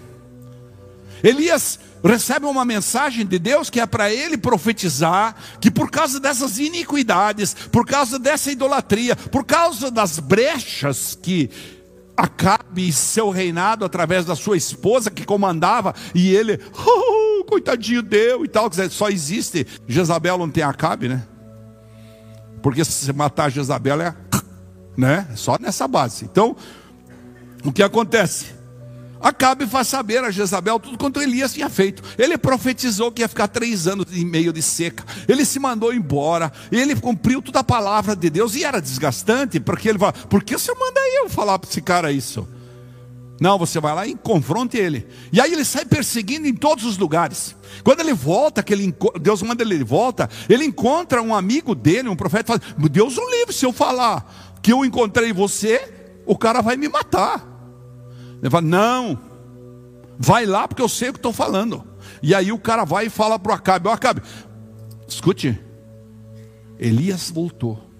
Elias 1.22 1.78
recebe 2.02 2.46
uma 2.46 2.64
mensagem 2.64 3.26
de 3.26 3.38
Deus 3.38 3.68
que 3.68 3.80
é 3.80 3.86
para 3.86 4.12
ele 4.12 4.38
profetizar 4.38 5.34
que 5.60 5.70
por 5.70 5.90
causa 5.90 6.18
dessas 6.18 6.58
iniquidades, 6.58 7.54
por 7.70 7.86
causa 7.86 8.18
dessa 8.18 8.50
idolatria, 8.50 9.14
por 9.14 9.44
causa 9.44 9.90
das 9.90 10.18
brechas 10.18 11.18
que 11.20 11.50
Acabe 12.20 12.92
seu 12.92 13.30
reinado 13.30 13.84
através 13.84 14.26
da 14.26 14.36
sua 14.36 14.56
esposa 14.56 15.10
que 15.10 15.24
comandava 15.24 15.94
e 16.14 16.34
ele 16.34 16.60
oh, 16.86 17.44
coitadinho 17.44 18.02
deu 18.02 18.44
e 18.44 18.48
tal. 18.48 18.70
Só 18.90 19.08
existe 19.08 19.66
Jezabel, 19.88 20.36
não 20.36 20.50
tem 20.50 20.62
Acabe, 20.62 21.08
né? 21.08 21.22
Porque 22.62 22.84
se 22.84 23.10
matar 23.12 23.50
Jezabel 23.50 24.02
é 24.02 24.14
né? 24.96 25.26
só 25.34 25.56
nessa 25.58 25.88
base. 25.88 26.26
Então, 26.26 26.54
o 27.64 27.72
que 27.72 27.82
acontece? 27.82 28.59
Acabe 29.20 29.66
faz 29.66 29.88
saber 29.88 30.24
a 30.24 30.30
Jezabel 30.30 30.80
tudo 30.80 30.96
quanto 30.96 31.20
Elias 31.20 31.52
tinha 31.52 31.68
feito. 31.68 32.02
Ele 32.18 32.38
profetizou 32.38 33.12
que 33.12 33.22
ia 33.22 33.28
ficar 33.28 33.48
três 33.48 33.86
anos 33.86 34.06
e 34.12 34.24
meio 34.24 34.52
de 34.52 34.62
seca. 34.62 35.04
Ele 35.28 35.44
se 35.44 35.58
mandou 35.58 35.92
embora. 35.92 36.50
Ele 36.72 36.96
cumpriu 36.96 37.42
toda 37.42 37.60
a 37.60 37.64
palavra 37.64 38.16
de 38.16 38.30
Deus. 38.30 38.54
E 38.54 38.64
era 38.64 38.80
desgastante, 38.80 39.60
porque 39.60 39.88
ele 39.88 39.98
fala: 39.98 40.12
Por 40.12 40.42
que 40.42 40.56
você 40.56 40.72
manda 40.74 41.00
eu 41.16 41.28
falar 41.28 41.58
para 41.58 41.68
esse 41.68 41.82
cara 41.82 42.10
isso? 42.10 42.48
Não, 43.40 43.58
você 43.58 43.80
vai 43.80 43.94
lá 43.94 44.06
e 44.06 44.14
confronte 44.14 44.76
ele. 44.76 45.06
E 45.32 45.40
aí 45.40 45.52
ele 45.52 45.64
sai 45.64 45.86
perseguindo 45.86 46.46
em 46.46 46.54
todos 46.54 46.84
os 46.84 46.98
lugares. 46.98 47.56
Quando 47.82 48.00
ele 48.00 48.12
volta, 48.12 48.62
que 48.62 48.72
ele, 48.72 48.94
Deus 49.20 49.42
manda 49.42 49.62
ele 49.62 49.82
volta, 49.82 50.28
ele 50.46 50.64
encontra 50.64 51.22
um 51.22 51.34
amigo 51.34 51.74
dele, 51.74 52.08
um 52.08 52.16
profeta, 52.16 52.54
e 52.54 52.58
fala: 52.58 52.88
Deus 52.90 53.16
o 53.16 53.30
livre, 53.30 53.54
se 53.54 53.64
eu 53.64 53.72
falar 53.72 54.58
que 54.62 54.72
eu 54.72 54.84
encontrei 54.84 55.32
você, 55.32 55.90
o 56.26 56.36
cara 56.36 56.60
vai 56.60 56.76
me 56.76 56.88
matar. 56.88 57.49
Ele 58.40 58.50
fala: 58.50 58.66
Não, 58.66 59.18
vai 60.18 60.46
lá 60.46 60.66
porque 60.66 60.82
eu 60.82 60.88
sei 60.88 61.10
o 61.10 61.12
que 61.12 61.18
estou 61.18 61.32
falando. 61.32 61.84
E 62.22 62.34
aí 62.34 62.52
o 62.52 62.58
cara 62.58 62.84
vai 62.84 63.06
e 63.06 63.10
fala 63.10 63.38
para 63.38 63.52
o 63.52 63.54
Acabe: 63.54 63.88
Ó, 63.88 63.92
Acabe, 63.92 64.22
escute, 65.06 65.58
Elias 66.78 67.30
voltou. 67.30 67.90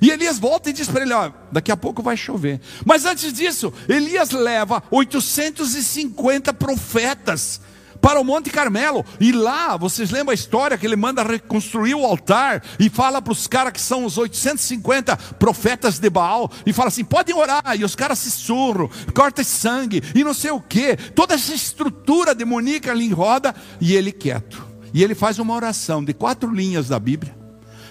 E 0.00 0.10
Elias 0.10 0.38
volta 0.38 0.70
e 0.70 0.72
diz 0.72 0.88
para 0.88 1.02
ele: 1.02 1.12
ó, 1.12 1.30
daqui 1.50 1.70
a 1.70 1.76
pouco 1.76 2.02
vai 2.02 2.16
chover. 2.16 2.60
Mas 2.84 3.04
antes 3.04 3.32
disso, 3.32 3.72
Elias 3.88 4.30
leva 4.30 4.82
850 4.90 6.54
profetas 6.54 7.60
para 8.02 8.20
o 8.20 8.24
Monte 8.24 8.50
Carmelo. 8.50 9.06
E 9.20 9.32
lá, 9.32 9.76
vocês 9.76 10.10
lembram 10.10 10.32
a 10.32 10.34
história 10.34 10.76
que 10.76 10.84
ele 10.84 10.96
manda 10.96 11.22
reconstruir 11.22 11.94
o 11.94 12.04
altar 12.04 12.62
e 12.78 12.90
fala 12.90 13.22
para 13.22 13.32
os 13.32 13.46
caras 13.46 13.72
que 13.72 13.80
são 13.80 14.04
os 14.04 14.18
850 14.18 15.16
profetas 15.38 15.98
de 16.00 16.10
Baal 16.10 16.50
e 16.66 16.72
fala 16.72 16.88
assim: 16.88 17.04
podem 17.04 17.34
orar. 17.34 17.62
E 17.78 17.84
os 17.84 17.94
caras 17.94 18.18
se 18.18 18.30
surram, 18.30 18.90
corta 19.14 19.44
sangue 19.44 20.02
e 20.14 20.24
não 20.24 20.34
sei 20.34 20.50
o 20.50 20.60
que. 20.60 20.96
Toda 21.14 21.34
essa 21.34 21.54
estrutura 21.54 22.34
demoníaca 22.34 22.90
ali 22.90 23.06
em 23.06 23.12
roda 23.12 23.54
e 23.80 23.94
ele 23.94 24.10
quieto. 24.10 24.66
E 24.92 25.02
ele 25.02 25.14
faz 25.14 25.38
uma 25.38 25.54
oração 25.54 26.04
de 26.04 26.12
quatro 26.12 26.52
linhas 26.52 26.88
da 26.88 26.98
Bíblia 26.98 27.34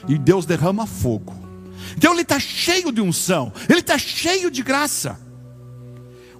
e 0.08 0.18
Deus 0.18 0.46
derrama 0.46 0.86
fogo. 0.86 1.34
Então 1.98 2.14
ele 2.14 2.22
está 2.22 2.40
cheio 2.40 2.92
de 2.92 3.02
unção, 3.02 3.52
ele 3.70 3.80
está 3.80 3.98
cheio 3.98 4.52
de 4.52 4.62
graça. 4.62 5.20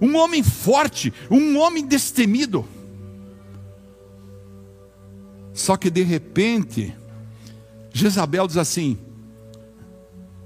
Um 0.00 0.16
homem 0.16 0.42
forte, 0.42 1.12
um 1.30 1.58
homem 1.58 1.86
destemido. 1.86 2.66
Só 5.54 5.76
que 5.76 5.90
de 5.90 6.02
repente, 6.02 6.94
Jezabel 7.92 8.46
diz 8.46 8.56
assim: 8.56 8.98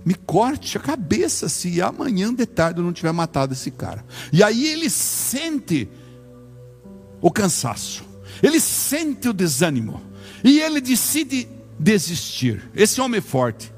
me 0.07 0.15
corte 0.15 0.79
a 0.79 0.81
cabeça 0.81 1.49
se 1.49 1.83
amanhã 1.83 2.33
de 2.33 2.47
tarde 2.47 2.79
eu 2.79 2.85
não 2.85 2.93
tiver 2.93 3.11
matado 3.13 3.55
esse 3.55 3.73
cara. 3.73 4.05
E 4.33 4.41
aí 4.41 4.67
ele 4.67 4.89
sente 4.89 5.89
o 7.21 7.29
cansaço, 7.29 8.05
ele 8.41 8.61
sente 8.61 9.29
o 9.29 9.33
desânimo, 9.33 10.01
e 10.45 10.61
ele 10.61 10.81
decide 10.81 11.49
desistir. 11.77 12.71
Esse 12.73 13.01
homem 13.01 13.19
é 13.19 13.21
forte. 13.21 13.73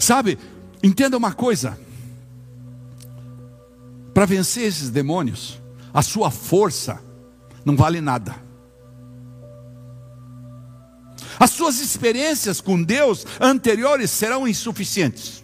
Sabe, 0.00 0.38
entenda 0.82 1.18
uma 1.18 1.32
coisa: 1.32 1.78
para 4.14 4.24
vencer 4.24 4.64
esses 4.64 4.88
demônios, 4.88 5.60
a 5.92 6.00
sua 6.00 6.30
força 6.30 6.98
não 7.66 7.76
vale 7.76 8.00
nada. 8.00 8.36
As 11.38 11.50
suas 11.50 11.80
experiências 11.80 12.60
com 12.60 12.80
Deus 12.80 13.26
anteriores 13.40 14.12
serão 14.12 14.46
insuficientes. 14.46 15.42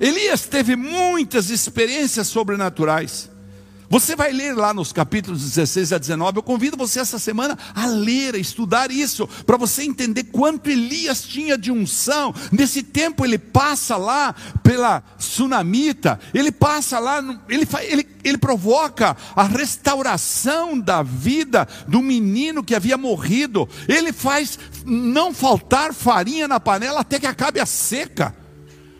Elias 0.00 0.46
teve 0.46 0.74
muitas 0.74 1.50
experiências 1.50 2.28
sobrenaturais. 2.28 3.30
Você 3.88 4.16
vai 4.16 4.32
ler 4.32 4.54
lá 4.56 4.72
nos 4.72 4.92
capítulos 4.92 5.42
16 5.42 5.92
a 5.92 5.98
19. 5.98 6.38
Eu 6.38 6.42
convido 6.42 6.76
você 6.76 7.00
essa 7.00 7.18
semana 7.18 7.56
a 7.74 7.86
ler, 7.86 8.34
a 8.34 8.38
estudar 8.38 8.90
isso, 8.90 9.26
para 9.44 9.56
você 9.56 9.82
entender 9.82 10.24
quanto 10.24 10.70
Elias 10.70 11.22
tinha 11.22 11.56
de 11.58 11.70
unção. 11.70 12.34
Nesse 12.50 12.82
tempo 12.82 13.24
ele 13.24 13.38
passa 13.38 13.96
lá 13.96 14.34
pela 14.62 15.02
sunamita, 15.18 16.18
ele 16.32 16.50
passa 16.50 16.98
lá, 16.98 17.18
ele, 17.48 17.68
ele, 17.82 18.08
ele 18.24 18.38
provoca 18.38 19.16
a 19.36 19.42
restauração 19.44 20.78
da 20.78 21.02
vida 21.02 21.68
do 21.86 22.00
menino 22.00 22.64
que 22.64 22.74
havia 22.74 22.96
morrido. 22.96 23.68
Ele 23.86 24.12
faz 24.12 24.58
não 24.84 25.34
faltar 25.34 25.92
farinha 25.92 26.48
na 26.48 26.58
panela 26.58 27.00
até 27.00 27.20
que 27.20 27.26
acabe 27.26 27.60
a 27.60 27.66
seca. 27.66 28.34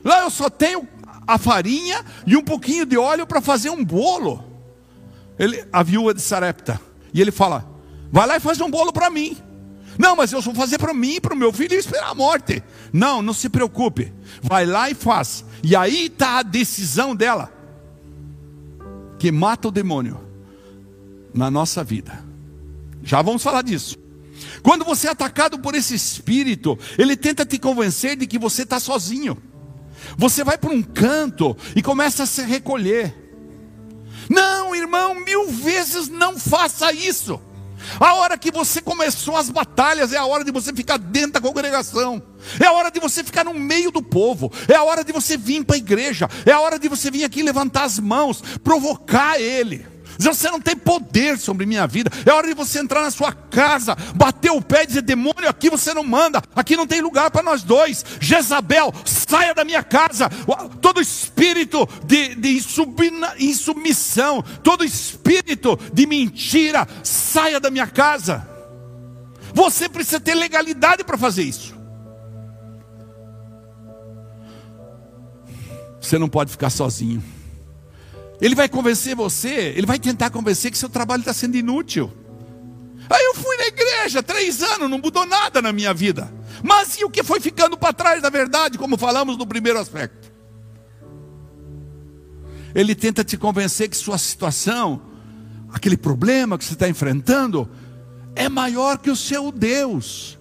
Lá 0.04 0.20
eu 0.20 0.30
só 0.30 0.50
tenho 0.50 0.86
a 1.26 1.38
farinha 1.38 2.04
e 2.26 2.36
um 2.36 2.42
pouquinho 2.42 2.84
de 2.84 2.98
óleo 2.98 3.26
para 3.26 3.40
fazer 3.40 3.70
um 3.70 3.82
bolo 3.82 4.53
ele, 5.38 5.64
a 5.72 5.82
viúva 5.82 6.14
de 6.14 6.20
Sarepta. 6.20 6.80
E 7.12 7.20
ele 7.20 7.30
fala: 7.30 7.68
Vai 8.10 8.26
lá 8.26 8.36
e 8.36 8.40
faz 8.40 8.60
um 8.60 8.70
bolo 8.70 8.92
para 8.92 9.10
mim. 9.10 9.36
Não, 9.98 10.16
mas 10.16 10.32
eu 10.32 10.40
vou 10.40 10.54
fazer 10.54 10.78
para 10.78 10.92
mim, 10.92 11.20
para 11.20 11.34
o 11.34 11.36
meu 11.36 11.52
filho 11.52 11.74
e 11.74 11.78
esperar 11.78 12.10
a 12.10 12.14
morte. 12.14 12.62
Não, 12.92 13.22
não 13.22 13.32
se 13.32 13.48
preocupe. 13.48 14.12
Vai 14.42 14.66
lá 14.66 14.90
e 14.90 14.94
faz. 14.94 15.44
E 15.62 15.76
aí 15.76 16.06
está 16.06 16.38
a 16.38 16.42
decisão 16.42 17.14
dela, 17.14 17.52
que 19.18 19.30
mata 19.30 19.68
o 19.68 19.70
demônio 19.70 20.20
na 21.32 21.50
nossa 21.50 21.84
vida. 21.84 22.24
Já 23.02 23.22
vamos 23.22 23.42
falar 23.42 23.62
disso. 23.62 23.96
Quando 24.62 24.84
você 24.84 25.08
é 25.08 25.10
atacado 25.10 25.58
por 25.58 25.74
esse 25.74 25.94
espírito, 25.94 26.78
ele 26.98 27.16
tenta 27.16 27.46
te 27.46 27.58
convencer 27.58 28.16
de 28.16 28.26
que 28.26 28.38
você 28.38 28.62
está 28.62 28.80
sozinho. 28.80 29.36
Você 30.16 30.44
vai 30.44 30.58
para 30.58 30.70
um 30.70 30.82
canto 30.82 31.56
e 31.74 31.82
começa 31.82 32.24
a 32.24 32.26
se 32.26 32.42
recolher. 32.42 33.23
Não, 34.28 34.74
irmão, 34.74 35.14
mil 35.14 35.48
vezes 35.48 36.08
não 36.08 36.38
faça 36.38 36.92
isso. 36.92 37.40
A 38.00 38.14
hora 38.14 38.38
que 38.38 38.50
você 38.50 38.80
começou 38.80 39.36
as 39.36 39.50
batalhas 39.50 40.12
é 40.12 40.16
a 40.16 40.24
hora 40.24 40.44
de 40.44 40.50
você 40.50 40.72
ficar 40.72 40.96
dentro 40.96 41.32
da 41.32 41.40
congregação. 41.40 42.22
É 42.58 42.66
a 42.66 42.72
hora 42.72 42.90
de 42.90 42.98
você 42.98 43.22
ficar 43.22 43.44
no 43.44 43.54
meio 43.54 43.90
do 43.90 44.02
povo. 44.02 44.52
É 44.68 44.74
a 44.74 44.82
hora 44.82 45.04
de 45.04 45.12
você 45.12 45.36
vir 45.36 45.64
para 45.64 45.76
a 45.76 45.78
igreja. 45.78 46.28
É 46.46 46.52
a 46.52 46.60
hora 46.60 46.78
de 46.78 46.88
você 46.88 47.10
vir 47.10 47.24
aqui 47.24 47.42
levantar 47.42 47.84
as 47.84 47.98
mãos, 47.98 48.42
provocar 48.62 49.40
ele. 49.40 49.93
Você 50.18 50.50
não 50.50 50.60
tem 50.60 50.76
poder 50.76 51.38
sobre 51.38 51.66
minha 51.66 51.86
vida. 51.86 52.10
É 52.24 52.32
hora 52.32 52.46
de 52.46 52.54
você 52.54 52.78
entrar 52.78 53.02
na 53.02 53.10
sua 53.10 53.32
casa, 53.32 53.96
bater 54.14 54.50
o 54.50 54.62
pé 54.62 54.84
e 54.84 54.86
dizer: 54.86 55.02
demônio, 55.02 55.48
aqui 55.48 55.68
você 55.70 55.92
não 55.92 56.04
manda, 56.04 56.42
aqui 56.54 56.76
não 56.76 56.86
tem 56.86 57.00
lugar 57.00 57.30
para 57.30 57.42
nós 57.42 57.62
dois. 57.62 58.04
Jezabel, 58.20 58.92
saia 59.04 59.54
da 59.54 59.64
minha 59.64 59.82
casa. 59.82 60.28
Todo 60.80 61.00
espírito 61.00 61.88
de, 62.04 62.34
de 62.34 62.60
insubmissão, 63.38 64.42
todo 64.62 64.84
espírito 64.84 65.78
de 65.92 66.06
mentira, 66.06 66.86
saia 67.02 67.58
da 67.58 67.70
minha 67.70 67.86
casa. 67.86 68.48
Você 69.52 69.88
precisa 69.88 70.20
ter 70.20 70.34
legalidade 70.34 71.04
para 71.04 71.16
fazer 71.16 71.44
isso. 71.44 71.74
Você 76.00 76.18
não 76.18 76.28
pode 76.28 76.50
ficar 76.50 76.70
sozinho. 76.70 77.22
Ele 78.40 78.54
vai 78.54 78.68
convencer 78.68 79.14
você, 79.14 79.72
ele 79.76 79.86
vai 79.86 79.98
tentar 79.98 80.30
convencer 80.30 80.70
que 80.70 80.78
seu 80.78 80.88
trabalho 80.88 81.20
está 81.20 81.32
sendo 81.32 81.56
inútil. 81.56 82.12
Aí 83.08 83.24
eu 83.24 83.34
fui 83.34 83.56
na 83.56 83.66
igreja 83.66 84.22
três 84.22 84.62
anos, 84.62 84.90
não 84.90 84.98
mudou 84.98 85.26
nada 85.26 85.60
na 85.60 85.72
minha 85.72 85.92
vida. 85.92 86.32
Mas 86.62 86.98
e 86.98 87.04
o 87.04 87.10
que 87.10 87.22
foi 87.22 87.40
ficando 87.40 87.76
para 87.76 87.92
trás 87.92 88.22
da 88.22 88.30
verdade, 88.30 88.78
como 88.78 88.96
falamos 88.96 89.36
no 89.36 89.46
primeiro 89.46 89.78
aspecto? 89.78 90.32
Ele 92.74 92.94
tenta 92.94 93.22
te 93.22 93.36
convencer 93.36 93.88
que 93.88 93.96
sua 93.96 94.18
situação, 94.18 95.02
aquele 95.72 95.96
problema 95.96 96.58
que 96.58 96.64
você 96.64 96.72
está 96.72 96.88
enfrentando, 96.88 97.68
é 98.34 98.48
maior 98.48 98.98
que 98.98 99.10
o 99.10 99.16
seu 99.16 99.52
Deus. 99.52 100.38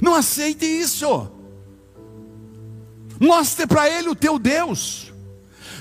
Não 0.00 0.14
aceite 0.14 0.64
isso. 0.64 1.30
Mostre 3.20 3.68
para 3.68 3.88
ele 3.88 4.08
o 4.08 4.16
teu 4.16 4.36
Deus 4.36 5.11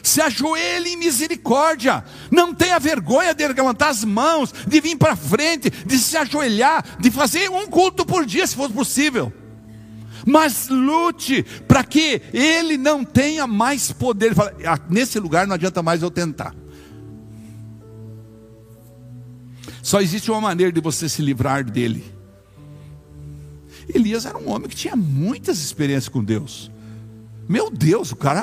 se 0.03 0.21
ajoelhe 0.21 0.91
em 0.91 0.97
misericórdia, 0.97 2.03
não 2.29 2.53
tenha 2.53 2.79
vergonha 2.79 3.33
de 3.33 3.47
levantar 3.47 3.89
as 3.89 4.03
mãos, 4.03 4.53
de 4.67 4.81
vir 4.81 4.97
para 4.97 5.15
frente, 5.15 5.69
de 5.69 5.97
se 5.97 6.17
ajoelhar, 6.17 6.97
de 6.99 7.11
fazer 7.11 7.49
um 7.49 7.67
culto 7.67 8.05
por 8.05 8.25
dia, 8.25 8.45
se 8.45 8.55
for 8.55 8.69
possível. 8.71 9.31
Mas 10.25 10.67
lute 10.69 11.43
para 11.67 11.83
que 11.83 12.21
ele 12.33 12.77
não 12.77 13.03
tenha 13.03 13.47
mais 13.47 13.91
poder. 13.91 14.33
Ah, 14.65 14.79
nesse 14.89 15.19
lugar 15.19 15.47
não 15.47 15.55
adianta 15.55 15.81
mais 15.81 16.01
eu 16.01 16.11
tentar. 16.11 16.55
Só 19.81 19.99
existe 19.99 20.29
uma 20.29 20.41
maneira 20.41 20.71
de 20.71 20.79
você 20.79 21.09
se 21.09 21.21
livrar 21.21 21.63
dele. 21.63 22.03
Elias 23.93 24.25
era 24.25 24.37
um 24.37 24.49
homem 24.49 24.69
que 24.69 24.75
tinha 24.75 24.95
muitas 24.95 25.59
experiências 25.59 26.09
com 26.09 26.23
Deus. 26.23 26.71
Meu 27.49 27.69
Deus, 27.69 28.11
o 28.11 28.15
cara 28.15 28.41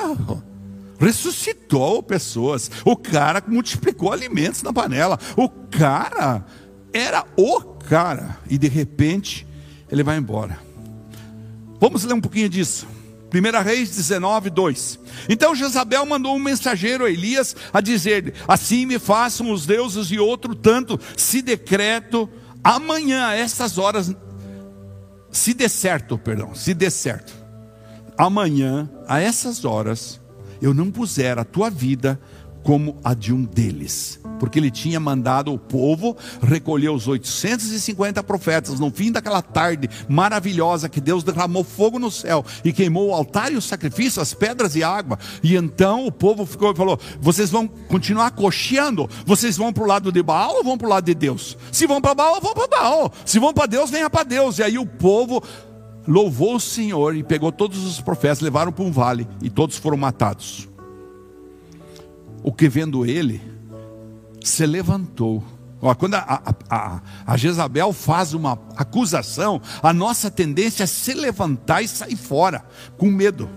ressuscitou 0.98 2.02
pessoas. 2.02 2.70
O 2.84 2.96
cara 2.96 3.42
multiplicou 3.46 4.12
alimentos 4.12 4.62
na 4.62 4.72
panela. 4.72 5.18
O 5.36 5.48
cara 5.48 6.44
era 6.92 7.24
o 7.36 7.60
cara. 7.60 8.38
E 8.48 8.58
de 8.58 8.68
repente 8.68 9.46
ele 9.90 10.02
vai 10.02 10.18
embora. 10.18 10.58
Vamos 11.80 12.04
ler 12.04 12.14
um 12.14 12.20
pouquinho 12.20 12.48
disso. 12.48 12.86
1 13.32 13.62
Reis 13.62 13.90
19, 13.90 14.50
2. 14.50 14.98
Então 15.28 15.54
Jezabel 15.54 16.04
mandou 16.06 16.34
um 16.34 16.38
mensageiro 16.38 17.04
a 17.04 17.10
Elias 17.10 17.54
a 17.72 17.80
dizer: 17.80 18.34
Assim 18.46 18.86
me 18.86 18.98
façam 18.98 19.52
os 19.52 19.66
deuses 19.66 20.10
e 20.10 20.18
outro 20.18 20.54
tanto, 20.54 20.98
se 21.16 21.42
decreto 21.42 22.28
amanhã 22.64 23.26
a 23.26 23.34
essas 23.34 23.76
horas, 23.76 24.14
se 25.30 25.52
der 25.52 25.68
certo, 25.68 26.18
perdão, 26.18 26.54
se 26.54 26.72
der 26.72 26.90
certo, 26.90 27.32
amanhã 28.16 28.90
a 29.06 29.20
essas 29.20 29.64
horas, 29.64 30.20
eu 30.60 30.74
não 30.74 30.90
puser 30.90 31.38
a 31.38 31.44
tua 31.44 31.70
vida 31.70 32.20
como 32.62 32.96
a 33.02 33.14
de 33.14 33.32
um 33.32 33.44
deles 33.44 34.20
porque 34.38 34.58
ele 34.58 34.70
tinha 34.70 35.00
mandado 35.00 35.52
o 35.52 35.58
povo 35.58 36.16
recolher 36.40 36.90
os 36.90 37.06
850 37.06 38.22
profetas 38.22 38.78
no 38.78 38.90
fim 38.90 39.10
daquela 39.12 39.42
tarde 39.42 39.90
maravilhosa 40.08 40.88
que 40.88 41.00
Deus 41.00 41.24
derramou 41.24 41.64
fogo 41.64 41.98
no 41.98 42.10
céu 42.10 42.44
e 42.64 42.72
queimou 42.72 43.08
o 43.08 43.14
altar 43.14 43.52
e 43.52 43.56
o 43.56 43.62
sacrifício, 43.62 44.22
as 44.22 44.32
pedras 44.32 44.76
e 44.76 44.82
água. 44.82 45.18
E 45.42 45.56
então 45.56 46.06
o 46.06 46.12
povo 46.12 46.46
ficou 46.46 46.72
e 46.72 46.76
falou: 46.76 46.98
Vocês 47.20 47.50
vão 47.50 47.66
continuar 47.66 48.30
cocheando? 48.30 49.08
Vocês 49.26 49.56
vão 49.56 49.72
para 49.72 49.82
o 49.82 49.86
lado 49.86 50.12
de 50.12 50.22
Baal 50.22 50.56
ou 50.56 50.64
vão 50.64 50.78
para 50.78 50.86
o 50.86 50.90
lado 50.90 51.04
de 51.04 51.14
Deus? 51.14 51.58
Se 51.72 51.86
vão 51.86 52.00
para 52.00 52.14
Baal, 52.14 52.40
vão 52.40 52.54
para 52.54 52.68
Baal. 52.68 53.12
Se 53.24 53.38
vão 53.38 53.52
para 53.52 53.66
Deus, 53.66 53.90
venha 53.90 54.08
para 54.08 54.22
Deus. 54.22 54.58
E 54.58 54.62
aí 54.62 54.78
o 54.78 54.86
povo 54.86 55.42
louvou 56.08 56.56
o 56.56 56.60
Senhor 56.60 57.14
e 57.14 57.22
pegou 57.22 57.52
todos 57.52 57.84
os 57.84 58.00
profetas, 58.00 58.40
levaram 58.40 58.72
para 58.72 58.82
um 58.82 58.90
vale 58.90 59.28
e 59.42 59.50
todos 59.50 59.76
foram 59.76 59.98
matados. 59.98 60.66
O 62.42 62.50
que 62.50 62.66
vendo 62.66 63.04
ele 63.04 63.42
se 64.42 64.64
levantou. 64.64 65.44
Quando 65.98 66.14
a, 66.14 66.42
a, 66.70 67.00
a, 67.26 67.36
Jezabel 67.36 67.92
faz 67.92 68.32
uma 68.32 68.58
acusação, 68.76 69.60
a 69.82 69.92
nossa 69.92 70.30
tendência 70.30 70.84
é 70.84 70.86
se 70.86 71.12
levantar 71.12 71.82
e 71.82 71.88
sair 71.88 72.16
fora, 72.16 72.64
com 72.96 73.10
medo. 73.10 73.48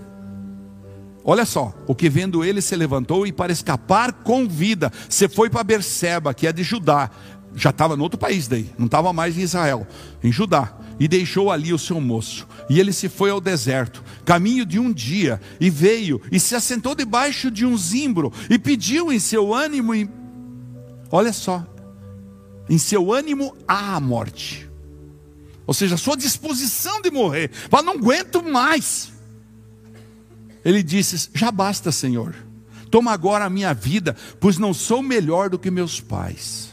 Olha 1.24 1.46
só, 1.46 1.74
o 1.88 1.96
que 1.96 2.10
vendo 2.10 2.44
ele 2.44 2.62
se 2.62 2.76
levantou 2.76 3.26
e 3.26 3.32
para 3.32 3.52
escapar 3.52 4.12
com 4.12 4.48
vida, 4.48 4.92
você 5.08 5.30
foi 5.30 5.50
para 5.50 5.64
Berseba, 5.64 6.34
que 6.34 6.46
é 6.46 6.54
de 6.54 6.64
Judá, 6.64 7.10
já 7.56 7.70
estava 7.70 7.96
no 7.96 8.04
outro 8.04 8.20
país 8.20 8.48
daí, 8.48 8.70
não 8.78 8.86
estava 8.86 9.12
mais 9.14 9.38
em 9.38 9.42
Israel, 9.42 9.88
em 10.24 10.32
Judá, 10.32 10.74
e 11.02 11.08
deixou 11.08 11.50
ali 11.50 11.74
o 11.74 11.80
seu 11.80 12.00
moço. 12.00 12.48
E 12.70 12.80
ele 12.80 12.94
se 12.94 13.10
foi 13.10 13.32
ao 13.32 13.42
deserto, 13.42 14.04
caminho 14.24 14.68
de 14.68 14.78
um 14.78 14.94
dia, 14.94 15.42
e 15.60 15.68
veio 15.68 16.22
e 16.32 16.40
se 16.40 16.54
assentou 16.54 16.94
debaixo 16.94 17.50
de 17.50 17.66
um 17.66 17.76
zimbro 17.76 18.32
e 18.52 18.60
pediu 18.60 19.12
em 19.12 19.18
seu 19.18 19.52
ânimo 19.52 19.96
olha 21.12 21.34
só, 21.34 21.66
em 22.70 22.78
seu 22.78 23.12
ânimo 23.12 23.58
a 23.68 24.00
morte. 24.00 24.70
Ou 25.66 25.74
seja, 25.74 25.96
a 25.96 25.98
sua 25.98 26.16
disposição 26.16 27.02
de 27.02 27.10
morrer. 27.10 27.50
Fala, 27.52 27.82
não 27.84 27.94
aguento 27.94 28.44
mais. 28.44 29.12
Ele 30.64 30.84
disse: 30.84 31.30
Já 31.34 31.52
basta, 31.52 31.92
Senhor. 31.92 32.36
Toma 32.92 33.12
agora 33.12 33.46
a 33.46 33.50
minha 33.50 33.74
vida, 33.74 34.16
pois 34.40 34.60
não 34.60 34.72
sou 34.72 35.02
melhor 35.02 35.50
do 35.50 35.58
que 35.58 35.72
meus 35.72 36.00
pais. 36.00 36.71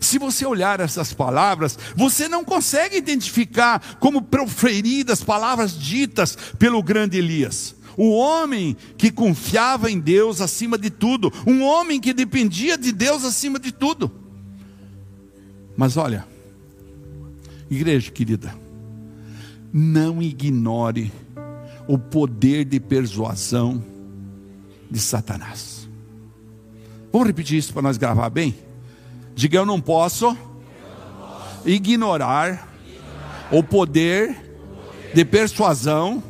Se 0.00 0.18
você 0.18 0.44
olhar 0.46 0.80
essas 0.80 1.12
palavras, 1.12 1.78
você 1.96 2.28
não 2.28 2.44
consegue 2.44 2.96
identificar 2.96 3.96
como 3.98 4.22
proferidas 4.22 5.22
palavras 5.22 5.78
ditas 5.78 6.36
pelo 6.58 6.82
grande 6.82 7.18
Elias. 7.18 7.74
O 7.96 8.10
homem 8.10 8.76
que 8.98 9.10
confiava 9.10 9.90
em 9.90 10.00
Deus 10.00 10.40
acima 10.40 10.76
de 10.76 10.90
tudo, 10.90 11.32
um 11.46 11.62
homem 11.62 12.00
que 12.00 12.12
dependia 12.12 12.76
de 12.76 12.92
Deus 12.92 13.24
acima 13.24 13.58
de 13.58 13.72
tudo. 13.72 14.10
Mas 15.76 15.96
olha, 15.96 16.26
igreja 17.70 18.10
querida, 18.10 18.54
não 19.72 20.22
ignore 20.22 21.12
o 21.86 21.98
poder 21.98 22.64
de 22.64 22.80
persuasão 22.80 23.84
de 24.90 24.98
Satanás. 24.98 25.88
Vamos 27.12 27.26
repetir 27.26 27.58
isso 27.58 27.72
para 27.72 27.82
nós 27.82 27.96
gravar 27.96 28.30
bem? 28.30 28.54
Diga 29.34 29.58
eu 29.58 29.66
não 29.66 29.80
posso, 29.80 30.36
ignorar, 31.64 32.68
o 33.50 33.62
poder 33.62 34.36
de 35.12 35.24
persuasão 35.24 36.22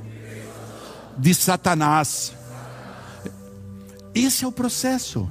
de 1.16 1.34
Satanás. 1.34 2.32
Esse 4.14 4.44
é 4.44 4.48
o 4.48 4.52
processo. 4.52 5.30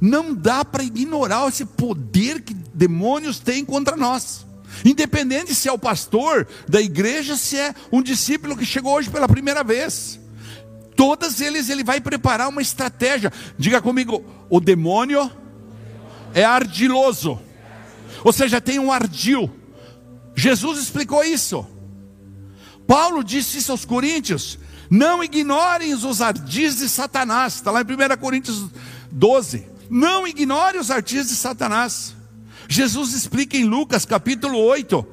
Não 0.00 0.34
dá 0.34 0.64
para 0.64 0.84
ignorar 0.84 1.48
esse 1.48 1.64
poder 1.64 2.42
que 2.42 2.54
demônios 2.54 3.38
têm 3.38 3.64
contra 3.64 3.96
nós. 3.96 4.44
Independente 4.84 5.54
se 5.54 5.68
é 5.68 5.72
o 5.72 5.78
pastor 5.78 6.46
da 6.68 6.80
igreja, 6.80 7.36
se 7.36 7.56
é 7.56 7.74
um 7.92 8.02
discípulo 8.02 8.56
que 8.56 8.66
chegou 8.66 8.94
hoje 8.94 9.10
pela 9.10 9.28
primeira 9.28 9.62
vez. 9.62 10.20
Todas 10.96 11.40
eles 11.40 11.68
ele 11.68 11.82
vai 11.82 12.00
preparar 12.00 12.48
uma 12.48 12.62
estratégia. 12.62 13.32
Diga 13.58 13.80
comigo, 13.80 14.24
o 14.48 14.60
demônio 14.60 15.30
é 16.34 16.44
ardiloso. 16.44 17.40
Ou 18.24 18.32
seja, 18.32 18.60
tem 18.60 18.78
um 18.78 18.92
ardil. 18.92 19.50
Jesus 20.34 20.78
explicou 20.80 21.22
isso. 21.22 21.66
Paulo 22.86 23.22
disse 23.22 23.58
isso 23.58 23.72
aos 23.72 23.84
coríntios: 23.84 24.58
não 24.90 25.24
ignorem 25.24 25.94
os 25.94 26.20
ardis 26.20 26.76
de 26.78 26.88
Satanás. 26.88 27.54
Está 27.54 27.70
lá 27.70 27.80
em 27.80 27.84
1 27.84 28.16
Coríntios 28.20 28.66
12. 29.10 29.66
Não 29.88 30.26
ignore 30.26 30.78
os 30.78 30.90
ardis 30.90 31.28
de 31.28 31.34
Satanás. 31.34 32.14
Jesus 32.68 33.12
explica 33.12 33.56
em 33.56 33.64
Lucas 33.64 34.04
capítulo 34.04 34.58
8. 34.58 35.06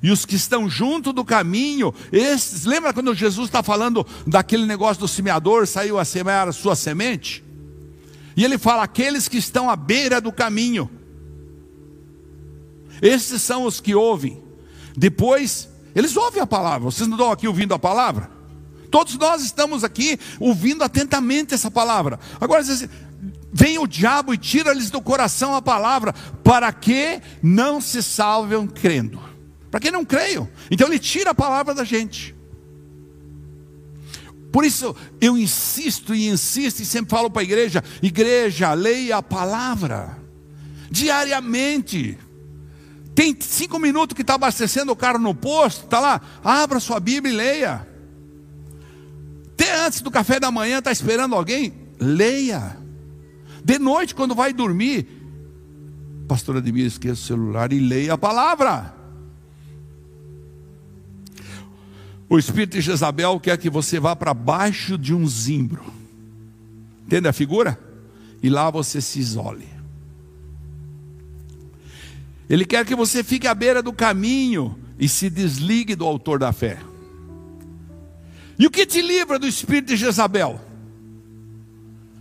E 0.00 0.10
os 0.12 0.24
que 0.24 0.36
estão 0.36 0.70
junto 0.70 1.12
do 1.12 1.24
caminho, 1.24 1.92
esses, 2.12 2.64
lembra 2.64 2.92
quando 2.92 3.12
Jesus 3.14 3.48
está 3.48 3.64
falando 3.64 4.06
daquele 4.24 4.64
negócio 4.64 5.00
do 5.00 5.08
semeador, 5.08 5.66
saiu 5.66 5.98
a 5.98 6.04
semear 6.04 6.46
a 6.46 6.52
sua 6.52 6.76
semente? 6.76 7.44
E 8.38 8.44
ele 8.44 8.56
fala: 8.56 8.84
aqueles 8.84 9.26
que 9.26 9.36
estão 9.36 9.68
à 9.68 9.74
beira 9.74 10.20
do 10.20 10.30
caminho, 10.30 10.88
esses 13.02 13.42
são 13.42 13.64
os 13.64 13.80
que 13.80 13.96
ouvem. 13.96 14.40
Depois 14.96 15.68
eles 15.92 16.16
ouvem 16.16 16.40
a 16.40 16.46
palavra. 16.46 16.88
Vocês 16.88 17.08
não 17.08 17.16
estão 17.16 17.32
aqui 17.32 17.48
ouvindo 17.48 17.74
a 17.74 17.80
palavra? 17.80 18.30
Todos 18.92 19.18
nós 19.18 19.42
estamos 19.42 19.82
aqui 19.82 20.20
ouvindo 20.38 20.84
atentamente 20.84 21.52
essa 21.52 21.68
palavra. 21.68 22.20
Agora, 22.40 22.62
vem 23.52 23.76
o 23.76 23.88
diabo 23.88 24.32
e 24.32 24.38
tira-lhes 24.38 24.88
do 24.88 25.02
coração 25.02 25.56
a 25.56 25.60
palavra, 25.60 26.12
para 26.44 26.72
que 26.72 27.20
não 27.42 27.80
se 27.80 28.00
salvem 28.04 28.68
crendo. 28.68 29.20
Para 29.68 29.80
que 29.80 29.90
não 29.90 30.04
creiam. 30.04 30.48
Então 30.70 30.86
ele 30.86 31.00
tira 31.00 31.30
a 31.30 31.34
palavra 31.34 31.74
da 31.74 31.82
gente. 31.82 32.37
Por 34.52 34.64
isso 34.64 34.96
eu 35.20 35.36
insisto 35.36 36.14
e 36.14 36.28
insisto 36.28 36.80
e 36.80 36.86
sempre 36.86 37.10
falo 37.10 37.30
para 37.30 37.42
a 37.42 37.44
igreja: 37.44 37.82
igreja, 38.02 38.72
leia 38.74 39.18
a 39.18 39.22
palavra 39.22 40.18
diariamente. 40.90 42.18
Tem 43.14 43.36
cinco 43.40 43.78
minutos 43.78 44.14
que 44.14 44.22
está 44.22 44.34
abastecendo 44.34 44.92
o 44.92 44.96
carro 44.96 45.18
no 45.18 45.34
posto, 45.34 45.84
está 45.84 45.98
lá, 45.98 46.20
abra 46.42 46.78
sua 46.78 47.00
Bíblia 47.00 47.32
e 47.32 47.36
leia. 47.36 47.88
Até 49.54 49.84
antes 49.84 50.00
do 50.00 50.10
café 50.10 50.38
da 50.38 50.52
manhã, 50.52 50.78
está 50.78 50.92
esperando 50.92 51.34
alguém? 51.34 51.72
Leia. 51.98 52.78
De 53.64 53.78
noite, 53.78 54.14
quando 54.14 54.36
vai 54.36 54.52
dormir, 54.52 55.08
pastor 56.28 56.58
Ademir, 56.58 56.86
esqueça 56.86 57.20
o 57.20 57.26
celular 57.26 57.72
e 57.72 57.80
leia 57.80 58.14
a 58.14 58.18
palavra. 58.18 58.94
O 62.28 62.38
espírito 62.38 62.72
de 62.72 62.80
Jezabel 62.82 63.40
quer 63.40 63.56
que 63.56 63.70
você 63.70 63.98
vá 63.98 64.14
para 64.14 64.34
baixo 64.34 64.98
de 64.98 65.14
um 65.14 65.26
zimbro. 65.26 65.82
Entende 67.06 67.26
a 67.26 67.32
figura? 67.32 67.78
E 68.42 68.50
lá 68.50 68.70
você 68.70 69.00
se 69.00 69.18
isole. 69.18 69.66
Ele 72.50 72.64
quer 72.64 72.84
que 72.84 72.94
você 72.94 73.24
fique 73.24 73.46
à 73.46 73.54
beira 73.54 73.82
do 73.82 73.92
caminho 73.92 74.78
e 74.98 75.08
se 75.08 75.30
desligue 75.30 75.94
do 75.94 76.04
autor 76.04 76.38
da 76.38 76.52
fé. 76.52 76.78
E 78.58 78.66
o 78.66 78.70
que 78.70 78.84
te 78.84 79.00
livra 79.00 79.38
do 79.38 79.46
espírito 79.46 79.88
de 79.88 79.96
Jezabel? 79.96 80.60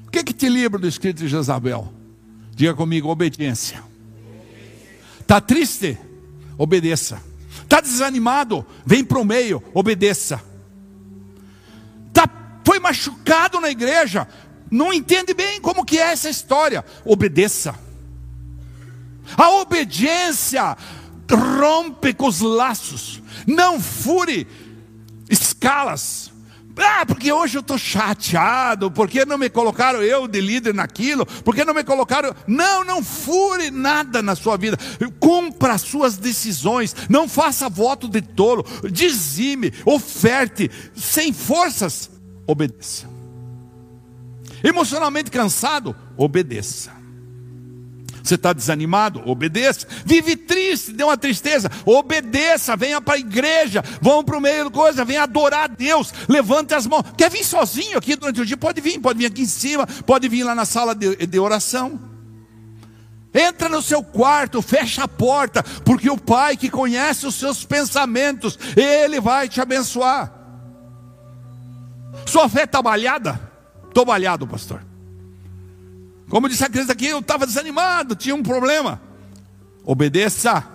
O 0.06 0.12
que, 0.12 0.24
que 0.24 0.34
te 0.34 0.48
livra 0.48 0.80
do 0.80 0.88
espírito 0.88 1.20
de 1.20 1.28
Jezabel? 1.28 1.92
Diga 2.56 2.74
comigo, 2.74 3.10
obediência. 3.10 3.84
Está 5.20 5.42
triste? 5.42 5.98
Obedeça. 6.58 7.22
Está 7.68 7.82
desanimado? 7.82 8.66
Vem 8.86 9.04
para 9.04 9.20
o 9.20 9.26
meio, 9.26 9.62
obedeça. 9.74 10.42
Tá, 12.14 12.30
foi 12.64 12.80
machucado 12.80 13.60
na 13.60 13.70
igreja? 13.70 14.26
Não 14.72 14.94
entende 14.94 15.34
bem 15.34 15.60
como 15.60 15.84
que 15.84 15.98
é 15.98 16.14
essa 16.14 16.30
história? 16.30 16.86
Obedeça. 17.04 17.78
A 19.38 19.50
obediência 19.60 20.78
rompe 21.30 22.14
com 22.14 22.28
os 22.28 22.40
laços. 22.40 23.22
Não 23.46 23.82
fure 23.82 24.48
escalas 25.30 26.32
Ah, 26.78 27.06
porque 27.06 27.32
hoje 27.32 27.58
eu 27.58 27.62
estou 27.62 27.78
chateado, 27.78 28.92
porque 28.92 29.26
não 29.26 29.38
me 29.38 29.50
colocaram 29.50 30.02
eu 30.02 30.28
de 30.28 30.40
líder 30.40 30.74
naquilo, 30.74 31.26
porque 31.44 31.66
não 31.66 31.74
me 31.74 31.84
colocaram. 31.84 32.36
Não, 32.46 32.84
não 32.84 33.04
fure 33.04 33.72
nada 33.72 34.22
na 34.22 34.36
sua 34.36 34.58
vida. 34.58 34.78
Cumpra 35.20 35.74
as 35.74 35.82
suas 35.82 36.18
decisões. 36.18 36.96
Não 37.10 37.28
faça 37.28 37.68
voto 37.68 38.08
de 38.08 38.22
tolo. 38.22 38.66
Dizime, 38.92 39.74
oferte, 39.86 40.70
sem 40.96 41.34
forças, 41.34 42.10
obedeça. 42.46 43.08
Emocionalmente 44.64 45.32
cansado, 45.32 45.96
obedeça. 46.16 46.92
Você 48.28 48.36
está 48.36 48.52
desanimado? 48.52 49.22
Obedeça. 49.26 49.88
Vive 50.06 50.36
triste, 50.48 50.94
deu 50.94 51.08
uma 51.08 51.18
tristeza? 51.18 51.70
Obedeça. 51.86 52.76
Venha 52.76 53.02
para 53.02 53.16
a 53.16 53.20
igreja. 53.20 53.84
Vão 54.02 54.24
para 54.24 54.38
o 54.38 54.42
meio 54.42 54.66
da 54.66 54.72
coisa. 54.72 55.06
Venha 55.06 55.24
adorar 55.24 55.66
a 55.66 55.68
Deus. 55.68 56.14
Levante 56.28 56.74
as 56.74 56.88
mãos. 56.88 57.04
Quer 57.18 57.30
vir 57.30 57.44
sozinho 57.44 57.98
aqui 57.98 58.16
durante 58.16 58.42
o 58.42 58.46
dia? 58.46 58.58
Pode 58.58 58.82
vir. 58.82 59.00
Pode 59.00 59.20
vir 59.20 59.26
aqui 59.26 59.42
em 59.42 59.48
cima. 59.48 59.86
Pode 59.86 60.28
vir 60.30 60.44
lá 60.44 60.56
na 60.56 60.66
sala 60.66 60.96
de, 60.96 61.28
de 61.28 61.40
oração. 61.40 62.00
Entra 63.34 63.70
no 63.70 63.84
seu 63.84 64.02
quarto, 64.02 64.64
fecha 64.64 65.04
a 65.04 65.08
porta, 65.08 65.62
porque 65.86 66.10
o 66.10 66.18
Pai 66.18 66.58
que 66.58 66.72
conhece 66.72 67.28
os 67.28 67.36
seus 67.36 67.64
pensamentos, 67.64 68.58
Ele 68.76 69.22
vai 69.22 69.48
te 69.48 69.62
abençoar. 69.62 70.34
Sua 72.26 72.50
fé 72.50 72.64
está 72.64 72.82
balhada? 72.82 73.40
Estou 73.88 74.04
balhado, 74.04 74.48
pastor. 74.48 74.84
Como 76.30 76.50
disse 76.50 76.64
a 76.64 76.70
criança 76.70 76.92
aqui, 76.92 77.08
eu 77.08 77.20
estava 77.20 77.46
desanimado, 77.46 78.16
tinha 78.16 78.36
um 78.36 78.44
problema. 78.44 79.02
Obedeça. 79.88 80.68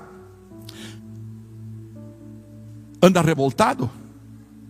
Anda 3.03 3.21
revoltado? 3.21 3.91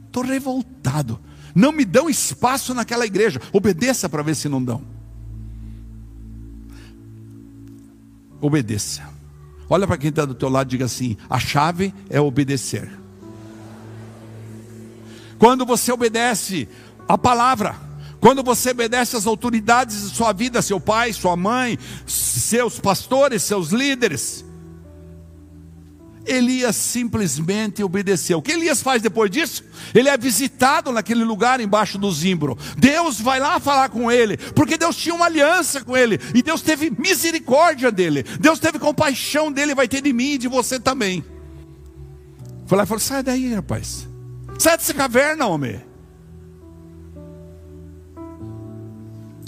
Estou 0.07 0.25
revoltado. 0.25 1.21
Não 1.55 1.71
me 1.71 1.85
dão 1.85 2.11
espaço 2.11 2.75
naquela 2.75 3.07
igreja. 3.07 3.41
Obedeça 3.53 4.09
para 4.09 4.21
ver 4.21 4.35
se 4.35 4.49
não 4.49 4.63
dão. 4.63 4.83
Obedeça. 8.41 9.09
Olha 9.71 9.87
para 9.87 9.97
quem 9.97 10.11
está 10.11 10.25
do 10.25 10.35
teu 10.35 10.49
lado 10.49 10.67
e 10.67 10.71
diga 10.71 10.87
assim: 10.87 11.17
a 11.31 11.39
chave 11.39 11.95
é 12.11 12.21
obedecer. 12.21 12.91
Quando 15.39 15.65
você 15.65 15.93
obedece 15.93 16.69
a 17.07 17.17
palavra, 17.17 17.77
quando 18.23 18.41
você 18.41 18.71
obedece 18.71 19.17
às 19.17 19.27
autoridades 19.27 20.09
de 20.09 20.17
sua 20.17 20.33
vida, 20.33 20.63
seu 20.63 20.79
pai, 20.79 21.13
sua 21.13 21.37
mãe, 21.37 21.77
seus 22.07 22.79
pastores, 22.79 23.43
seus 23.43 23.71
líderes, 23.71 24.45
Elias 26.25 26.77
simplesmente 26.77 27.83
obedeceu. 27.83 28.39
O 28.39 28.43
que 28.43 28.53
Elias 28.53 28.81
faz 28.81 29.03
depois 29.03 29.29
disso? 29.29 29.65
Ele 29.93 30.09
é 30.09 30.17
visitado 30.17 30.93
naquele 30.93 31.25
lugar 31.25 31.61
embaixo 31.61 31.99
do 31.99 32.13
zimbro. 32.13 32.57
Deus 32.79 33.21
vai 33.21 33.41
lá 33.41 33.59
falar 33.59 33.89
com 33.89 34.09
ele, 34.09 34.37
porque 34.37 34.79
Deus 34.79 34.95
tinha 34.95 35.17
uma 35.17 35.27
aliança 35.27 35.81
com 35.81 35.97
ele, 35.97 36.21
e 36.33 36.45
Deus 36.45 36.63
teve 36.63 36.93
misericórdia 36.97 37.91
dele, 37.91 38.23
Deus 38.39 38.61
teve 38.61 38.79
compaixão 38.79 39.51
dele, 39.51 39.75
vai 39.75 39.89
ter 39.89 40.01
de 40.01 40.13
mim 40.13 40.35
e 40.35 40.39
de 40.39 40.47
você 40.47 40.79
também. 40.79 41.25
Foi 42.69 42.79
lá 42.79 42.85
e 42.85 42.87
falou: 42.87 43.01
sai 43.01 43.25
daí, 43.25 43.53
rapaz, 43.53 44.07
sai 44.61 44.77
dessa 44.77 44.95
caverna, 44.95 45.45
homem. 45.49 45.91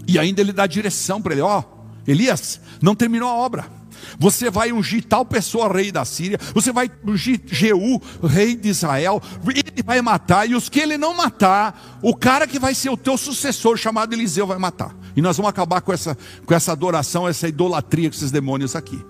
E 0.06 0.18
ainda 0.18 0.40
ele 0.40 0.52
dá 0.52 0.66
direção 0.66 1.20
para 1.20 1.32
ele: 1.32 1.42
ó, 1.42 1.60
oh, 1.60 2.10
Elias, 2.10 2.60
não 2.80 2.94
terminou 2.94 3.28
a 3.28 3.34
obra. 3.34 3.84
Você 4.18 4.50
vai 4.50 4.72
ungir 4.72 5.04
tal 5.04 5.24
pessoa 5.24 5.72
rei 5.72 5.90
da 5.90 6.04
Síria, 6.04 6.38
você 6.52 6.72
vai 6.72 6.90
ungir 7.04 7.40
Jeú, 7.46 8.00
rei 8.22 8.54
de 8.54 8.68
Israel, 8.68 9.20
ele 9.48 9.82
vai 9.84 10.00
matar, 10.02 10.48
e 10.48 10.54
os 10.54 10.68
que 10.68 10.80
ele 10.80 10.98
não 10.98 11.16
matar, 11.16 11.98
o 12.02 12.14
cara 12.14 12.46
que 12.46 12.58
vai 12.58 12.74
ser 12.74 12.90
o 12.90 12.96
teu 12.96 13.16
sucessor, 13.16 13.76
chamado 13.76 14.12
Eliseu, 14.12 14.46
vai 14.46 14.58
matar. 14.58 14.94
E 15.16 15.22
nós 15.22 15.36
vamos 15.36 15.50
acabar 15.50 15.80
com 15.80 15.92
essa, 15.92 16.16
com 16.44 16.54
essa 16.54 16.72
adoração, 16.72 17.28
essa 17.28 17.48
idolatria 17.48 18.08
com 18.08 18.16
esses 18.16 18.30
demônios 18.30 18.76
aqui. 18.76 19.00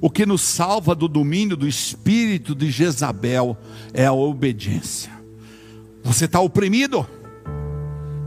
O 0.00 0.10
que 0.10 0.26
nos 0.26 0.42
salva 0.42 0.94
do 0.94 1.08
domínio 1.08 1.56
do 1.56 1.66
espírito 1.66 2.54
de 2.54 2.70
Jezabel 2.70 3.56
é 3.94 4.04
a 4.04 4.12
obediência. 4.12 5.10
Você 6.04 6.26
está 6.26 6.38
oprimido? 6.38 7.06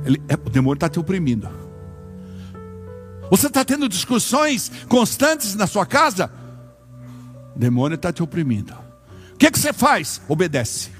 Ele, 0.05 0.21
é, 0.27 0.35
o 0.35 0.49
demônio 0.49 0.75
está 0.75 0.89
te 0.89 0.99
oprimindo. 0.99 1.49
Você 3.29 3.47
está 3.47 3.63
tendo 3.63 3.87
discussões 3.87 4.71
constantes 4.87 5.55
na 5.55 5.67
sua 5.67 5.85
casa? 5.85 6.31
O 7.55 7.59
demônio 7.59 7.95
está 7.95 8.11
te 8.11 8.23
oprimindo. 8.23 8.73
O 9.33 9.37
que, 9.37 9.51
que 9.51 9.59
você 9.59 9.71
faz? 9.71 10.21
Obedece. 10.27 10.91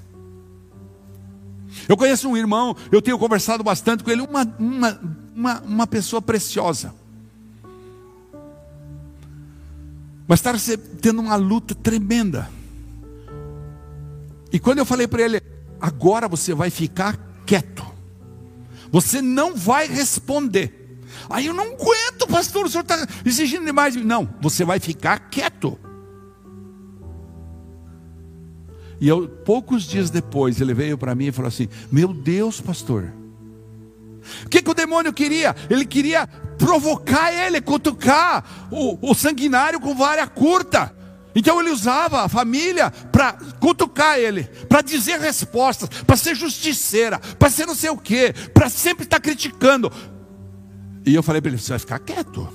Eu 1.88 1.98
conheço 1.98 2.28
um 2.28 2.38
irmão, 2.38 2.76
eu 2.92 3.02
tenho 3.02 3.18
conversado 3.18 3.64
bastante 3.64 4.04
com 4.04 4.12
ele, 4.12 4.22
uma, 4.22 4.44
uma, 4.60 5.00
uma, 5.36 5.60
uma 5.62 5.88
pessoa 5.88 6.22
preciosa. 6.22 6.94
Mas 10.28 10.40
está 10.40 10.54
tendo 11.02 11.20
uma 11.22 11.36
luta 11.36 11.74
tremenda. 11.74 12.48
E 14.52 14.60
quando 14.60 14.78
eu 14.78 14.86
falei 14.86 15.08
para 15.08 15.24
ele, 15.24 15.42
agora 15.82 16.28
você 16.28 16.54
vai 16.54 16.70
ficar 16.70 17.18
quieto. 17.46 17.89
Você 18.92 19.22
não 19.22 19.56
vai 19.56 19.88
responder. 19.88 21.00
Aí 21.30 21.46
eu 21.46 21.54
não 21.54 21.74
aguento, 21.74 22.28
pastor, 22.28 22.66
o 22.66 22.70
senhor 22.70 22.84
está 22.84 23.08
exigindo 23.26 23.66
demais. 23.66 23.96
Não, 23.96 24.30
você 24.42 24.64
vai 24.64 24.80
ficar 24.80 25.30
quieto. 25.30 25.78
E 29.02 29.08
eu, 29.08 29.28
poucos 29.28 29.84
dias 29.84 30.10
depois, 30.10 30.60
ele 30.60 30.74
veio 30.74 30.98
para 30.98 31.16
mim 31.16 31.28
e 31.28 31.32
falou 31.32 31.48
assim: 31.48 31.70
Meu 31.92 32.14
Deus, 32.14 32.60
pastor, 32.60 33.14
o 34.46 34.50
que, 34.50 34.62
que 34.62 34.70
o 34.70 34.74
demônio 34.74 35.14
queria? 35.14 35.56
Ele 35.70 35.86
queria 35.86 36.28
provocar 36.58 37.32
ele, 37.32 37.62
cutucar 37.62 38.68
o, 38.72 39.12
o 39.12 39.14
sanguinário 39.14 39.80
com 39.80 39.96
vara 39.96 40.28
curta. 40.28 40.94
Então 41.36 41.60
ele 41.60 41.70
usava 41.70 42.24
a 42.24 42.30
família 42.30 42.90
para 42.90 43.34
cutucar 43.60 44.18
ele, 44.18 44.44
para 44.68 44.82
dizer 44.82 45.20
respostas, 45.20 45.90
para 46.04 46.18
ser 46.18 46.36
justiceira, 46.36 47.20
para 47.20 47.50
ser 47.50 47.66
não 47.66 47.76
sei 47.76 47.90
o 47.90 47.98
quê, 47.98 48.34
para 48.54 48.70
sempre 48.70 49.04
estar 49.04 49.18
tá 49.18 49.22
criticando. 49.22 49.92
E 51.06 51.14
eu 51.14 51.24
falei 51.24 51.42
para 51.42 51.52
ele: 51.52 51.60
você 51.60 51.70
vai 51.70 51.80
ficar 51.80 52.00
quieto. 52.00 52.48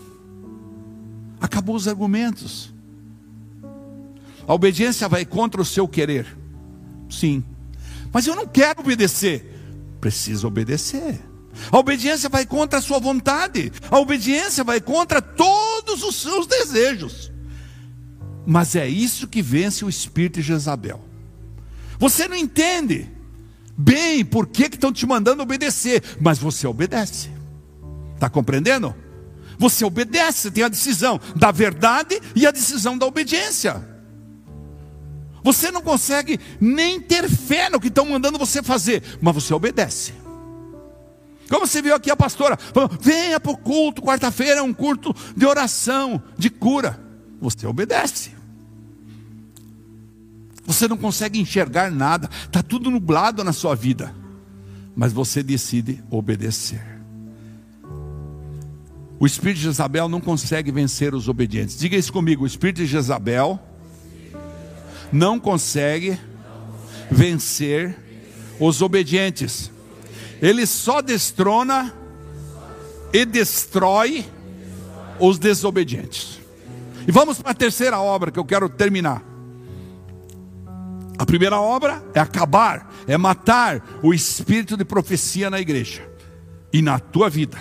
Acabou 1.40 1.76
os 1.76 1.86
argumentos. 1.86 2.72
A 4.46 4.52
obediência 4.52 5.08
vai 5.08 5.24
contra 5.24 5.60
o 5.60 5.64
seu 5.64 5.86
querer. 5.88 6.26
Sim. 7.08 7.44
Mas 8.12 8.26
eu 8.26 8.36
não 8.36 8.46
quero 8.46 8.80
obedecer. 8.80 9.50
Precisa 10.00 10.46
obedecer. 10.46 11.20
A 11.70 11.78
obediência 11.78 12.28
vai 12.28 12.44
contra 12.44 12.78
a 12.78 12.82
sua 12.82 12.98
vontade. 12.98 13.72
A 13.90 13.98
obediência 13.98 14.64
vai 14.64 14.80
contra 14.80 15.22
todos 15.22 16.02
os 16.02 16.16
seus 16.16 16.46
desejos. 16.46 17.33
Mas 18.46 18.76
é 18.76 18.86
isso 18.86 19.28
que 19.28 19.40
vence 19.40 19.84
o 19.84 19.88
espírito 19.88 20.40
de 20.40 20.42
Jezabel. 20.42 21.00
Você 21.98 22.28
não 22.28 22.36
entende 22.36 23.08
bem 23.76 24.24
por 24.24 24.46
que 24.46 24.64
estão 24.64 24.92
te 24.92 25.06
mandando 25.06 25.42
obedecer, 25.42 26.02
mas 26.20 26.38
você 26.38 26.66
obedece. 26.66 27.30
Está 28.14 28.28
compreendendo? 28.28 28.94
Você 29.58 29.84
obedece, 29.84 30.50
tem 30.50 30.64
a 30.64 30.68
decisão 30.68 31.20
da 31.36 31.50
verdade 31.50 32.20
e 32.34 32.46
a 32.46 32.50
decisão 32.50 32.98
da 32.98 33.06
obediência. 33.06 33.88
Você 35.42 35.70
não 35.70 35.82
consegue 35.82 36.40
nem 36.60 37.00
ter 37.00 37.28
fé 37.28 37.68
no 37.68 37.78
que 37.78 37.88
estão 37.88 38.06
mandando 38.06 38.38
você 38.38 38.62
fazer, 38.62 39.02
mas 39.20 39.34
você 39.34 39.52
obedece. 39.52 40.12
Como 41.48 41.66
você 41.66 41.82
viu 41.82 41.94
aqui 41.94 42.10
a 42.10 42.16
pastora, 42.16 42.58
venha 43.00 43.38
para 43.38 43.52
o 43.52 43.56
culto, 43.56 44.02
quarta-feira 44.02 44.60
é 44.60 44.62
um 44.62 44.72
culto 44.72 45.14
de 45.36 45.44
oração, 45.44 46.22
de 46.38 46.48
cura. 46.48 46.98
Você 47.40 47.66
obedece. 47.66 48.33
Você 50.66 50.88
não 50.88 50.96
consegue 50.96 51.38
enxergar 51.38 51.90
nada, 51.90 52.28
está 52.44 52.62
tudo 52.62 52.90
nublado 52.90 53.44
na 53.44 53.52
sua 53.52 53.74
vida, 53.74 54.14
mas 54.96 55.12
você 55.12 55.42
decide 55.42 56.02
obedecer. 56.10 56.94
O 59.18 59.26
espírito 59.26 59.58
de 59.58 59.64
Jezabel 59.64 60.08
não 60.08 60.20
consegue 60.20 60.72
vencer 60.72 61.14
os 61.14 61.28
obedientes. 61.28 61.78
Diga 61.78 61.96
isso 61.96 62.12
comigo: 62.12 62.44
o 62.44 62.46
espírito 62.46 62.78
de 62.78 62.86
Jezabel 62.86 63.60
não 65.12 65.38
consegue 65.38 66.18
vencer 67.10 67.96
os 68.58 68.82
obedientes. 68.82 69.70
Ele 70.42 70.66
só 70.66 71.00
destrona 71.00 71.94
e 73.12 73.24
destrói 73.24 74.26
os 75.20 75.38
desobedientes. 75.38 76.40
E 77.06 77.12
vamos 77.12 77.40
para 77.40 77.52
a 77.52 77.54
terceira 77.54 78.00
obra 78.00 78.30
que 78.30 78.38
eu 78.38 78.44
quero 78.44 78.68
terminar. 78.68 79.33
A 81.18 81.24
primeira 81.24 81.60
obra 81.60 82.04
é 82.12 82.20
acabar, 82.20 82.92
é 83.06 83.16
matar 83.16 83.82
o 84.02 84.12
espírito 84.12 84.76
de 84.76 84.84
profecia 84.84 85.48
na 85.48 85.60
igreja 85.60 86.02
e 86.72 86.82
na 86.82 86.98
tua 86.98 87.30
vida. 87.30 87.56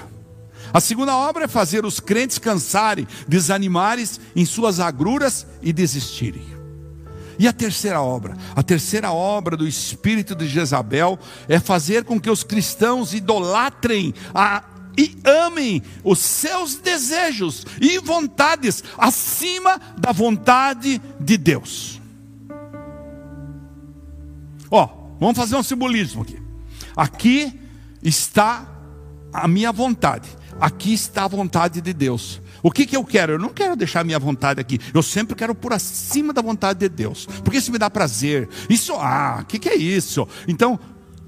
A 0.73 0.79
segunda 0.79 1.15
obra 1.15 1.45
é 1.45 1.47
fazer 1.47 1.85
os 1.85 1.99
crentes 1.99 2.39
cansarem, 2.39 3.07
desanimarem 3.27 4.05
em 4.35 4.45
suas 4.45 4.79
agruras 4.79 5.45
e 5.61 5.71
desistirem. 5.71 6.43
E 7.37 7.47
a 7.47 7.53
terceira 7.53 8.01
obra? 8.01 8.35
A 8.55 8.63
terceira 8.63 9.11
obra 9.11 9.55
do 9.55 9.67
espírito 9.67 10.35
de 10.35 10.47
Jezabel 10.47 11.19
é 11.47 11.59
fazer 11.59 12.03
com 12.03 12.19
que 12.19 12.29
os 12.29 12.43
cristãos 12.43 13.13
idolatrem 13.13 14.13
a, 14.33 14.63
e 14.97 15.15
amem 15.23 15.81
os 16.03 16.19
seus 16.19 16.75
desejos 16.75 17.65
e 17.81 17.99
vontades 17.99 18.83
acima 18.97 19.79
da 19.97 20.11
vontade 20.11 21.01
de 21.19 21.37
Deus. 21.37 22.02
Ó, 24.75 24.89
vamos 25.19 25.37
fazer 25.37 25.55
um 25.55 25.61
simbolismo 25.61 26.23
aqui. 26.23 26.41
Aqui 26.95 27.61
está 28.01 28.67
a 29.31 29.47
minha 29.47 29.71
vontade, 29.71 30.27
aqui 30.59 30.91
está 30.91 31.25
a 31.25 31.27
vontade 31.27 31.79
de 31.79 31.93
Deus. 31.93 32.41
O 32.63 32.71
que, 32.71 32.87
que 32.87 32.97
eu 32.97 33.05
quero? 33.05 33.33
Eu 33.33 33.39
não 33.39 33.49
quero 33.49 33.75
deixar 33.75 33.99
a 33.99 34.03
minha 34.03 34.17
vontade 34.17 34.59
aqui. 34.59 34.79
Eu 34.91 35.03
sempre 35.03 35.35
quero 35.35 35.53
por 35.53 35.73
acima 35.73 36.33
da 36.33 36.41
vontade 36.41 36.79
de 36.79 36.89
Deus. 36.89 37.27
Porque 37.43 37.59
isso 37.59 37.71
me 37.71 37.77
dá 37.77 37.87
prazer. 37.87 38.49
Isso, 38.67 38.93
ah, 38.93 39.41
o 39.41 39.45
que, 39.45 39.59
que 39.59 39.69
é 39.69 39.75
isso? 39.75 40.27
Então, 40.47 40.79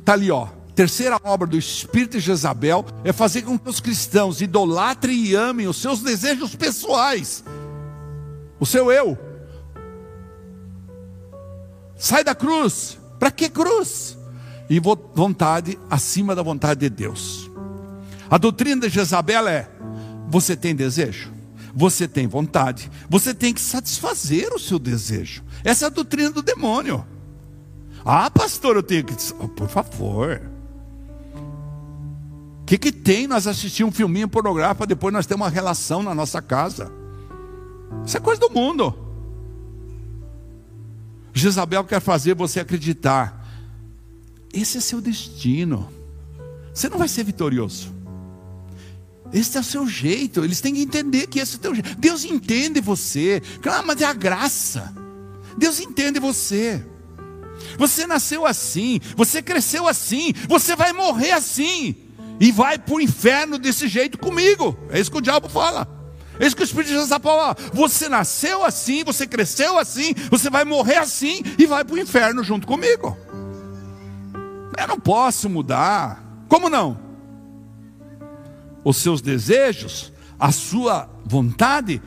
tá 0.04 0.14
ali, 0.14 0.32
ó. 0.32 0.48
Terceira 0.74 1.20
obra 1.24 1.46
do 1.46 1.58
espírito 1.58 2.14
de 2.14 2.22
Jezabel 2.22 2.84
é 3.04 3.14
fazer 3.14 3.43
com 3.43 3.60
que 3.60 3.70
os 3.70 3.80
cristãos 3.80 4.41
idolatrem 4.41 5.24
e 5.24 5.36
amem 5.36 5.68
os 5.68 5.78
seus 5.78 6.02
desejos 6.02 6.56
pessoais. 6.56 7.43
O 8.60 8.66
seu 8.66 8.91
eu. 8.91 9.16
Sai 11.96 12.24
da 12.24 12.34
cruz. 12.34 13.05
Para 13.20 13.32
que 13.32 13.49
cruz? 13.49 14.18
E 14.70 14.80
vontade 14.80 15.78
acima 15.89 16.36
da 16.36 16.41
vontade 16.41 16.82
de 16.82 16.89
Deus. 16.89 17.49
A 18.30 18.38
doutrina 18.38 18.82
de 18.82 18.89
Jezabel 18.89 19.47
é: 19.47 19.70
você 20.28 20.55
tem 20.55 20.76
desejo? 20.76 21.32
Você 21.74 22.07
tem 22.07 22.26
vontade? 22.26 22.89
Você 23.09 23.34
tem 23.34 23.53
que 23.53 23.61
satisfazer 23.61 24.53
o 24.53 24.59
seu 24.59 24.80
desejo. 24.80 25.43
Essa 25.63 25.86
é 25.86 25.88
a 25.88 25.89
doutrina 25.89 26.32
do 26.32 26.41
demônio. 26.41 27.05
Ah, 28.03 28.30
pastor, 28.32 28.76
eu 28.76 28.84
tenho 28.84 29.03
que. 29.03 29.13
Oh, 29.39 29.47
por 29.47 29.68
favor. 29.68 30.41
O 32.61 32.66
que, 32.66 32.78
que 32.78 32.91
tem 32.91 33.28
nós 33.28 33.45
assistir 33.45 33.84
um 33.84 33.91
filminho 33.91 34.28
pornográfico 34.28 34.88
depois 34.88 35.13
nós 35.13 35.26
ter 35.26 35.36
uma 35.36 35.49
relação 35.49 36.01
na 36.01 36.16
nossa 36.16 36.41
casa? 36.41 36.91
Isso 38.05 38.18
é 38.18 38.20
coisa 38.20 38.41
do 38.41 38.49
mundo. 38.49 39.05
Jezabel 41.36 41.84
quer 41.84 42.00
fazer 42.00 42.34
você 42.34 42.62
acreditar. 42.62 43.46
Esse 44.54 44.78
é 44.78 44.82
seu 44.82 45.02
destino. 45.02 45.92
Você 46.74 46.88
não 46.88 46.98
vai 46.98 47.10
ser 47.10 47.26
vitorioso. 47.26 47.94
Esse 49.34 49.58
é 49.58 49.60
o 49.60 49.64
seu 49.64 49.86
jeito. 49.86 50.44
Eles 50.46 50.62
têm 50.62 50.74
que 50.74 50.82
entender 50.82 51.28
que 51.28 51.40
esse 51.40 51.56
é 51.56 51.58
o 51.58 51.62
teu 51.62 51.76
jeito. 51.76 51.96
Deus 51.98 52.24
entende 52.24 52.80
você. 52.80 53.42
Claro, 53.62 53.86
mas 53.86 54.02
é 54.02 54.06
a 54.06 54.14
graça. 54.14 54.94
Deus 55.58 55.82
entende 55.82 56.20
você. 56.20 56.84
Você 57.78 58.08
nasceu 58.08 58.46
assim, 58.46 59.00
você 59.16 59.42
cresceu 59.42 59.88
assim, 59.88 60.34
você 60.48 60.76
vai 60.76 60.94
morrer 60.94 61.32
assim 61.32 61.96
e 62.40 62.52
vai 62.52 62.78
para 62.78 62.96
o 62.96 63.02
inferno 63.02 63.58
desse 63.58 63.88
jeito 63.88 64.18
comigo. 64.18 64.78
É 64.90 65.00
isso 65.00 65.12
que 65.12 65.18
o 65.18 65.22
diabo 65.22 65.50
fala. 65.50 65.95
É 66.40 66.46
isso 66.46 66.56
que 66.56 66.62
o 66.62 66.66
Espírito 66.66 66.88
de 66.88 66.94
Jesus 66.94 67.10
fala. 67.22 67.56
Você 67.74 68.10
nasceu 68.10 68.64
assim, 68.64 69.04
você 69.04 69.26
cresceu 69.26 69.78
assim, 69.78 70.14
você 70.30 70.50
vai 70.50 70.66
morrer 70.66 70.98
assim 70.98 71.42
e 71.58 71.66
vai 71.66 71.84
para 71.84 71.96
o 71.96 72.00
inferno 72.00 72.44
junto 72.44 72.68
comigo. 72.68 73.18
Eu 74.78 74.88
não 74.88 75.00
posso 75.00 75.50
mudar. 75.50 76.24
Como 76.48 76.70
não? 76.70 77.06
os 78.86 78.98
seus 78.98 79.20
desejos, 79.20 80.14
a 80.40 80.52
sua 80.52 81.10
vontade, 81.26 82.00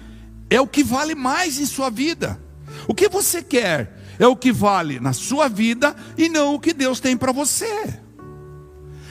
é 0.48 0.60
o 0.60 0.66
que 0.66 0.84
vale 0.84 1.16
mais 1.16 1.58
em 1.58 1.66
sua 1.66 1.90
vida. 1.90 2.40
O 2.86 2.94
que 2.94 3.08
você 3.08 3.42
quer 3.42 3.98
é 4.16 4.26
o 4.26 4.36
que 4.36 4.52
vale 4.52 5.00
na 5.00 5.12
sua 5.12 5.48
vida 5.48 5.94
e 6.16 6.28
não 6.28 6.54
o 6.54 6.60
que 6.60 6.72
Deus 6.72 7.00
tem 7.00 7.16
para 7.16 7.32
você. 7.32 8.00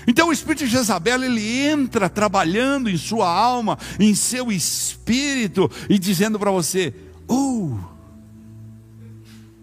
Então 0.07 0.29
o 0.29 0.31
espírito 0.31 0.63
de 0.63 0.71
Jezabel 0.71 1.23
ele 1.23 1.67
entra 1.67 2.09
trabalhando 2.09 2.89
em 2.89 2.97
sua 2.97 3.29
alma, 3.29 3.77
em 3.99 4.15
seu 4.15 4.51
espírito 4.51 5.69
e 5.89 5.99
dizendo 5.99 6.39
para 6.39 6.49
você: 6.49 6.95
"Oh, 7.27 7.77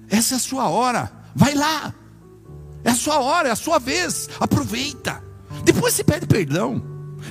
essa 0.08 0.34
é 0.34 0.36
a 0.36 0.40
sua 0.40 0.68
hora. 0.68 1.10
Vai 1.34 1.54
lá. 1.54 1.92
É 2.84 2.90
a 2.90 2.94
sua 2.94 3.18
hora, 3.18 3.48
é 3.48 3.52
a 3.52 3.56
sua 3.56 3.78
vez. 3.78 4.28
Aproveita. 4.38 5.24
Depois 5.64 5.94
você 5.94 6.04
pede 6.04 6.26
perdão. 6.26 6.82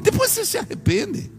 Depois 0.02 0.32
você 0.32 0.44
se 0.44 0.58
arrepende. 0.58 1.32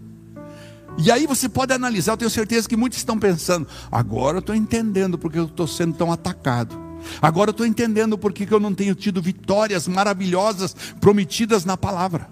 E 0.96 1.10
aí 1.10 1.26
você 1.26 1.48
pode 1.48 1.72
analisar, 1.72 2.12
eu 2.12 2.16
tenho 2.16 2.30
certeza 2.30 2.68
que 2.68 2.76
muitos 2.76 2.98
estão 2.98 3.18
pensando, 3.18 3.66
agora 3.90 4.36
eu 4.36 4.40
estou 4.40 4.54
entendendo 4.54 5.18
porque 5.18 5.38
eu 5.38 5.46
estou 5.46 5.66
sendo 5.66 5.94
tão 5.94 6.12
atacado. 6.12 6.83
Agora 7.20 7.50
eu 7.50 7.52
estou 7.52 7.66
entendendo 7.66 8.16
porque 8.18 8.46
eu 8.48 8.60
não 8.60 8.74
tenho 8.74 8.94
tido 8.94 9.20
vitórias 9.22 9.88
maravilhosas 9.88 10.74
prometidas 11.00 11.64
na 11.64 11.76
palavra. 11.76 12.28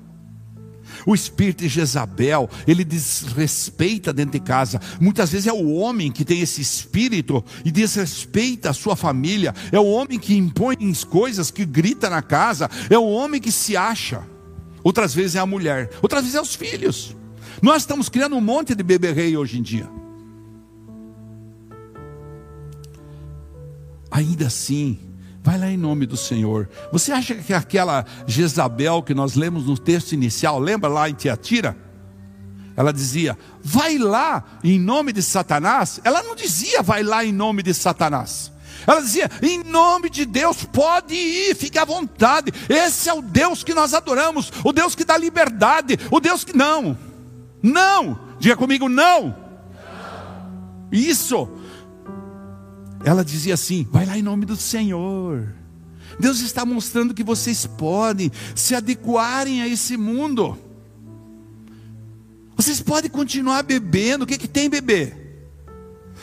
O 1.07 1.15
espírito 1.15 1.63
de 1.63 1.69
Jezabel, 1.69 2.49
ele 2.67 2.85
desrespeita 2.85 4.13
dentro 4.13 4.33
de 4.33 4.41
casa. 4.41 4.81
Muitas 5.01 5.33
vezes 5.33 5.47
é 5.47 5.53
o 5.53 5.73
homem 5.73 6.13
que 6.13 6.25
tem 6.25 6.41
esse 6.41 6.61
espírito 6.61 7.45
e 7.65 7.73
desrespeita 7.73 8.71
a 8.71 8.75
sua 8.75 8.95
família. 8.95 9.55
É 9.73 9.81
o 9.81 9.87
homem 9.87 10.19
que 10.19 10.37
impõe 10.37 10.77
coisas, 11.09 11.51
que 11.51 11.65
grita 11.65 12.09
na 12.09 12.23
casa. 12.23 12.71
É 12.89 12.99
o 12.99 13.09
homem 13.09 13.41
que 13.41 13.51
se 13.51 13.77
acha 13.77 14.23
outras 14.83 15.15
vezes 15.15 15.37
é 15.37 15.39
a 15.39 15.47
mulher, 15.47 15.91
outras 16.03 16.23
vezes 16.23 16.37
é 16.37 16.41
os 16.41 16.55
filhos. 16.55 17.17
Nós 17.61 17.83
estamos 17.83 18.09
criando 18.09 18.37
um 18.37 18.41
monte 18.41 18.75
de 18.75 18.83
bebê 18.83 19.13
rei 19.13 19.37
hoje 19.37 19.59
em 19.59 19.63
dia. 19.63 19.89
Ainda 24.13 24.49
assim, 24.49 25.01
vai 25.43 25.59
lá 25.59 25.71
em 25.71 25.77
nome 25.79 26.05
do 26.05 26.19
Senhor. 26.19 26.69
Você 26.93 27.11
acha 27.13 27.35
que 27.35 27.55
aquela 27.55 28.05
Jezabel 28.27 29.03
que 29.03 29.15
nós 29.15 29.35
lemos 29.35 29.65
no 29.65 29.79
texto 29.79 30.13
inicial, 30.13 30.61
lembra 30.61 30.91
lá 30.91 31.09
em 31.09 31.15
Tiatira? 31.15 31.75
Ela 32.77 32.93
dizia, 32.93 33.39
vai 33.65 33.97
lá 33.97 34.45
em 34.63 34.79
nome 34.79 35.15
de 35.15 35.23
Satanás. 35.23 35.99
Ela 36.05 36.23
não 36.23 36.37
dizia, 36.37 36.83
vai 36.83 37.03
lá 37.03 37.25
em 37.25 37.33
nome 37.33 37.63
de 37.63 37.73
Satanás. 37.73 38.53
Ela 38.87 39.01
dizia: 39.01 39.31
em 39.43 39.63
nome 39.65 40.11
de 40.11 40.27
Deus, 40.27 40.65
pode 40.65 41.15
ir, 41.15 41.55
fique 41.55 41.79
à 41.79 41.85
vontade. 41.85 42.53
Esse 42.69 43.09
é 43.09 43.15
o 43.15 43.23
Deus 43.23 43.65
que 43.65 43.75
nós 43.75 43.95
adoramos, 43.95 44.53
o 44.65 44.73
Deus 44.73 44.95
que 44.95 45.05
dá 45.05 45.17
liberdade, 45.17 45.99
o 46.11 46.21
Deus 46.21 46.45
que. 46.45 46.57
Não, 46.57 46.99
não, 47.63 48.19
diga 48.39 48.57
comigo, 48.57 48.89
não. 48.89 49.23
não. 49.23 49.35
Isso. 50.91 51.62
Ela 53.05 53.25
dizia 53.25 53.55
assim: 53.55 53.87
vai 53.91 54.07
lá 54.07 54.17
em 54.17 54.23
nome 54.23 54.47
do 54.47 54.57
Senhor. 54.57 55.55
Deus 56.19 56.41
está 56.41 56.65
mostrando 56.65 57.15
que 57.15 57.25
vocês 57.25 57.67
podem 57.67 58.31
se 58.55 58.75
adequarem 58.75 59.63
a 59.63 59.69
esse 59.69 59.97
mundo. 59.97 60.59
Vocês 62.57 62.81
podem 62.81 63.11
continuar 63.11 63.63
bebendo. 63.63 64.25
O 64.25 64.27
que, 64.27 64.39
que 64.39 64.49
tem 64.49 64.69
beber? 64.69 65.21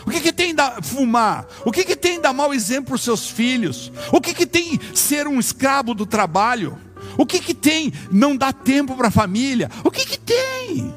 O 0.06 0.12
que, 0.12 0.22
que 0.22 0.32
tem 0.32 0.56
da 0.56 0.82
fumar? 0.82 1.46
O 1.66 1.72
que, 1.72 1.84
que 1.84 1.96
tem 1.96 2.22
dar 2.22 2.34
mau 2.34 2.54
exemplo 2.54 2.88
para 2.88 2.96
os 2.96 3.04
seus 3.04 3.30
filhos? 3.30 3.92
O 4.12 4.22
que, 4.22 4.34
que 4.34 4.46
tem 4.46 4.80
ser 4.94 5.28
um 5.28 5.40
escravo 5.40 5.94
do 5.94 6.06
trabalho? 6.06 6.78
O 7.18 7.26
que, 7.26 7.40
que 7.40 7.54
tem 7.54 7.92
não 8.12 8.36
dar 8.38 8.54
tempo 8.54 8.96
para 8.96 9.10
a 9.10 9.12
família? 9.12 9.70
O 9.84 9.92
que, 9.92 10.06
que 10.06 10.18
tem? 10.18 10.94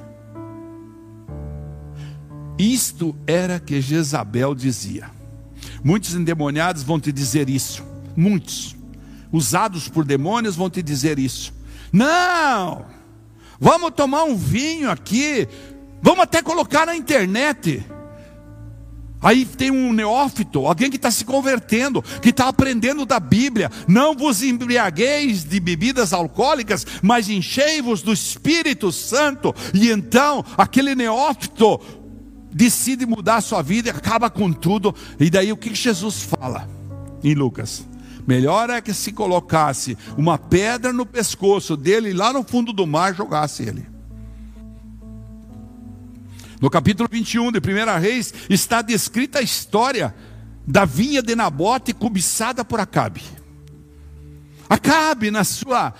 Isto 2.59 3.16
era 3.26 3.59
que 3.59 3.80
Jezabel 3.80 4.55
dizia. 4.55 5.11
Muitos 5.85 6.14
endemoniados 6.14 6.83
vão 6.83 7.01
te 7.01 7.11
dizer 7.11 7.51
isso. 7.51 7.83
Muitos, 8.16 8.76
usados 9.33 9.89
por 9.89 10.05
demônios, 10.05 10.57
vão 10.57 10.70
te 10.70 10.83
dizer 10.83 11.18
isso. 11.18 11.53
Não, 11.93 12.87
vamos 13.61 13.91
tomar 13.95 14.24
um 14.24 14.37
vinho 14.37 14.91
aqui, 14.91 15.49
vamos 16.01 16.22
até 16.22 16.43
colocar 16.43 16.87
na 16.87 16.97
internet. 16.97 17.85
Aí 19.22 19.47
tem 19.47 19.70
um 19.70 19.93
neófito, 19.93 20.66
alguém 20.66 20.91
que 20.91 20.97
está 20.97 21.11
se 21.11 21.24
convertendo, 21.24 22.03
que 22.20 22.30
está 22.30 22.49
aprendendo 22.49 23.07
da 23.07 23.20
Bíblia. 23.20 23.70
Não 23.87 24.16
vos 24.16 24.43
embriagueis 24.43 25.45
de 25.45 25.61
bebidas 25.61 26.12
alcoólicas, 26.12 26.85
mas 27.01 27.28
enchei-vos 27.30 28.03
do 28.03 28.12
Espírito 28.12 28.91
Santo. 28.91 29.55
E 29.72 29.91
então, 29.91 30.45
aquele 30.59 30.97
neófito 30.97 31.80
decide 32.53 33.07
mudar 33.07 33.36
a 33.36 33.40
sua 33.40 33.62
vida 33.62 33.90
acaba 33.90 34.28
com 34.28 34.53
tudo. 34.53 34.94
E 35.18 35.30
daí 35.30 35.53
o 35.53 35.57
que 35.57 35.74
Jesus 35.74 36.22
fala 36.22 36.68
em 37.22 37.34
Lucas? 37.34 37.86
Melhor 38.26 38.70
é 38.70 38.80
que 38.80 38.94
se 38.94 39.12
colocasse 39.12 39.98
uma 40.16 40.38
pedra 40.38 40.92
no 40.92 41.05
pescoço 41.05 41.76
dele 41.76 42.12
lá 42.12 42.32
no 42.32 42.44
fundo 42.44 42.72
do 42.72 42.86
mar 42.86 43.14
jogasse 43.14 43.64
ele. 43.64 43.86
No 46.61 46.70
capítulo 46.70 47.09
21 47.11 47.50
de 47.50 47.59
1 47.59 48.00
Reis 48.00 48.32
está 48.48 48.82
descrita 48.82 49.40
a 49.40 49.42
história 49.42 50.14
da 50.64 50.84
vinha 50.84 51.20
de 51.20 51.34
Nabote 51.34 51.92
cobiçada 51.92 52.64
por 52.64 52.78
Acabe. 52.78 53.22
Acabe, 54.68 55.30
na 55.30 55.42
sua, 55.42 55.92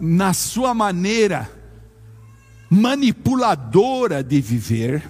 na 0.00 0.34
sua 0.34 0.74
maneira 0.74 1.48
manipuladora 2.68 4.24
de 4.24 4.40
viver, 4.40 5.08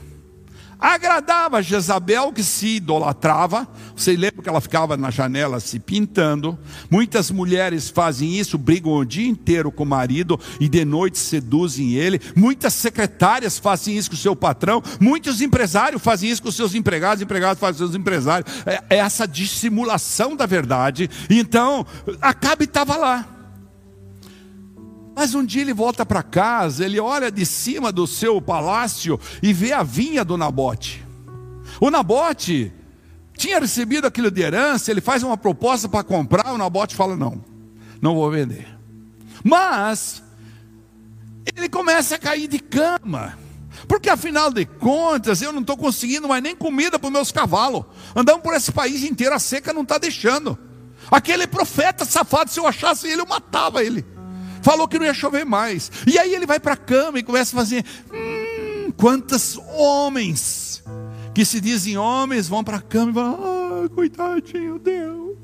agradava 0.78 1.62
Jezabel 1.62 2.32
que 2.32 2.42
se 2.42 2.76
idolatrava, 2.76 3.66
Você 3.96 4.16
lembra 4.16 4.42
que 4.42 4.48
ela 4.48 4.60
ficava 4.60 4.96
na 4.96 5.10
janela 5.10 5.58
se 5.60 5.78
pintando? 5.78 6.58
Muitas 6.90 7.30
mulheres 7.30 7.88
fazem 7.88 8.38
isso, 8.38 8.58
brigam 8.58 8.92
o 8.92 9.04
dia 9.04 9.26
inteiro 9.26 9.70
com 9.70 9.84
o 9.84 9.86
marido 9.86 10.38
e 10.60 10.68
de 10.68 10.84
noite 10.84 11.18
seduzem 11.18 11.94
ele. 11.94 12.20
Muitas 12.34 12.74
secretárias 12.74 13.58
fazem 13.58 13.96
isso 13.96 14.10
com 14.10 14.16
o 14.16 14.18
seu 14.18 14.36
patrão. 14.36 14.82
Muitos 15.00 15.40
empresários 15.40 16.02
fazem 16.02 16.30
isso 16.30 16.42
com 16.42 16.48
os 16.48 16.56
seus 16.56 16.74
empregados. 16.74 17.22
Empregados 17.22 17.58
fazem 17.58 17.74
com 17.74 17.86
seus 17.86 17.98
empresários. 17.98 18.50
É, 18.66 18.82
é 18.90 18.96
essa 18.98 19.26
dissimulação 19.26 20.36
da 20.36 20.46
verdade. 20.46 21.08
Então, 21.30 21.86
Acabe 22.20 22.64
estava 22.64 22.96
lá. 22.96 23.35
Mas 25.16 25.34
um 25.34 25.42
dia 25.42 25.62
ele 25.62 25.72
volta 25.72 26.04
para 26.04 26.22
casa, 26.22 26.84
ele 26.84 27.00
olha 27.00 27.30
de 27.30 27.46
cima 27.46 27.90
do 27.90 28.06
seu 28.06 28.38
palácio 28.38 29.18
e 29.42 29.50
vê 29.50 29.72
a 29.72 29.82
vinha 29.82 30.22
do 30.22 30.36
Nabote. 30.36 31.02
O 31.80 31.90
Nabote 31.90 32.70
tinha 33.34 33.58
recebido 33.58 34.06
aquilo 34.06 34.30
de 34.30 34.42
herança, 34.42 34.90
ele 34.90 35.00
faz 35.00 35.22
uma 35.22 35.38
proposta 35.38 35.88
para 35.88 36.04
comprar, 36.04 36.52
o 36.52 36.58
Nabote 36.58 36.94
fala: 36.94 37.16
não, 37.16 37.42
não 37.98 38.14
vou 38.14 38.30
vender. 38.30 38.68
Mas 39.42 40.22
ele 41.56 41.70
começa 41.70 42.16
a 42.16 42.18
cair 42.18 42.46
de 42.46 42.58
cama. 42.58 43.38
Porque 43.88 44.10
afinal 44.10 44.50
de 44.50 44.66
contas, 44.66 45.40
eu 45.40 45.50
não 45.50 45.62
estou 45.62 45.78
conseguindo 45.78 46.28
mais 46.28 46.42
nem 46.42 46.54
comida 46.54 46.98
para 46.98 47.06
os 47.06 47.12
meus 47.12 47.32
cavalos. 47.32 47.86
Andamos 48.14 48.42
por 48.42 48.52
esse 48.52 48.70
país 48.70 49.02
inteiro, 49.02 49.34
a 49.34 49.38
seca 49.38 49.72
não 49.72 49.82
está 49.82 49.96
deixando. 49.96 50.58
Aquele 51.10 51.46
profeta 51.46 52.04
safado, 52.04 52.50
se 52.50 52.60
eu 52.60 52.66
achasse 52.66 53.08
ele, 53.08 53.22
eu 53.22 53.26
matava 53.26 53.82
ele 53.82 54.04
falou 54.66 54.88
que 54.88 54.98
não 54.98 55.06
ia 55.06 55.14
chover 55.14 55.46
mais. 55.46 55.92
E 56.08 56.18
aí 56.18 56.34
ele 56.34 56.44
vai 56.44 56.58
para 56.58 56.72
a 56.72 56.76
cama 56.76 57.20
e 57.20 57.22
começa 57.22 57.54
a 57.54 57.60
fazer: 57.60 57.84
hum, 58.12 58.90
quantos 58.96 59.60
homens 59.68 60.82
que 61.32 61.44
se 61.44 61.60
dizem 61.60 61.96
homens 61.96 62.48
vão 62.48 62.64
para 62.64 62.78
a 62.78 62.82
cama 62.82 63.12
e 63.12 63.14
falam: 63.14 63.84
ah, 63.84 63.88
coitadinho, 63.94 64.76
Deus. 64.80 65.36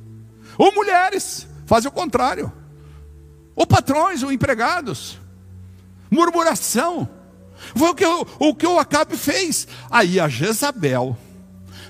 Ou 0.58 0.74
mulheres, 0.74 1.46
fazem 1.66 1.88
o 1.88 1.92
contrário. 1.94 2.52
Ou 3.54 3.64
patrões, 3.64 4.24
ou 4.24 4.32
empregados. 4.32 5.20
Murmuração. 6.10 7.08
Foi 7.76 7.90
o 7.90 7.94
que, 7.94 8.04
o 8.04 8.54
que 8.56 8.66
o 8.66 8.78
Acabe 8.80 9.16
fez. 9.16 9.68
Aí 9.88 10.18
a 10.18 10.28
Jezabel, 10.28 11.16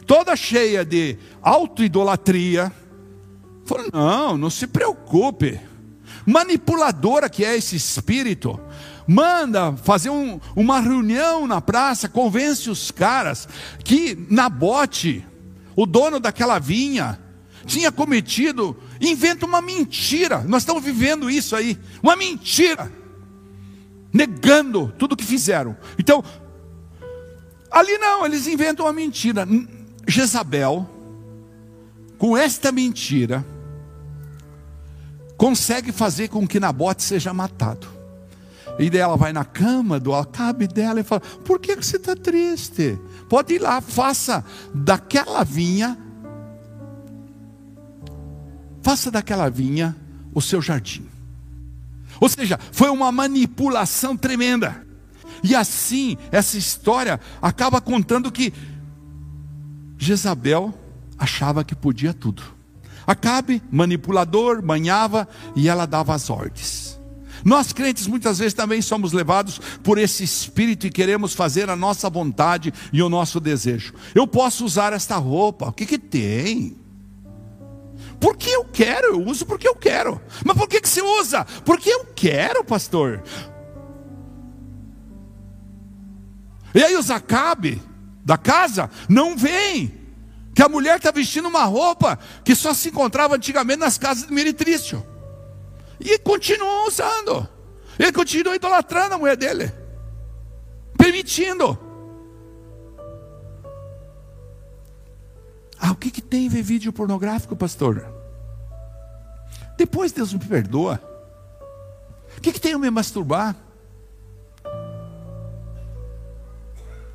toda 0.07 0.37
cheia 0.37 0.85
de 0.85 1.17
auto-idolatria, 1.41 2.71
falou: 3.65 3.87
não, 3.91 4.37
não 4.37 4.51
se 4.51 4.67
preocupe 4.67 5.72
manipuladora 6.27 7.29
que 7.29 7.45
é 7.45 7.57
esse 7.57 7.77
espírito, 7.77 8.59
manda 9.07 9.77
fazer 9.77 10.11
um, 10.11 10.41
uma 10.55 10.81
reunião 10.81 11.47
na 11.47 11.61
praça, 11.61 12.09
convence 12.09 12.71
os 12.71 12.91
caras 12.91 13.49
que 13.85 14.27
Nabote, 14.31 15.25
o 15.75 15.87
dono 15.87 16.21
daquela 16.21 16.59
vinha, 16.59 17.19
tinha 17.67 17.93
cometido, 17.93 18.77
inventa 19.01 19.47
uma 19.47 19.63
mentira. 19.63 20.43
Nós 20.47 20.63
estamos 20.63 20.83
vivendo 20.83 21.31
isso 21.31 21.55
aí, 21.55 21.79
uma 22.03 22.17
mentira, 22.17 22.93
negando 24.13 24.93
tudo 24.99 25.17
que 25.17 25.25
fizeram. 25.25 25.77
Então, 25.99 26.23
ali 27.71 27.97
não, 27.99 28.25
eles 28.27 28.47
inventam 28.47 28.87
uma 28.87 28.93
mentira. 28.93 29.47
Jezabel, 30.07 30.89
com 32.19 32.37
esta 32.37 32.71
mentira, 32.73 33.45
consegue 35.43 35.91
fazer 35.91 36.29
com 36.29 36.47
que 36.47 36.61
Nabote 36.61 37.03
seja 37.03 37.35
matado. 37.35 37.89
E 38.79 38.89
daí 38.89 39.01
ela 39.01 39.17
vai 39.17 39.33
na 39.33 39.45
cama 39.45 39.99
do 39.99 40.15
Acabe 40.15 40.69
dela 40.69 41.01
e 41.01 41.03
fala: 41.03 41.21
Por 41.21 41.59
que 41.59 41.75
você 41.75 41.97
está 41.97 42.15
triste? 42.15 42.97
Pode 43.29 43.55
ir 43.55 43.59
lá, 43.59 43.81
faça 43.81 44.45
daquela 44.73 45.43
vinha, 45.43 45.99
faça 48.83 49.11
daquela 49.11 49.51
vinha 49.51 49.97
o 50.33 50.41
seu 50.41 50.63
jardim. 50.63 51.09
Ou 52.21 52.29
seja, 52.29 52.57
foi 52.71 52.91
uma 52.91 53.11
manipulação 53.11 54.17
tremenda. 54.17 54.87
E 55.43 55.57
assim, 55.57 56.17
essa 56.31 56.57
história 56.57 57.19
acaba 57.43 57.81
contando 57.81 58.31
que 58.31 58.53
Jezabel 59.99 60.73
achava 61.19 61.65
que 61.65 61.75
podia 61.75 62.15
tudo. 62.15 62.62
Acabe, 63.07 63.63
manipulador, 63.71 64.63
manhava 64.63 65.29
e 65.55 65.69
ela 65.69 65.87
dava 65.87 66.15
as 66.15 66.31
ordens. 66.31 67.01
Nós 67.45 67.73
crentes 67.73 68.07
muitas 68.07 68.39
vezes 68.39 68.55
também 68.55 68.81
somos 68.81 69.13
levados 69.13 69.61
por 69.83 69.99
esse 69.99 70.23
espírito 70.23 70.87
e 70.87 70.91
queremos 70.91 71.35
fazer 71.35 71.69
a 71.69 71.77
nossa 71.77 72.09
vontade 72.09 72.73
e 72.93 73.03
o 73.03 73.09
nosso 73.09 73.41
desejo. 73.41 73.95
Eu 74.15 74.27
posso 74.27 74.65
usar 74.65 74.93
esta 74.93 75.17
roupa, 75.17 75.69
o 75.69 75.73
que, 75.73 75.87
que 75.87 75.99
tem? 75.99 76.77
Porque 78.21 78.51
eu 78.51 78.65
quero, 78.65 79.09
eu 79.09 79.27
uso 79.27 79.45
porque 79.45 79.67
eu 79.67 79.75
quero. 79.75 80.21
Mas 80.45 80.57
por 80.57 80.69
que, 80.69 80.81
que 80.81 80.89
você 80.89 81.03
usa? 81.03 81.45
Porque 81.65 81.91
eu 81.91 82.05
quero, 82.15 82.63
pastor. 82.63 83.23
E 86.73 86.83
aí 86.83 86.97
os 86.97 87.11
Acabe 87.11 87.83
da 88.25 88.39
casa 88.39 88.89
não 89.09 89.37
vem 89.37 90.02
que 90.55 90.63
a 90.63 90.69
mulher 90.69 90.99
está 90.99 91.11
vestindo 91.11 91.49
uma 91.49 91.65
roupa 91.65 92.19
que 92.45 92.55
só 92.55 92.75
se 92.75 92.89
encontrava 92.89 93.37
antigamente 93.37 93.79
nas 93.79 93.97
casas 93.97 94.27
de 94.27 94.33
meretrício. 94.33 95.05
E 95.99 96.19
continua 96.19 96.87
usando. 96.87 97.49
Ele 97.99 98.13
continua 98.13 98.57
idolatrando 98.57 99.15
a 99.15 99.19
mulher 99.19 99.37
dele. 99.37 99.73
Permitindo. 100.97 101.79
Ah, 105.79 105.91
o 105.91 105.97
que, 105.97 106.11
que 106.11 106.23
tem 106.23 106.49
ver 106.49 106.63
vídeo 106.63 106.93
pornográfico, 106.93 107.57
pastor? 107.57 108.07
Depois 109.77 110.13
Deus 110.13 110.33
me 110.33 110.39
perdoa. 110.39 111.01
O 112.37 112.41
que, 112.41 112.53
que 112.53 112.61
tem 112.61 112.73
eu 112.73 112.79
me 112.79 112.91
masturbar? 112.91 113.57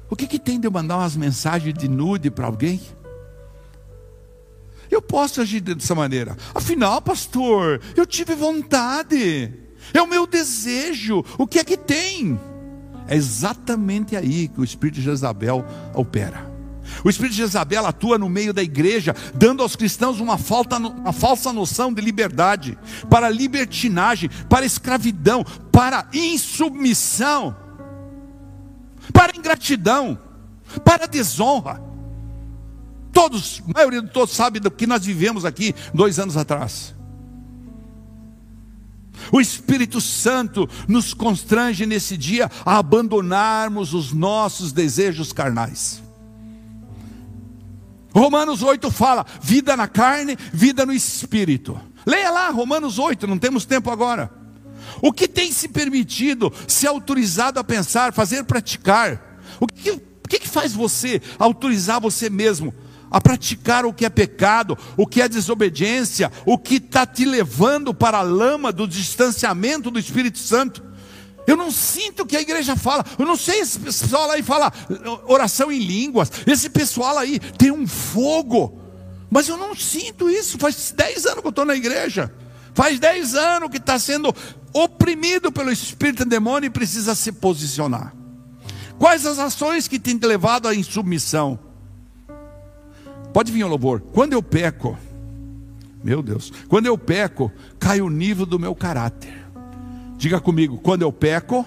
O 0.09 0.15
que, 0.15 0.27
que 0.27 0.39
tem 0.39 0.59
de 0.59 0.67
eu 0.67 0.71
mandar 0.71 0.97
umas 0.97 1.15
mensagens 1.15 1.73
de 1.73 1.87
nude 1.87 2.31
para 2.31 2.45
alguém? 2.45 2.81
Eu 4.89 5.01
posso 5.01 5.41
agir 5.41 5.61
dessa 5.61 5.93
maneira. 5.93 6.37
Afinal, 6.53 7.01
pastor, 7.01 7.81
eu 7.95 8.05
tive 8.05 8.35
vontade. 8.35 9.53
É 9.93 10.01
o 10.01 10.07
meu 10.07 10.25
desejo. 10.25 11.23
O 11.37 11.47
que 11.47 11.59
é 11.59 11.63
que 11.63 11.77
tem? 11.77 12.39
É 13.07 13.15
exatamente 13.15 14.15
aí 14.15 14.47
que 14.47 14.59
o 14.59 14.63
espírito 14.63 14.95
de 14.95 15.01
Jezabel 15.01 15.65
opera. 15.93 16.51
O 17.03 17.09
espírito 17.09 17.35
de 17.35 17.41
Jezabel 17.41 17.85
atua 17.85 18.17
no 18.17 18.29
meio 18.29 18.53
da 18.53 18.63
igreja, 18.63 19.15
dando 19.33 19.61
aos 19.61 19.75
cristãos 19.75 20.19
uma, 20.19 20.37
falta, 20.37 20.77
uma 20.77 21.13
falsa 21.13 21.53
noção 21.53 21.93
de 21.93 22.01
liberdade, 22.01 22.77
para 23.09 23.29
libertinagem, 23.29 24.29
para 24.49 24.65
escravidão, 24.65 25.43
para 25.71 26.07
insubmissão, 26.13 27.55
para 29.13 29.37
ingratidão, 29.37 30.17
para 30.83 31.07
desonra. 31.07 31.81
Todos, 33.17 33.63
a 33.67 33.73
maioria 33.73 34.03
de 34.03 34.11
todos 34.11 34.35
sabe 34.35 34.59
do 34.59 34.69
que 34.69 34.85
nós 34.85 35.03
vivemos 35.03 35.43
aqui 35.43 35.73
dois 35.91 36.19
anos 36.19 36.37
atrás. 36.37 36.93
O 39.31 39.41
Espírito 39.41 39.99
Santo 39.99 40.69
nos 40.87 41.15
constrange 41.15 41.87
nesse 41.87 42.15
dia 42.15 42.47
a 42.63 42.77
abandonarmos 42.77 43.95
os 43.95 44.13
nossos 44.13 44.71
desejos 44.71 45.33
carnais. 45.33 45.99
Romanos 48.13 48.61
8 48.61 48.91
fala: 48.91 49.25
vida 49.41 49.75
na 49.75 49.87
carne, 49.87 50.37
vida 50.53 50.85
no 50.85 50.93
espírito. 50.93 51.75
Leia 52.05 52.29
lá, 52.29 52.51
Romanos 52.51 52.99
8, 52.99 53.25
não 53.25 53.39
temos 53.39 53.65
tempo 53.65 53.89
agora. 53.89 54.31
O 55.01 55.11
que 55.11 55.27
tem 55.27 55.51
se 55.51 55.67
permitido, 55.67 56.53
se 56.67 56.85
autorizado 56.85 57.59
a 57.59 57.63
pensar, 57.63 58.13
fazer, 58.13 58.43
praticar? 58.43 59.39
O 59.59 59.65
que, 59.65 59.89
o 59.89 60.01
que 60.29 60.47
faz 60.47 60.71
você 60.71 61.19
autorizar 61.39 61.99
você 61.99 62.29
mesmo 62.29 62.71
a 63.09 63.21
praticar 63.21 63.85
o 63.85 63.93
que 63.93 64.05
é 64.05 64.09
pecado, 64.09 64.77
o 64.95 65.07
que 65.07 65.21
é 65.21 65.29
desobediência, 65.29 66.31
o 66.45 66.57
que 66.57 66.75
está 66.75 67.05
te 67.05 67.25
levando 67.25 67.93
para 67.93 68.19
a 68.19 68.23
lama 68.23 68.71
do 68.71 68.87
distanciamento 68.87 69.89
do 69.89 69.99
Espírito 69.99 70.37
Santo. 70.37 70.83
Eu 71.47 71.55
não 71.55 71.71
sinto 71.71 72.23
o 72.23 72.25
que 72.25 72.35
a 72.35 72.41
igreja 72.41 72.75
fala. 72.75 73.05
Eu 73.17 73.25
não 73.25 73.37
sei 73.37 73.61
esse 73.61 73.79
pessoal 73.79 74.29
aí 74.31 74.43
fala 74.43 74.71
oração 75.27 75.71
em 75.71 75.79
línguas. 75.79 76.29
Esse 76.45 76.69
pessoal 76.69 77.17
aí 77.17 77.39
tem 77.39 77.71
um 77.71 77.87
fogo. 77.87 78.81
Mas 79.29 79.47
eu 79.47 79.55
não 79.55 79.73
sinto 79.73 80.29
isso. 80.29 80.57
Faz 80.57 80.91
10 80.91 81.25
anos 81.25 81.39
que 81.39 81.47
eu 81.47 81.51
estou 81.51 81.65
na 81.65 81.75
igreja. 81.75 82.33
Faz 82.73 82.99
10 82.99 83.35
anos 83.35 83.69
que 83.69 83.77
está 83.77 83.97
sendo 83.97 84.35
oprimido 84.73 85.49
pelo 85.49 85.71
espírito 85.71 86.25
demônio 86.25 86.67
e 86.67 86.69
precisa 86.69 87.15
se 87.15 87.31
posicionar. 87.31 88.13
Quais 88.99 89.25
as 89.25 89.39
ações 89.39 89.87
que 89.87 89.99
têm 89.99 90.19
levado 90.21 90.67
à 90.67 90.75
insubmissão? 90.75 91.66
Pode 93.37 93.51
vir 93.51 93.63
o 93.63 93.67
louvor. 93.67 94.01
Quando 94.01 94.33
eu 94.33 94.41
peco, 94.41 94.97
meu 96.03 96.23
Deus, 96.23 96.51
quando 96.67 96.87
eu 96.87 96.97
peco, 96.97 97.51
cai 97.77 98.01
o 98.01 98.09
nível 98.09 98.47
do 98.47 98.57
meu 98.57 98.73
caráter. 98.73 99.45
Diga 100.17 100.41
comigo, 100.41 100.79
quando 100.79 101.03
eu 101.03 101.13
peco, 101.13 101.63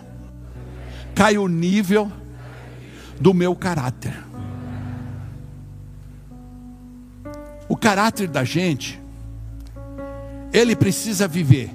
cai 1.15 1.39
o 1.39 1.47
nível 1.47 2.11
do 3.21 3.33
meu 3.33 3.55
caráter. 3.55 4.21
O 7.69 7.77
caráter 7.77 8.27
da 8.27 8.43
gente, 8.43 9.01
ele 10.53 10.75
precisa 10.75 11.29
viver. 11.29 11.71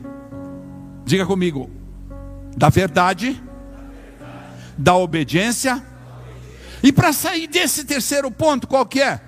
Diga 1.05 1.25
comigo, 1.25 1.69
da 2.57 2.67
verdade, 2.67 3.41
da 4.77 4.93
obediência. 4.93 5.81
E 6.83 6.91
para 6.91 7.13
sair 7.13 7.47
desse 7.47 7.85
terceiro 7.85 8.29
ponto, 8.29 8.67
qual 8.67 8.85
que 8.85 9.01
é? 9.01 9.24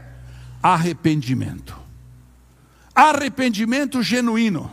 Arrependimento. 0.61 1.77
Arrependimento 2.93 4.01
genuíno. 4.01 4.71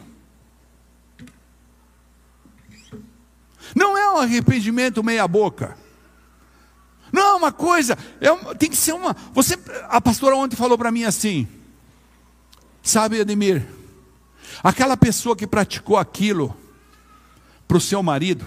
Não 3.75 3.99
é 3.99 4.11
um 4.13 4.19
arrependimento 4.19 5.03
meia 5.03 5.27
boca. 5.27 5.77
Não 7.13 7.23
é 7.23 7.35
uma 7.35 7.53
coisa, 7.53 7.97
é 8.21 8.55
tem 8.55 8.69
que 8.69 8.77
ser 8.77 8.93
uma. 8.93 9.15
Você, 9.33 9.57
a 9.89 10.01
pastora 10.01 10.35
ontem 10.35 10.57
falou 10.57 10.77
para 10.77 10.91
mim 10.91 11.05
assim, 11.05 11.47
sabe, 12.83 13.21
Ademir, 13.21 13.65
aquela 14.63 14.97
pessoa 14.97 15.37
que 15.37 15.47
praticou 15.47 15.97
aquilo 15.97 16.57
para 17.69 17.77
o 17.77 17.81
seu 17.81 18.03
marido, 18.03 18.45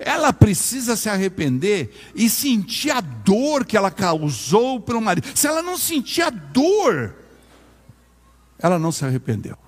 ela 0.00 0.32
precisa 0.32 0.96
se 0.96 1.10
arrepender 1.10 1.94
e 2.14 2.30
sentir 2.30 2.90
a 2.90 3.02
dor 3.02 3.66
que 3.66 3.76
ela 3.76 3.90
causou 3.90 4.80
para 4.80 4.96
o 4.96 5.00
marido. 5.00 5.28
Se 5.34 5.46
ela 5.46 5.62
não 5.62 5.76
sentir 5.76 6.22
a 6.22 6.30
dor, 6.30 7.14
ela 8.58 8.78
não 8.78 8.90
se 8.90 9.04
arrependeu. 9.04 9.58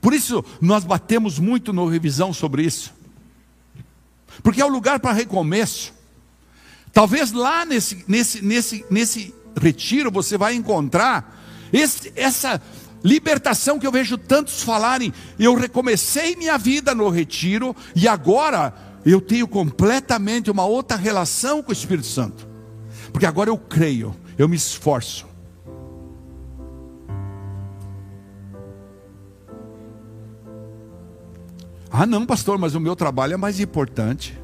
Por 0.00 0.12
isso, 0.12 0.44
nós 0.60 0.82
batemos 0.82 1.38
muito 1.38 1.72
no 1.72 1.86
revisão 1.86 2.32
sobre 2.32 2.64
isso. 2.64 2.92
Porque 4.42 4.60
é 4.60 4.64
o 4.64 4.68
lugar 4.68 4.98
para 4.98 5.12
recomeço. 5.12 5.94
Talvez 6.92 7.30
lá 7.30 7.64
nesse, 7.64 8.04
nesse, 8.08 8.44
nesse, 8.44 8.84
nesse 8.90 9.34
retiro 9.60 10.10
você 10.10 10.36
vai 10.36 10.54
encontrar 10.54 11.40
esse, 11.72 12.12
essa 12.16 12.60
libertação 13.04 13.78
que 13.78 13.86
eu 13.86 13.92
vejo 13.92 14.16
tantos 14.16 14.62
falarem. 14.62 15.12
Eu 15.38 15.54
recomecei 15.54 16.36
minha 16.36 16.56
vida 16.56 16.94
no 16.94 17.08
retiro 17.08 17.74
e 17.94 18.06
agora 18.06 18.74
eu 19.04 19.20
tenho 19.20 19.48
completamente 19.48 20.50
uma 20.50 20.64
outra 20.64 20.96
relação 20.96 21.62
com 21.62 21.70
o 21.70 21.72
Espírito 21.72 22.06
Santo. 22.06 22.48
Porque 23.12 23.26
agora 23.26 23.50
eu 23.50 23.58
creio, 23.58 24.14
eu 24.38 24.48
me 24.48 24.56
esforço. 24.56 25.26
Ah, 31.90 32.06
não, 32.06 32.24
pastor, 32.24 32.56
mas 32.56 32.74
o 32.74 32.80
meu 32.80 32.96
trabalho 32.96 33.34
é 33.34 33.36
mais 33.36 33.60
importante. 33.60 34.41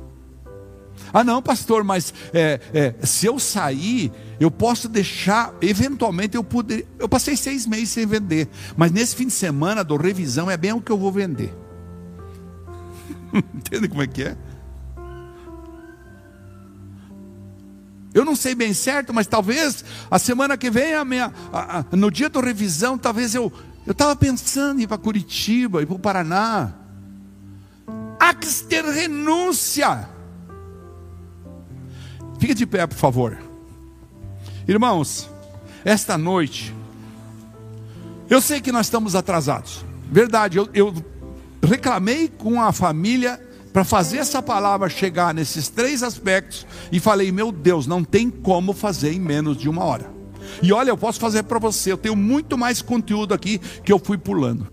Ah, 1.12 1.24
não, 1.24 1.42
pastor, 1.42 1.84
mas 1.84 2.12
é, 2.32 2.60
é, 2.72 3.06
se 3.06 3.26
eu 3.26 3.38
sair, 3.38 4.12
eu 4.38 4.50
posso 4.50 4.88
deixar, 4.88 5.54
eventualmente 5.60 6.36
eu 6.36 6.44
poder. 6.44 6.86
Eu 6.98 7.08
passei 7.08 7.36
seis 7.36 7.66
meses 7.66 7.90
sem 7.90 8.06
vender, 8.06 8.48
mas 8.76 8.92
nesse 8.92 9.16
fim 9.16 9.26
de 9.26 9.32
semana 9.32 9.82
do 9.82 9.96
revisão 9.96 10.50
é 10.50 10.56
bem 10.56 10.72
o 10.72 10.80
que 10.80 10.92
eu 10.92 10.98
vou 10.98 11.12
vender. 11.12 11.54
Entende 13.54 13.88
como 13.88 14.02
é 14.02 14.06
que 14.06 14.22
é? 14.22 14.36
Eu 18.14 18.24
não 18.24 18.34
sei 18.34 18.54
bem 18.54 18.72
certo, 18.72 19.12
mas 19.12 19.26
talvez 19.26 19.84
a 20.10 20.18
semana 20.18 20.56
que 20.56 20.70
vem, 20.70 20.94
a 20.94 21.04
minha, 21.04 21.32
a, 21.52 21.80
a, 21.80 21.84
no 21.92 22.10
dia 22.10 22.28
do 22.28 22.40
revisão, 22.40 22.98
talvez 22.98 23.34
eu 23.34 23.52
eu 23.88 23.92
estava 23.92 24.14
pensando 24.14 24.80
em 24.80 24.82
ir 24.82 24.86
para 24.86 24.98
Curitiba, 24.98 25.80
ir 25.80 25.86
para 25.86 25.96
o 25.96 25.98
Paraná. 25.98 26.74
Há 28.20 28.34
que 28.34 28.46
ter 28.64 28.84
renúncia. 28.84 30.06
Fique 32.38 32.54
de 32.54 32.66
pé, 32.66 32.86
por 32.86 32.96
favor. 32.96 33.38
Irmãos, 34.66 35.28
esta 35.84 36.16
noite, 36.16 36.74
eu 38.30 38.40
sei 38.40 38.60
que 38.60 38.70
nós 38.70 38.86
estamos 38.86 39.14
atrasados. 39.14 39.84
Verdade, 40.10 40.58
eu, 40.58 40.68
eu 40.72 40.94
reclamei 41.62 42.28
com 42.28 42.62
a 42.62 42.72
família 42.72 43.40
para 43.72 43.84
fazer 43.84 44.18
essa 44.18 44.42
palavra 44.42 44.88
chegar 44.88 45.34
nesses 45.34 45.68
três 45.68 46.02
aspectos 46.02 46.66
e 46.92 47.00
falei: 47.00 47.32
meu 47.32 47.50
Deus, 47.50 47.86
não 47.86 48.04
tem 48.04 48.30
como 48.30 48.72
fazer 48.72 49.12
em 49.12 49.20
menos 49.20 49.56
de 49.56 49.68
uma 49.68 49.84
hora. 49.84 50.10
E 50.62 50.72
olha, 50.72 50.90
eu 50.90 50.96
posso 50.96 51.20
fazer 51.20 51.42
para 51.44 51.58
você, 51.58 51.92
eu 51.92 51.98
tenho 51.98 52.16
muito 52.16 52.56
mais 52.56 52.80
conteúdo 52.80 53.34
aqui 53.34 53.58
que 53.58 53.92
eu 53.92 53.98
fui 53.98 54.16
pulando. 54.16 54.66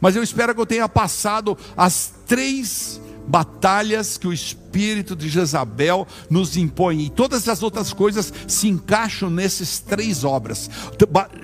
Mas 0.00 0.16
eu 0.16 0.22
espero 0.22 0.54
que 0.54 0.60
eu 0.60 0.66
tenha 0.66 0.88
passado 0.88 1.56
as 1.76 2.14
três 2.26 3.00
batalhas 3.30 4.18
que 4.18 4.26
o 4.26 4.32
espírito 4.32 5.14
de 5.14 5.28
Jezabel 5.28 6.06
nos 6.28 6.56
impõe. 6.56 7.02
E 7.02 7.10
todas 7.10 7.48
as 7.48 7.62
outras 7.62 7.92
coisas 7.92 8.32
se 8.48 8.68
encaixam 8.68 9.30
nesses 9.30 9.78
três 9.78 10.24
obras. 10.24 10.68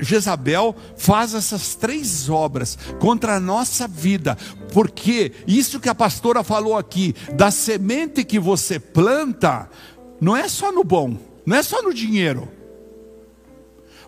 Jezabel 0.01 0.75
faz 0.97 1.33
essas 1.33 1.77
três 1.77 2.29
obras 2.29 2.77
contra 2.99 3.37
a 3.37 3.41
nossa 3.41 3.87
vida. 3.87 4.37
Porque 4.73 5.33
isso 5.47 5.79
que 5.79 5.89
a 5.89 5.95
pastora 5.95 6.43
falou 6.43 6.77
aqui, 6.77 7.15
da 7.35 7.51
semente 7.51 8.25
que 8.25 8.41
você 8.41 8.81
planta, 8.81 9.71
não 10.21 10.37
é 10.37 10.49
só 10.49 10.73
no 10.73 10.83
bom, 10.83 11.17
não 11.47 11.57
é 11.57 11.63
só 11.63 11.81
no 11.83 11.95
dinheiro. 11.95 12.49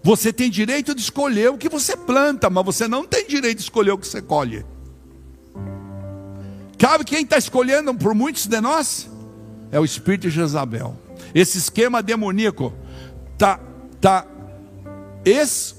Você 0.03 0.33
tem 0.33 0.51
direito 0.51 0.95
de 0.95 1.01
escolher 1.01 1.51
o 1.51 1.59
que 1.59 1.69
você 1.69 1.97
planta, 1.97 2.51
mas 2.51 2.65
você 2.65 2.89
não 2.89 3.05
tem 3.05 3.27
direito 3.27 3.59
de 3.59 3.65
escolher 3.65 3.93
o 3.93 3.99
que 3.99 4.07
você 4.07 4.23
colhe. 4.23 4.65
Sabe 6.81 7.05
quem 7.05 7.23
está 7.23 7.37
escolhendo 7.37 7.95
por 7.95 8.15
muitos 8.15 8.47
de 8.47 8.61
nós? 8.61 9.11
É 9.71 9.79
o 9.79 9.85
espírito 9.85 10.23
de 10.23 10.31
Jezabel. 10.31 10.97
Esse 11.35 11.59
esquema 11.59 12.03
demoníaco 12.03 12.73
está 13.35 13.61
tá, 14.01 14.27
esse 15.25 15.77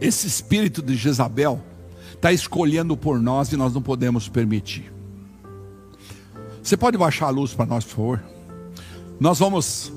Esse 0.00 0.28
espírito 0.28 0.80
de 0.80 0.94
Jezabel 0.94 1.60
está 2.14 2.32
escolhendo 2.32 2.96
por 2.96 3.20
nós 3.20 3.52
e 3.52 3.56
nós 3.56 3.74
não 3.74 3.82
podemos 3.82 4.28
permitir. 4.28 4.92
Você 6.62 6.76
pode 6.76 6.96
baixar 6.96 7.26
a 7.26 7.30
luz 7.30 7.52
para 7.52 7.66
nós, 7.66 7.84
por 7.84 7.90
favor? 7.90 8.24
Nós 9.18 9.40
vamos 9.40 9.92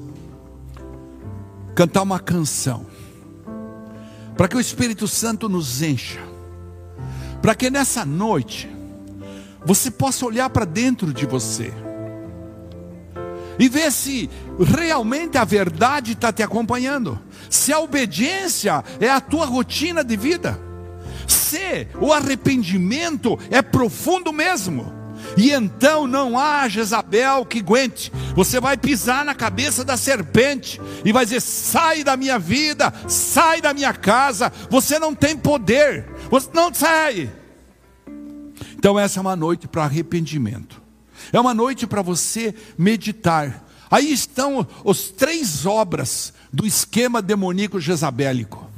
cantar 1.75 2.01
uma 2.01 2.19
canção, 2.19 2.85
para 4.35 4.47
que 4.47 4.57
o 4.57 4.59
Espírito 4.59 5.07
Santo 5.07 5.47
nos 5.47 5.81
encha, 5.81 6.19
para 7.41 7.55
que 7.55 7.69
nessa 7.69 8.05
noite 8.05 8.69
você 9.65 9.91
possa 9.91 10.25
olhar 10.25 10.49
para 10.49 10.65
dentro 10.65 11.13
de 11.13 11.25
você 11.25 11.73
e 13.59 13.69
ver 13.69 13.91
se 13.91 14.29
realmente 14.59 15.37
a 15.37 15.43
verdade 15.43 16.13
está 16.13 16.31
te 16.31 16.41
acompanhando, 16.41 17.19
se 17.49 17.71
a 17.71 17.79
obediência 17.79 18.83
é 18.99 19.09
a 19.09 19.21
tua 19.21 19.45
rotina 19.45 20.03
de 20.03 20.17
vida, 20.17 20.59
se 21.27 21.87
o 21.99 22.11
arrependimento 22.11 23.37
é 23.49 23.61
profundo 23.61 24.33
mesmo. 24.33 25.00
E 25.37 25.51
então 25.51 26.07
não 26.07 26.37
há 26.37 26.67
Jezabel 26.67 27.45
que 27.45 27.59
aguente. 27.59 28.11
Você 28.35 28.59
vai 28.59 28.77
pisar 28.77 29.23
na 29.25 29.33
cabeça 29.35 29.83
da 29.83 29.97
serpente 29.97 30.79
e 31.05 31.11
vai 31.11 31.25
dizer: 31.25 31.41
sai 31.41 32.03
da 32.03 32.17
minha 32.17 32.37
vida, 32.37 32.93
sai 33.07 33.61
da 33.61 33.73
minha 33.73 33.93
casa. 33.93 34.51
Você 34.69 34.99
não 34.99 35.13
tem 35.15 35.37
poder, 35.37 36.05
você 36.29 36.49
não 36.53 36.73
sai. 36.73 37.31
Então, 38.73 38.97
essa 38.97 39.19
é 39.19 39.21
uma 39.21 39.35
noite 39.35 39.67
para 39.67 39.83
arrependimento, 39.83 40.81
é 41.31 41.39
uma 41.39 41.53
noite 41.53 41.85
para 41.85 42.01
você 42.01 42.55
meditar. 42.77 43.63
Aí 43.91 44.11
estão 44.11 44.65
os 44.83 45.11
três 45.11 45.65
obras 45.65 46.33
do 46.51 46.65
esquema 46.65 47.21
demoníaco 47.21 47.79
jezabélico. 47.79 48.70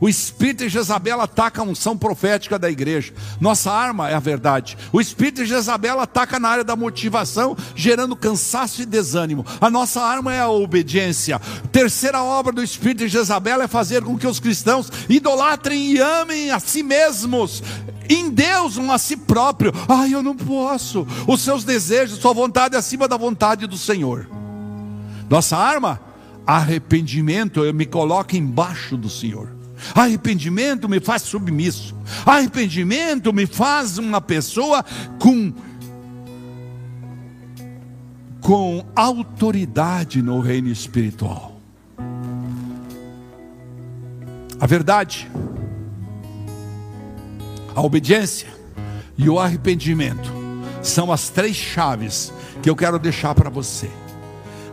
O 0.00 0.08
espírito 0.08 0.64
de 0.64 0.68
Jezabel 0.68 1.20
ataca 1.20 1.60
a 1.60 1.64
unção 1.64 1.96
profética 1.96 2.58
da 2.58 2.70
igreja. 2.70 3.12
Nossa 3.40 3.70
arma 3.70 4.10
é 4.10 4.14
a 4.14 4.20
verdade. 4.20 4.76
O 4.92 5.00
espírito 5.00 5.42
de 5.42 5.46
Jezabel 5.46 6.00
ataca 6.00 6.38
na 6.38 6.48
área 6.48 6.64
da 6.64 6.76
motivação, 6.76 7.56
gerando 7.74 8.16
cansaço 8.16 8.82
e 8.82 8.86
desânimo. 8.86 9.46
A 9.60 9.70
nossa 9.70 10.00
arma 10.02 10.34
é 10.34 10.40
a 10.40 10.48
obediência. 10.48 11.40
Terceira 11.72 12.22
obra 12.22 12.52
do 12.52 12.62
espírito 12.62 12.98
de 12.98 13.08
Jezabel 13.08 13.62
é 13.62 13.68
fazer 13.68 14.02
com 14.02 14.18
que 14.18 14.26
os 14.26 14.40
cristãos 14.40 14.90
idolatrem 15.08 15.92
e 15.92 16.00
amem 16.00 16.50
a 16.50 16.58
si 16.58 16.82
mesmos. 16.82 17.62
Em 18.08 18.30
Deus, 18.30 18.76
não 18.76 18.92
a 18.92 18.98
si 18.98 19.16
próprio. 19.16 19.72
Ai, 19.88 20.14
eu 20.14 20.22
não 20.22 20.36
posso. 20.36 21.06
Os 21.26 21.40
seus 21.40 21.64
desejos, 21.64 22.18
sua 22.18 22.34
vontade 22.34 22.74
é 22.74 22.78
acima 22.78 23.08
da 23.08 23.16
vontade 23.16 23.66
do 23.66 23.78
Senhor. 23.78 24.28
Nossa 25.28 25.56
arma, 25.56 26.00
arrependimento, 26.46 27.64
eu 27.64 27.72
me 27.72 27.86
coloco 27.86 28.36
embaixo 28.36 28.96
do 28.96 29.08
Senhor. 29.08 29.53
Arrependimento 29.94 30.88
me 30.88 31.00
faz 31.00 31.22
submisso. 31.22 31.94
Arrependimento 32.24 33.32
me 33.32 33.46
faz 33.46 33.98
uma 33.98 34.20
pessoa 34.20 34.84
com 35.18 35.52
com 38.40 38.84
autoridade 38.94 40.20
no 40.20 40.38
reino 40.38 40.68
espiritual. 40.68 41.58
A 44.60 44.66
verdade, 44.66 45.30
a 47.74 47.80
obediência 47.80 48.48
e 49.16 49.30
o 49.30 49.38
arrependimento 49.38 50.30
são 50.82 51.10
as 51.10 51.30
três 51.30 51.56
chaves 51.56 52.32
que 52.62 52.68
eu 52.68 52.76
quero 52.76 52.98
deixar 52.98 53.34
para 53.34 53.48
você. 53.48 53.90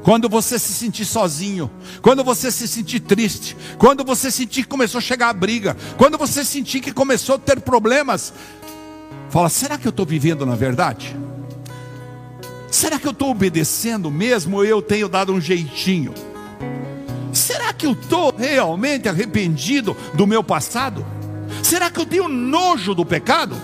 Quando 0.03 0.27
você 0.27 0.57
se 0.57 0.73
sentir 0.73 1.05
sozinho, 1.05 1.69
quando 2.01 2.23
você 2.23 2.51
se 2.51 2.67
sentir 2.67 3.01
triste, 3.01 3.55
quando 3.77 4.03
você 4.03 4.31
sentir 4.31 4.63
que 4.63 4.67
começou 4.67 4.97
a 4.97 5.01
chegar 5.01 5.29
a 5.29 5.33
briga, 5.33 5.77
quando 5.97 6.17
você 6.17 6.43
sentir 6.43 6.79
que 6.79 6.91
começou 6.91 7.35
a 7.35 7.39
ter 7.39 7.61
problemas, 7.61 8.33
fala: 9.29 9.49
será 9.49 9.77
que 9.77 9.87
eu 9.87 9.91
estou 9.91 10.05
vivendo 10.05 10.45
na 10.45 10.55
verdade? 10.55 11.15
Será 12.71 12.97
que 12.97 13.05
eu 13.05 13.11
estou 13.11 13.29
obedecendo 13.29 14.09
mesmo 14.09 14.57
ou 14.57 14.65
eu 14.65 14.81
tenho 14.81 15.07
dado 15.07 15.33
um 15.33 15.41
jeitinho? 15.41 16.13
Será 17.33 17.71
que 17.71 17.85
eu 17.85 17.91
estou 17.91 18.33
realmente 18.35 19.07
arrependido 19.07 19.95
do 20.13 20.25
meu 20.25 20.43
passado? 20.43 21.05
Será 21.61 21.91
que 21.91 21.99
eu 21.99 22.05
tenho 22.05 22.27
nojo 22.27 22.95
do 22.95 23.05
pecado? 23.05 23.55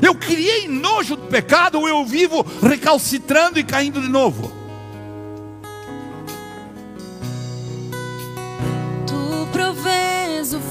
Eu 0.00 0.14
criei 0.14 0.68
nojo 0.68 1.16
do 1.16 1.26
pecado 1.26 1.80
ou 1.80 1.88
eu 1.88 2.04
vivo 2.04 2.44
recalcitrando 2.62 3.58
e 3.58 3.64
caindo 3.64 4.00
de 4.00 4.08
novo? 4.08 4.63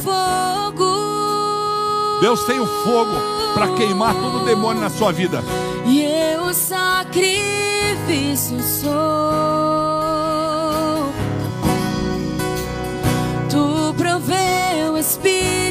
Fogo. 0.03 0.85
Deus 2.21 2.43
tem 2.43 2.59
o 2.59 2.65
fogo 2.65 3.11
para 3.53 3.69
queimar 3.75 4.13
todo 4.13 4.45
demônio 4.45 4.81
na 4.81 4.89
sua 4.89 5.11
vida. 5.11 5.41
E 5.85 6.01
eu 6.01 6.53
sacrifício 6.53 7.43
sou. 8.61 8.91
Tu 13.49 13.93
provê 13.97 14.89
o 14.91 14.97
Espírito. 14.97 15.62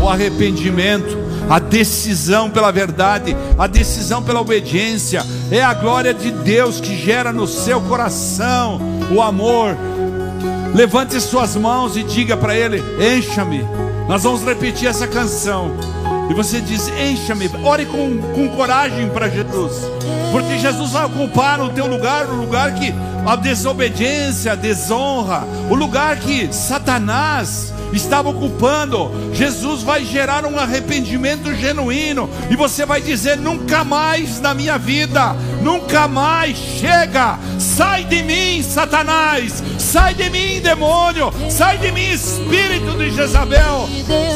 O 0.00 0.08
arrependimento, 0.08 1.16
a 1.48 1.58
decisão 1.58 2.50
pela 2.50 2.70
verdade, 2.70 3.36
a 3.58 3.66
decisão 3.66 4.22
pela 4.22 4.40
obediência. 4.40 5.24
É 5.50 5.62
a 5.62 5.74
glória 5.74 6.12
de 6.12 6.30
Deus 6.30 6.80
que 6.80 6.96
gera 6.96 7.32
no 7.32 7.46
seu 7.46 7.80
coração 7.82 8.80
o 9.14 9.20
amor. 9.20 9.76
Levante 10.74 11.20
suas 11.20 11.54
mãos 11.56 11.96
e 11.96 12.02
diga 12.02 12.36
para 12.36 12.56
Ele: 12.56 12.82
Encha-me. 13.16 13.64
Nós 14.08 14.22
vamos 14.22 14.44
repetir 14.44 14.88
essa 14.88 15.06
canção. 15.06 15.70
E 16.30 16.34
você 16.34 16.60
diz: 16.60 16.88
Encha-me. 16.88 17.50
Ore 17.62 17.86
com, 17.86 18.18
com 18.34 18.48
coragem 18.56 19.08
para 19.10 19.28
Jesus. 19.28 19.72
Porque 20.32 20.58
Jesus 20.58 20.90
vai 20.90 21.04
ocupar 21.06 21.60
o 21.60 21.70
teu 21.70 21.86
lugar, 21.86 22.26
o 22.26 22.34
lugar 22.34 22.74
que 22.74 22.92
a 23.24 23.36
desobediência, 23.36 24.52
a 24.52 24.56
desonra, 24.56 25.44
o 25.70 25.74
lugar 25.74 26.16
que 26.16 26.52
Satanás 26.52 27.73
estava 27.96 28.28
ocupando. 28.28 29.10
Jesus 29.32 29.82
vai 29.82 30.04
gerar 30.04 30.44
um 30.44 30.58
arrependimento 30.58 31.54
genuíno 31.54 32.28
e 32.50 32.56
você 32.56 32.84
vai 32.84 33.00
dizer: 33.00 33.36
nunca 33.36 33.84
mais 33.84 34.40
na 34.40 34.54
minha 34.54 34.76
vida, 34.78 35.34
nunca 35.62 36.08
mais. 36.08 36.56
Chega, 36.56 37.38
sai 37.58 38.04
de 38.04 38.22
mim, 38.22 38.62
Satanás, 38.62 39.62
sai 39.78 40.14
de 40.14 40.28
mim, 40.30 40.60
demônio, 40.60 41.32
sai 41.48 41.78
de 41.78 41.90
mim, 41.92 42.10
espírito 42.10 42.96
de 42.98 43.10
Jezabel, 43.10 43.88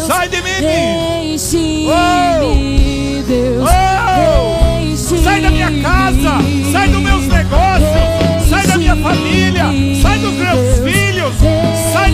sai 0.07 0.29
de 0.29 0.43
mim. 0.43 0.51
Oh! 0.61 1.39
Enche-me, 4.81 5.23
Sai 5.23 5.41
da 5.41 5.51
minha 5.51 5.71
casa, 5.83 6.39
sai 6.73 6.89
dos 6.89 7.03
meus 7.03 7.27
negócios, 7.27 8.49
sai 8.49 8.67
da 8.67 8.77
minha 8.77 8.97
família, 8.97 9.65
sai 10.03 10.08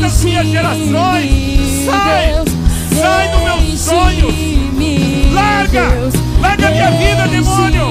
das 0.05 0.23
minhas 0.23 0.47
gerações, 0.49 1.87
sai, 1.87 2.45
sai 3.01 3.29
dos 3.31 3.41
meus 3.41 3.81
sonhos, 3.81 4.35
larga, 5.33 5.89
larga 6.43 6.69
a 6.69 6.71
minha 6.71 6.91
vida, 6.91 7.27
demônio. 7.29 7.91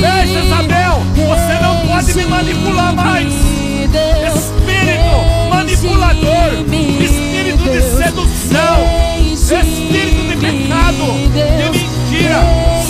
Veja, 0.00 0.40
Isabel, 0.40 1.02
você 1.14 1.62
não 1.62 1.86
pode 1.86 2.14
me 2.14 2.24
manipular 2.24 2.94
mais. 2.94 3.26
Espírito 4.34 5.50
manipulador, 5.50 6.64
espírito 6.98 7.64
de 7.64 7.82
sedução, 7.82 8.78
espírito 9.34 10.28
de 10.28 10.36
pecado, 10.36 11.12
de 11.34 11.78
mentira, 11.78 12.40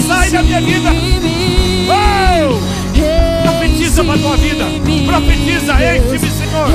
sai 0.07 0.31
da 0.31 0.43
minha 0.45 0.61
vida. 0.61 0.91
Oh! 1.91 2.77
Profetiza 3.43 4.05
para 4.05 4.15
a 4.15 4.19
tua 4.19 4.37
vida, 4.37 4.65
profetiza, 5.07 5.73
enche-me, 5.75 6.46
Senhor. 6.57 6.69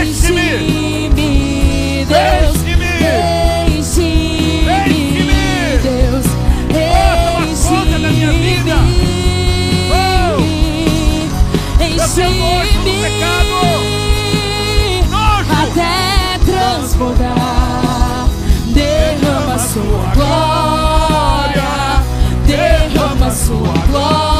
Enche-me. 0.00 1.10
Deus. 2.06 2.56
Enche-me. 2.56 2.92
Enche-me, 4.86 5.42
Deus. 5.82 6.26
Enche-me. 6.70 7.74
Oh, 7.74 7.84
da 7.84 7.98
minha 7.98 8.32
vida. 8.32 8.76
Oh. 9.92 10.38
Enche-me. 11.82 12.58
pecado. 13.02 13.60
Até 15.62 15.94
transbordar. 16.44 18.28
Derrama 18.66 19.58
sua 19.58 20.02
glória. 20.14 21.70
Derrama 22.46 23.30
sua 23.30 23.74
glória. 23.88 24.37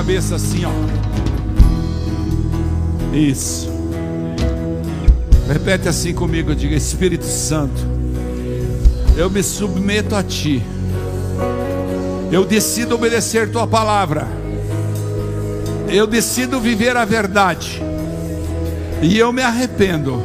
Cabeça 0.00 0.36
assim, 0.36 0.62
ó. 0.64 0.70
Isso. 3.14 3.68
Repete 5.46 5.90
assim 5.90 6.14
comigo, 6.14 6.54
diga 6.54 6.74
Espírito 6.74 7.26
Santo. 7.26 7.86
Eu 9.14 9.28
me 9.28 9.42
submeto 9.42 10.16
a 10.16 10.22
ti. 10.22 10.62
Eu 12.32 12.46
decido 12.46 12.94
obedecer 12.94 13.52
tua 13.52 13.66
palavra. 13.66 14.26
Eu 15.86 16.06
decido 16.06 16.58
viver 16.58 16.96
a 16.96 17.04
verdade. 17.04 17.82
E 19.02 19.18
eu 19.18 19.30
me 19.34 19.42
arrependo 19.42 20.22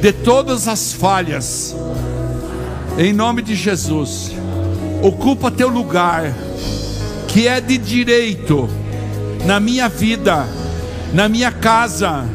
de 0.00 0.12
todas 0.12 0.66
as 0.66 0.92
falhas. 0.92 1.76
Em 2.98 3.12
nome 3.12 3.42
de 3.42 3.54
Jesus. 3.54 4.32
Ocupa 5.00 5.52
teu 5.52 5.68
lugar 5.68 6.34
que 7.32 7.48
é 7.48 7.62
de 7.62 7.78
direito 7.78 8.68
na 9.46 9.58
minha 9.58 9.88
vida, 9.88 10.46
na 11.14 11.30
minha 11.30 11.50
casa, 11.50 12.26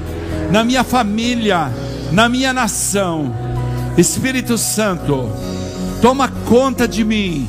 na 0.52 0.64
minha 0.64 0.84
família, 0.84 1.72
na 2.12 2.28
minha 2.28 2.52
nação. 2.52 3.34
Espírito 3.96 4.58
Santo, 4.58 5.32
toma 6.02 6.28
conta 6.28 6.88
de 6.88 7.04
mim, 7.04 7.48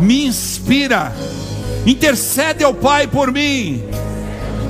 me 0.00 0.24
inspira, 0.24 1.12
intercede 1.84 2.64
ao 2.64 2.72
Pai 2.72 3.06
por 3.06 3.30
mim, 3.30 3.84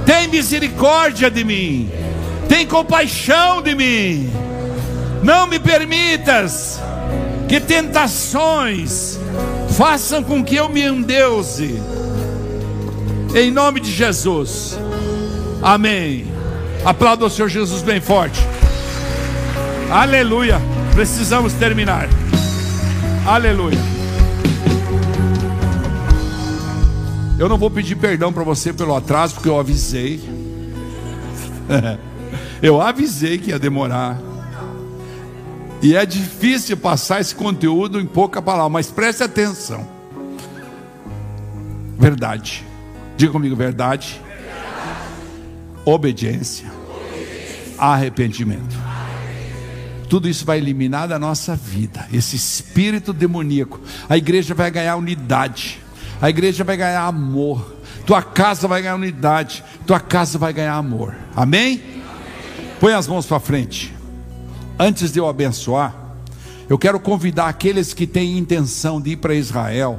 tem 0.04 0.26
misericórdia 0.26 1.30
de 1.30 1.44
mim, 1.44 1.90
tem 2.48 2.66
compaixão 2.66 3.62
de 3.62 3.74
mim. 3.74 4.30
Não 5.22 5.46
me 5.46 5.58
permitas 5.58 6.80
que 7.48 7.60
tentações 7.60 9.18
façam 9.76 10.22
com 10.22 10.44
que 10.44 10.56
eu 10.56 10.68
me 10.68 10.82
endeuse. 10.82 11.95
Em 13.36 13.50
nome 13.50 13.80
de 13.80 13.92
Jesus. 13.92 14.78
Amém. 15.62 16.26
Aplauda 16.82 17.26
o 17.26 17.28
Senhor 17.28 17.50
Jesus 17.50 17.82
bem 17.82 18.00
forte. 18.00 18.40
Aleluia. 19.90 20.58
Precisamos 20.94 21.52
terminar. 21.52 22.08
Aleluia. 23.26 23.76
Eu 27.38 27.46
não 27.46 27.58
vou 27.58 27.70
pedir 27.70 27.96
perdão 27.96 28.32
para 28.32 28.42
você 28.42 28.72
pelo 28.72 28.96
atraso, 28.96 29.34
porque 29.34 29.50
eu 29.50 29.60
avisei. 29.60 30.18
eu 32.62 32.80
avisei 32.80 33.36
que 33.36 33.50
ia 33.50 33.58
demorar. 33.58 34.18
E 35.82 35.94
é 35.94 36.06
difícil 36.06 36.78
passar 36.78 37.20
esse 37.20 37.34
conteúdo 37.34 38.00
em 38.00 38.06
pouca 38.06 38.40
palavra, 38.40 38.70
mas 38.70 38.90
preste 38.90 39.22
atenção. 39.22 39.86
Verdade. 41.98 42.64
Diga 43.16 43.32
comigo, 43.32 43.56
verdade. 43.56 44.20
Obediência. 45.84 46.70
Arrependimento. 47.78 48.76
Tudo 50.08 50.28
isso 50.28 50.44
vai 50.44 50.58
eliminar 50.58 51.08
da 51.08 51.18
nossa 51.18 51.56
vida 51.56 52.06
esse 52.12 52.36
espírito 52.36 53.12
demoníaco. 53.12 53.80
A 54.08 54.16
igreja 54.16 54.54
vai 54.54 54.70
ganhar 54.70 54.96
unidade. 54.96 55.80
A 56.20 56.30
igreja 56.30 56.62
vai 56.62 56.76
ganhar 56.76 57.02
amor. 57.02 57.76
Tua 58.06 58.22
casa 58.22 58.68
vai 58.68 58.82
ganhar 58.82 58.94
unidade. 58.94 59.64
Tua 59.86 59.98
casa 59.98 60.38
vai 60.38 60.52
ganhar 60.52 60.74
amor. 60.74 61.14
Amém? 61.34 61.82
Põe 62.78 62.92
as 62.92 63.08
mãos 63.08 63.26
para 63.26 63.40
frente. 63.40 63.94
Antes 64.78 65.10
de 65.10 65.18
eu 65.18 65.26
abençoar, 65.26 65.94
eu 66.68 66.78
quero 66.78 67.00
convidar 67.00 67.48
aqueles 67.48 67.92
que 67.94 68.06
têm 68.06 68.38
intenção 68.38 69.00
de 69.00 69.10
ir 69.10 69.16
para 69.16 69.34
Israel. 69.34 69.98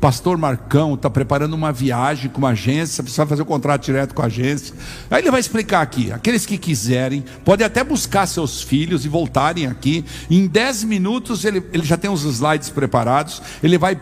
Pastor 0.00 0.36
Marcão 0.36 0.94
está 0.94 1.08
preparando 1.08 1.54
uma 1.54 1.72
viagem 1.72 2.30
com 2.30 2.38
uma 2.38 2.50
agência, 2.50 3.02
vai 3.02 3.26
fazer 3.26 3.42
o 3.42 3.46
contrato 3.46 3.84
direto 3.84 4.14
com 4.14 4.22
a 4.22 4.26
agência. 4.26 4.74
Aí 5.10 5.22
ele 5.22 5.30
vai 5.30 5.40
explicar 5.40 5.80
aqui. 5.80 6.12
Aqueles 6.12 6.44
que 6.44 6.58
quiserem, 6.58 7.24
podem 7.44 7.66
até 7.66 7.82
buscar 7.82 8.26
seus 8.26 8.62
filhos 8.62 9.04
e 9.04 9.08
voltarem 9.08 9.66
aqui. 9.66 10.04
Em 10.30 10.46
10 10.46 10.84
minutos 10.84 11.44
ele, 11.44 11.62
ele 11.72 11.84
já 11.84 11.96
tem 11.96 12.10
os 12.10 12.24
slides 12.24 12.70
preparados. 12.70 13.42
Ele 13.62 13.78
vai, 13.78 13.98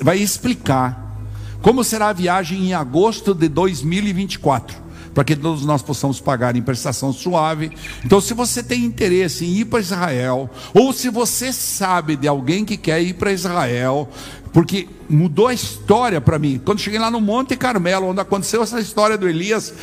vai 0.00 0.18
explicar 0.18 1.00
como 1.60 1.84
será 1.84 2.08
a 2.08 2.12
viagem 2.12 2.66
em 2.66 2.74
agosto 2.74 3.34
de 3.34 3.48
2024 3.48 4.82
para 5.14 5.24
que 5.24 5.36
todos 5.36 5.64
nós 5.64 5.82
possamos 5.82 6.20
pagar 6.20 6.56
em 6.56 6.62
prestação 6.62 7.12
suave. 7.12 7.70
Então, 8.04 8.20
se 8.20 8.34
você 8.34 8.62
tem 8.62 8.84
interesse 8.84 9.44
em 9.44 9.58
ir 9.58 9.64
para 9.66 9.80
Israel, 9.80 10.50
ou 10.72 10.92
se 10.92 11.08
você 11.08 11.52
sabe 11.52 12.16
de 12.16 12.26
alguém 12.28 12.64
que 12.64 12.76
quer 12.76 13.02
ir 13.02 13.14
para 13.14 13.32
Israel, 13.32 14.08
porque 14.52 14.88
mudou 15.08 15.48
a 15.48 15.54
história 15.54 16.20
para 16.20 16.38
mim. 16.38 16.60
Quando 16.64 16.80
cheguei 16.80 16.98
lá 16.98 17.10
no 17.10 17.20
Monte 17.20 17.56
Carmelo, 17.56 18.08
onde 18.08 18.20
aconteceu 18.20 18.62
essa 18.62 18.80
história 18.80 19.16
do 19.16 19.28
Elias, 19.28 19.74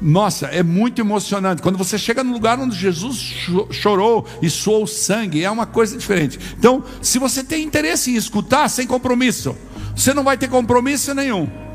nossa, 0.00 0.46
é 0.46 0.62
muito 0.62 1.00
emocionante. 1.00 1.60
Quando 1.60 1.76
você 1.76 1.98
chega 1.98 2.22
no 2.22 2.32
lugar 2.32 2.58
onde 2.58 2.76
Jesus 2.76 3.16
chorou 3.70 4.26
e 4.40 4.48
suou 4.48 4.86
sangue, 4.86 5.44
é 5.44 5.50
uma 5.50 5.66
coisa 5.66 5.96
diferente. 5.96 6.38
Então, 6.56 6.84
se 7.02 7.18
você 7.18 7.42
tem 7.42 7.64
interesse 7.64 8.10
em 8.10 8.16
escutar, 8.16 8.68
sem 8.68 8.86
compromisso, 8.86 9.56
você 9.96 10.14
não 10.14 10.22
vai 10.22 10.36
ter 10.36 10.48
compromisso 10.48 11.12
nenhum. 11.14 11.67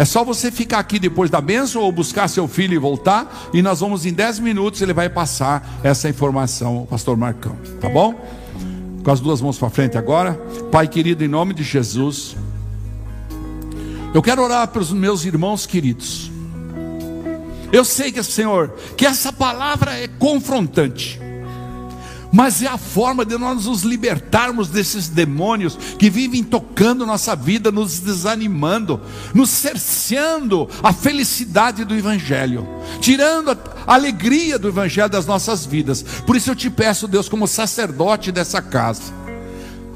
É 0.00 0.04
só 0.06 0.24
você 0.24 0.50
ficar 0.50 0.78
aqui 0.78 0.98
depois 0.98 1.28
da 1.28 1.42
bênção 1.42 1.82
ou 1.82 1.92
buscar 1.92 2.26
seu 2.26 2.48
filho 2.48 2.72
e 2.72 2.78
voltar, 2.78 3.50
e 3.52 3.60
nós 3.60 3.80
vamos 3.80 4.06
em 4.06 4.14
10 4.14 4.38
minutos, 4.38 4.80
ele 4.80 4.94
vai 4.94 5.10
passar 5.10 5.78
essa 5.82 6.08
informação 6.08 6.78
ao 6.78 6.86
pastor 6.86 7.18
Marcão, 7.18 7.54
tá 7.82 7.86
bom? 7.86 8.14
Com 9.04 9.10
as 9.10 9.20
duas 9.20 9.42
mãos 9.42 9.58
para 9.58 9.68
frente 9.68 9.98
agora. 9.98 10.40
Pai 10.72 10.88
querido, 10.88 11.22
em 11.22 11.28
nome 11.28 11.52
de 11.52 11.62
Jesus, 11.62 12.34
eu 14.14 14.22
quero 14.22 14.42
orar 14.42 14.68
para 14.68 14.80
os 14.80 14.90
meus 14.90 15.26
irmãos 15.26 15.66
queridos. 15.66 16.32
Eu 17.70 17.84
sei 17.84 18.10
que, 18.10 18.22
Senhor, 18.22 18.74
que 18.96 19.04
essa 19.04 19.30
palavra 19.30 19.98
é 19.98 20.08
confrontante 20.08 21.20
mas 22.32 22.62
é 22.62 22.66
a 22.66 22.78
forma 22.78 23.24
de 23.24 23.36
nós 23.36 23.66
nos 23.66 23.82
libertarmos 23.82 24.68
desses 24.68 25.08
demônios 25.08 25.76
que 25.98 26.08
vivem 26.08 26.42
tocando 26.42 27.06
nossa 27.06 27.34
vida, 27.34 27.72
nos 27.72 27.98
desanimando, 27.98 29.00
nos 29.34 29.50
cerceando 29.50 30.68
a 30.82 30.92
felicidade 30.92 31.84
do 31.84 31.94
Evangelho, 31.94 32.66
tirando 33.00 33.50
a 33.50 33.58
alegria 33.86 34.58
do 34.58 34.68
Evangelho 34.68 35.08
das 35.08 35.26
nossas 35.26 35.66
vidas. 35.66 36.02
Por 36.02 36.36
isso 36.36 36.50
eu 36.50 36.56
te 36.56 36.70
peço, 36.70 37.08
Deus, 37.08 37.28
como 37.28 37.48
sacerdote 37.48 38.30
dessa 38.30 38.62
casa, 38.62 39.12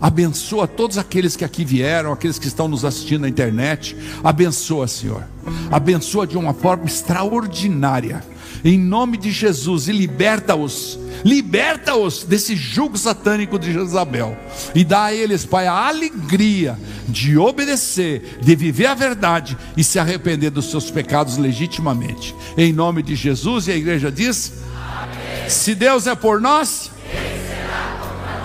abençoa 0.00 0.66
todos 0.66 0.98
aqueles 0.98 1.36
que 1.36 1.44
aqui 1.44 1.64
vieram, 1.64 2.12
aqueles 2.12 2.38
que 2.38 2.48
estão 2.48 2.66
nos 2.66 2.84
assistindo 2.84 3.22
na 3.22 3.28
internet, 3.28 3.96
abençoa, 4.22 4.88
Senhor, 4.88 5.24
abençoa 5.70 6.26
de 6.26 6.36
uma 6.36 6.52
forma 6.52 6.84
extraordinária 6.84 8.33
em 8.64 8.78
nome 8.78 9.18
de 9.18 9.30
Jesus, 9.30 9.88
e 9.88 9.92
liberta-os, 9.92 10.98
liberta-os 11.22 12.24
desse 12.24 12.56
jugo 12.56 12.96
satânico 12.96 13.58
de 13.58 13.70
Jezabel, 13.70 14.36
e 14.74 14.82
dá 14.82 15.04
a 15.04 15.14
eles, 15.14 15.44
Pai, 15.44 15.66
a 15.66 15.86
alegria 15.88 16.78
de 17.06 17.36
obedecer, 17.36 18.38
de 18.40 18.56
viver 18.56 18.86
a 18.86 18.94
verdade 18.94 19.56
e 19.76 19.84
se 19.84 19.98
arrepender 19.98 20.50
dos 20.50 20.70
seus 20.70 20.90
pecados 20.90 21.36
legitimamente, 21.36 22.34
em 22.56 22.72
nome 22.72 23.02
de 23.02 23.14
Jesus, 23.14 23.68
e 23.68 23.72
a 23.72 23.76
igreja 23.76 24.10
diz: 24.10 24.54
Amém. 24.74 25.50
Se 25.50 25.74
Deus 25.74 26.06
é 26.06 26.14
por 26.14 26.40
nós, 26.40 26.90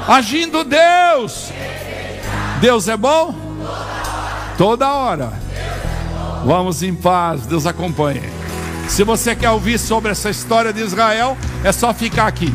agindo 0.05 0.65
Deus, 0.65 1.45
Deus 2.59 2.89
é 2.89 2.97
bom 2.97 3.33
toda 4.57 4.91
hora. 4.91 5.31
Vamos 6.45 6.83
em 6.83 6.93
paz, 6.93 7.45
Deus 7.45 7.65
acompanhe. 7.65 8.38
Se 8.89 9.03
você 9.03 9.35
quer 9.35 9.51
ouvir 9.51 9.77
sobre 9.77 10.11
essa 10.11 10.29
história 10.29 10.73
de 10.73 10.81
Israel, 10.81 11.37
é 11.63 11.71
só 11.71 11.93
ficar 11.93 12.27
aqui. 12.27 12.51